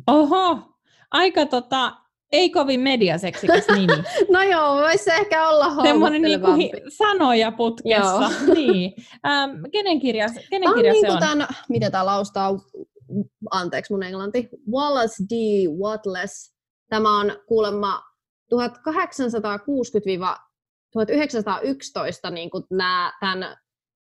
Oho, 0.06 0.58
aika 1.10 1.46
tota, 1.46 1.92
ei 2.32 2.50
kovin 2.50 2.80
mediaseksikäs 2.80 3.64
nimi. 3.74 4.02
no 4.30 4.42
joo, 4.42 4.76
voisi 4.76 5.10
ehkä 5.10 5.48
olla 5.48 5.82
Semmoinen 5.82 6.22
niinku 6.22 6.46
sanoja 6.88 7.52
putkessa. 7.52 8.30
niin. 8.54 8.94
Ähm, 9.26 9.50
kenen 9.72 10.00
kirja, 10.00 10.26
kenen 10.50 10.68
tämä 10.68 10.76
kirja 10.76 10.92
on 10.92 11.00
se 11.00 11.06
niin 11.06 11.14
on? 11.14 11.20
Tämän, 11.20 11.48
mitä 11.68 11.90
tämä 11.90 12.06
laustaa? 12.06 12.50
Anteeksi 13.50 13.92
mun 13.92 14.02
englanti. 14.02 14.48
Wallace 14.72 15.24
D. 15.24 15.32
Watless. 15.82 16.54
Tämä 16.88 17.20
on 17.20 17.36
kuulemma 17.46 18.02
1860-1911 18.54 18.56
niin 22.30 22.50
kuin 22.50 22.64
nämä, 22.70 23.12
tämän 23.20 23.56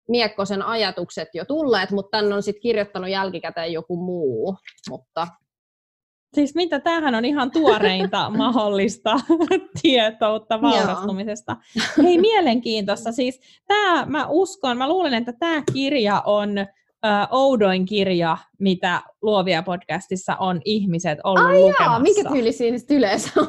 Miekkosen 0.08 0.62
ajatukset 0.62 1.28
jo 1.34 1.44
tulleet, 1.44 1.90
mutta 1.90 2.18
tämän 2.18 2.32
on 2.32 2.42
sitten 2.42 2.62
kirjoittanut 2.62 3.10
jälkikäteen 3.10 3.72
joku 3.72 3.96
muu. 3.96 4.56
Mutta 4.90 5.26
Siis 6.34 6.54
mitä, 6.54 6.80
tämähän 6.80 7.14
on 7.14 7.24
ihan 7.24 7.50
tuoreinta 7.50 8.30
mahdollista 8.36 9.20
tietoutta 9.82 10.62
vaurastumisesta. 10.62 11.56
Hei, 12.02 12.18
mielenkiintoista. 12.18 13.12
Siis 13.12 13.40
tämä, 13.66 14.06
mä 14.06 14.26
uskon, 14.28 14.78
mä 14.78 14.88
luulen, 14.88 15.14
että 15.14 15.32
tämä 15.32 15.62
kirja 15.72 16.22
on 16.26 16.58
ö, 16.58 16.66
oudoin 17.30 17.86
kirja, 17.86 18.36
mitä 18.58 19.02
Luovia 19.22 19.62
podcastissa 19.62 20.36
on 20.36 20.60
ihmiset 20.64 21.18
ollut 21.24 21.44
Ai 21.44 21.60
lukemassa. 21.60 21.84
Jaa, 21.84 21.98
mikä 21.98 22.30
tyyli 22.30 22.52
siinä 22.52 22.78
yleensä 22.90 23.30
on? 23.40 23.48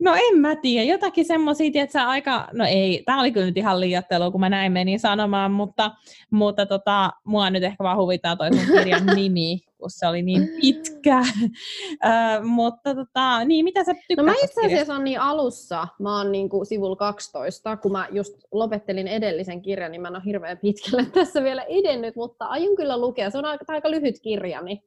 No 0.00 0.14
en 0.14 0.38
mä 0.38 0.56
tiedä, 0.56 0.84
jotakin 0.84 1.24
semmoisia, 1.24 1.82
että 1.82 2.08
aika, 2.08 2.48
no 2.52 2.64
ei, 2.64 3.02
tämä 3.06 3.20
oli 3.20 3.32
kyllä 3.32 3.46
nyt 3.46 3.56
ihan 3.56 3.80
liiottelua, 3.80 4.30
kun 4.30 4.40
mä 4.40 4.48
näin 4.48 4.72
menin 4.72 5.00
sanomaan, 5.00 5.52
mutta, 5.52 5.90
mutta 6.30 6.66
tota, 6.66 7.10
mua 7.24 7.50
nyt 7.50 7.62
ehkä 7.62 7.84
vaan 7.84 7.96
huvittaa 7.96 8.36
toi 8.36 8.48
sun 8.54 8.76
kirjan 8.76 9.06
nimi, 9.16 9.60
kun 9.78 9.90
se 9.90 10.06
oli 10.06 10.22
niin 10.22 10.48
pitkä. 10.60 11.20
uh, 11.20 12.44
mutta 12.44 12.94
tota, 12.94 13.44
niin, 13.44 13.64
mitä 13.64 13.84
sä 13.84 13.94
tykkäät 13.94 14.16
No 14.16 14.24
mä 14.24 14.34
itse 14.44 14.66
asiassa 14.66 14.94
on 14.94 15.04
niin 15.04 15.20
alussa, 15.20 15.88
mä 15.98 16.16
oon 16.18 16.32
niin 16.32 16.48
kuin 16.48 16.66
sivulla 16.66 16.96
12, 16.96 17.76
kun 17.76 17.92
mä 17.92 18.08
just 18.10 18.34
lopettelin 18.52 19.08
edellisen 19.08 19.62
kirjan, 19.62 19.92
niin 19.92 20.02
mä 20.02 20.08
en 20.08 20.16
ole 20.16 20.22
hirveän 20.24 20.58
pitkälle 20.58 21.06
tässä 21.14 21.42
vielä 21.42 21.62
edennyt, 21.62 22.16
mutta 22.16 22.44
aion 22.46 22.76
kyllä 22.76 23.00
lukea, 23.00 23.30
se 23.30 23.38
on 23.38 23.44
aika, 23.44 23.64
aika 23.68 23.90
lyhyt 23.90 24.20
kirja, 24.20 24.62
niin 24.62 24.82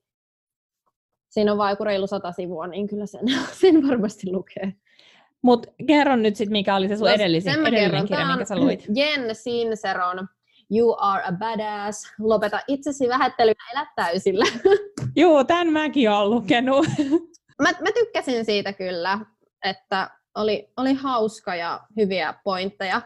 siinä 1.30 1.52
on 1.52 1.58
vain 1.58 1.72
joku 1.72 1.84
reilu 1.84 2.08
sata 2.08 2.32
sivua, 2.32 2.68
niin 2.68 2.88
kyllä 2.88 3.06
sen, 3.06 3.26
sen 3.62 3.88
varmasti 3.88 4.32
lukee. 4.32 4.74
Mutta 5.48 5.70
kerro 5.88 6.16
nyt 6.16 6.36
sitten, 6.36 6.52
mikä 6.52 6.76
oli 6.76 6.88
se 6.88 6.98
sun 6.98 7.08
no, 7.08 7.14
edellisin, 7.14 7.52
edellinen 7.52 7.82
kerron. 7.82 8.08
kirja, 8.08 8.28
minkä 8.28 8.46
sä 8.46 8.56
luit. 8.56 8.86
Jen 8.96 9.36
Sinceron 9.36 10.28
You 10.72 10.96
are 11.00 11.24
a 11.24 11.32
badass. 11.32 12.14
Lopeta 12.20 12.60
itsesi 12.68 13.08
vähättely 13.08 13.52
elä 13.74 13.88
täysillä. 13.96 14.46
Joo, 15.16 15.44
tämän 15.44 15.74
mäkin 15.74 16.12
olen 16.12 16.30
lukenut. 16.30 16.88
mä, 17.64 17.70
mä 17.82 17.92
tykkäsin 17.94 18.46
siitä 18.46 18.74
kyllä, 18.74 19.20
että 19.66 20.10
oli, 20.36 20.72
oli 20.78 20.94
hauska 20.94 21.56
ja 21.56 21.80
hyviä 21.98 22.34
pointteja. 22.44 23.02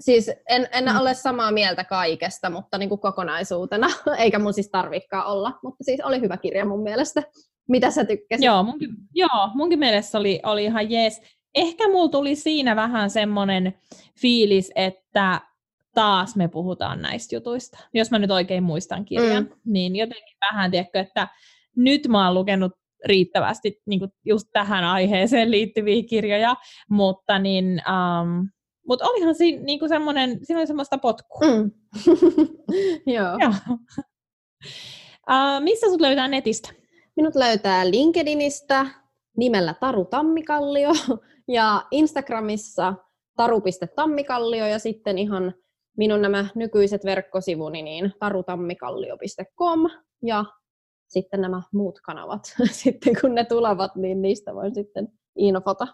Siis 0.00 0.30
en, 0.48 0.68
en 0.72 0.84
mm. 0.84 1.00
ole 1.00 1.14
samaa 1.14 1.52
mieltä 1.52 1.84
kaikesta, 1.84 2.50
mutta 2.50 2.78
niin 2.78 2.88
kuin 2.88 3.00
kokonaisuutena, 3.00 3.86
eikä 4.18 4.38
mun 4.38 4.54
siis 4.54 4.70
tarvikaan 4.70 5.26
olla, 5.26 5.52
mutta 5.62 5.84
siis 5.84 6.00
oli 6.00 6.20
hyvä 6.20 6.36
kirja 6.36 6.64
mun 6.64 6.82
mielestä. 6.82 7.22
Mitä 7.68 7.90
sä 7.90 8.04
tykkäsit? 8.04 8.44
Joo, 8.44 8.62
munkin, 8.62 8.90
joo, 9.14 9.50
munkin 9.54 9.78
mielestä 9.78 10.18
oli, 10.18 10.40
oli 10.44 10.64
ihan 10.64 10.90
jees. 10.90 11.22
Ehkä 11.56 11.88
mulla 11.88 12.08
tuli 12.08 12.36
siinä 12.36 12.76
vähän 12.76 13.10
semmoinen 13.10 13.74
fiilis, 14.20 14.72
että 14.74 15.40
taas 15.94 16.36
me 16.36 16.48
puhutaan 16.48 17.02
näistä 17.02 17.36
jutuista. 17.36 17.78
Jos 17.94 18.10
mä 18.10 18.18
nyt 18.18 18.30
oikein 18.30 18.62
muistan 18.62 19.04
kirjan, 19.04 19.44
mm. 19.44 19.50
niin 19.64 19.96
jotenkin 19.96 20.36
vähän, 20.50 20.70
tiedätkö, 20.70 21.00
että 21.00 21.28
nyt 21.76 22.08
mä 22.08 22.26
oon 22.26 22.34
lukenut 22.34 22.72
riittävästi 23.04 23.82
niin 23.86 24.00
just 24.24 24.48
tähän 24.52 24.84
aiheeseen 24.84 25.50
liittyviä 25.50 26.02
kirjoja, 26.02 26.56
mutta 26.90 27.38
niin, 27.38 27.82
um, 27.88 28.48
mut 28.88 29.02
olihan 29.02 29.34
siinä 29.34 29.62
niin 29.62 29.88
semmoinen, 29.88 30.38
siinä 30.42 30.60
oli 30.60 30.66
semmoista 30.66 30.98
potkua. 30.98 31.46
Mm. 31.46 31.70
Joo. 33.14 33.38
Joo. 33.40 33.52
uh, 35.30 35.62
missä 35.64 35.86
sut 35.86 36.00
löytää 36.00 36.28
netistä? 36.28 36.68
Minut 37.16 37.34
löytää 37.34 37.90
LinkedInistä 37.90 38.86
nimellä 39.36 39.74
Taru 39.74 40.04
Tammikallio 40.04 40.92
ja 41.48 41.86
Instagramissa 41.90 42.94
taru.tammikallio 43.36 44.66
ja 44.66 44.78
sitten 44.78 45.18
ihan 45.18 45.54
minun 45.96 46.22
nämä 46.22 46.46
nykyiset 46.54 47.04
verkkosivuni 47.04 47.82
niin 47.82 48.12
tarutammikallio.com 48.18 49.90
ja 50.22 50.44
sitten 51.08 51.40
nämä 51.40 51.62
muut 51.72 52.00
kanavat, 52.00 52.44
sitten 52.70 53.14
kun 53.20 53.34
ne 53.34 53.44
tulevat, 53.44 53.96
niin 53.96 54.22
niistä 54.22 54.54
voin 54.54 54.74
sitten 54.74 55.08
infota. 55.36 55.86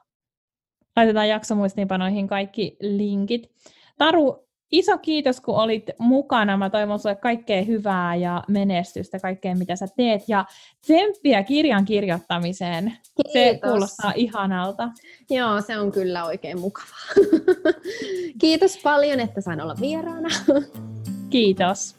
Laitetaan 0.96 1.28
jaksomuistiinpanoihin 1.28 2.28
kaikki 2.28 2.76
linkit. 2.80 3.50
Taru, 3.98 4.48
iso 4.72 4.98
kiitos, 4.98 5.40
kun 5.40 5.54
olit 5.54 5.90
mukana. 5.98 6.56
Mä 6.56 6.70
toivon 6.70 6.98
sinulle 6.98 7.20
kaikkea 7.20 7.62
hyvää 7.62 8.14
ja 8.14 8.44
menestystä 8.48 9.18
kaikkeen, 9.18 9.58
mitä 9.58 9.76
sä 9.76 9.86
teet. 9.96 10.22
Ja 10.28 10.44
tsemppiä 10.80 11.42
kirjan 11.42 11.84
kirjoittamiseen. 11.84 12.92
Kiitos. 13.14 13.32
Se 13.32 13.60
kuulostaa 13.68 14.12
ihanalta. 14.16 14.88
Joo, 15.30 15.60
se 15.60 15.78
on 15.78 15.92
kyllä 15.92 16.24
oikein 16.24 16.60
mukavaa. 16.60 17.08
kiitos 18.40 18.78
paljon, 18.82 19.20
että 19.20 19.40
sain 19.40 19.60
olla 19.60 19.74
vieraana. 19.80 20.28
Kiitos. 21.30 21.96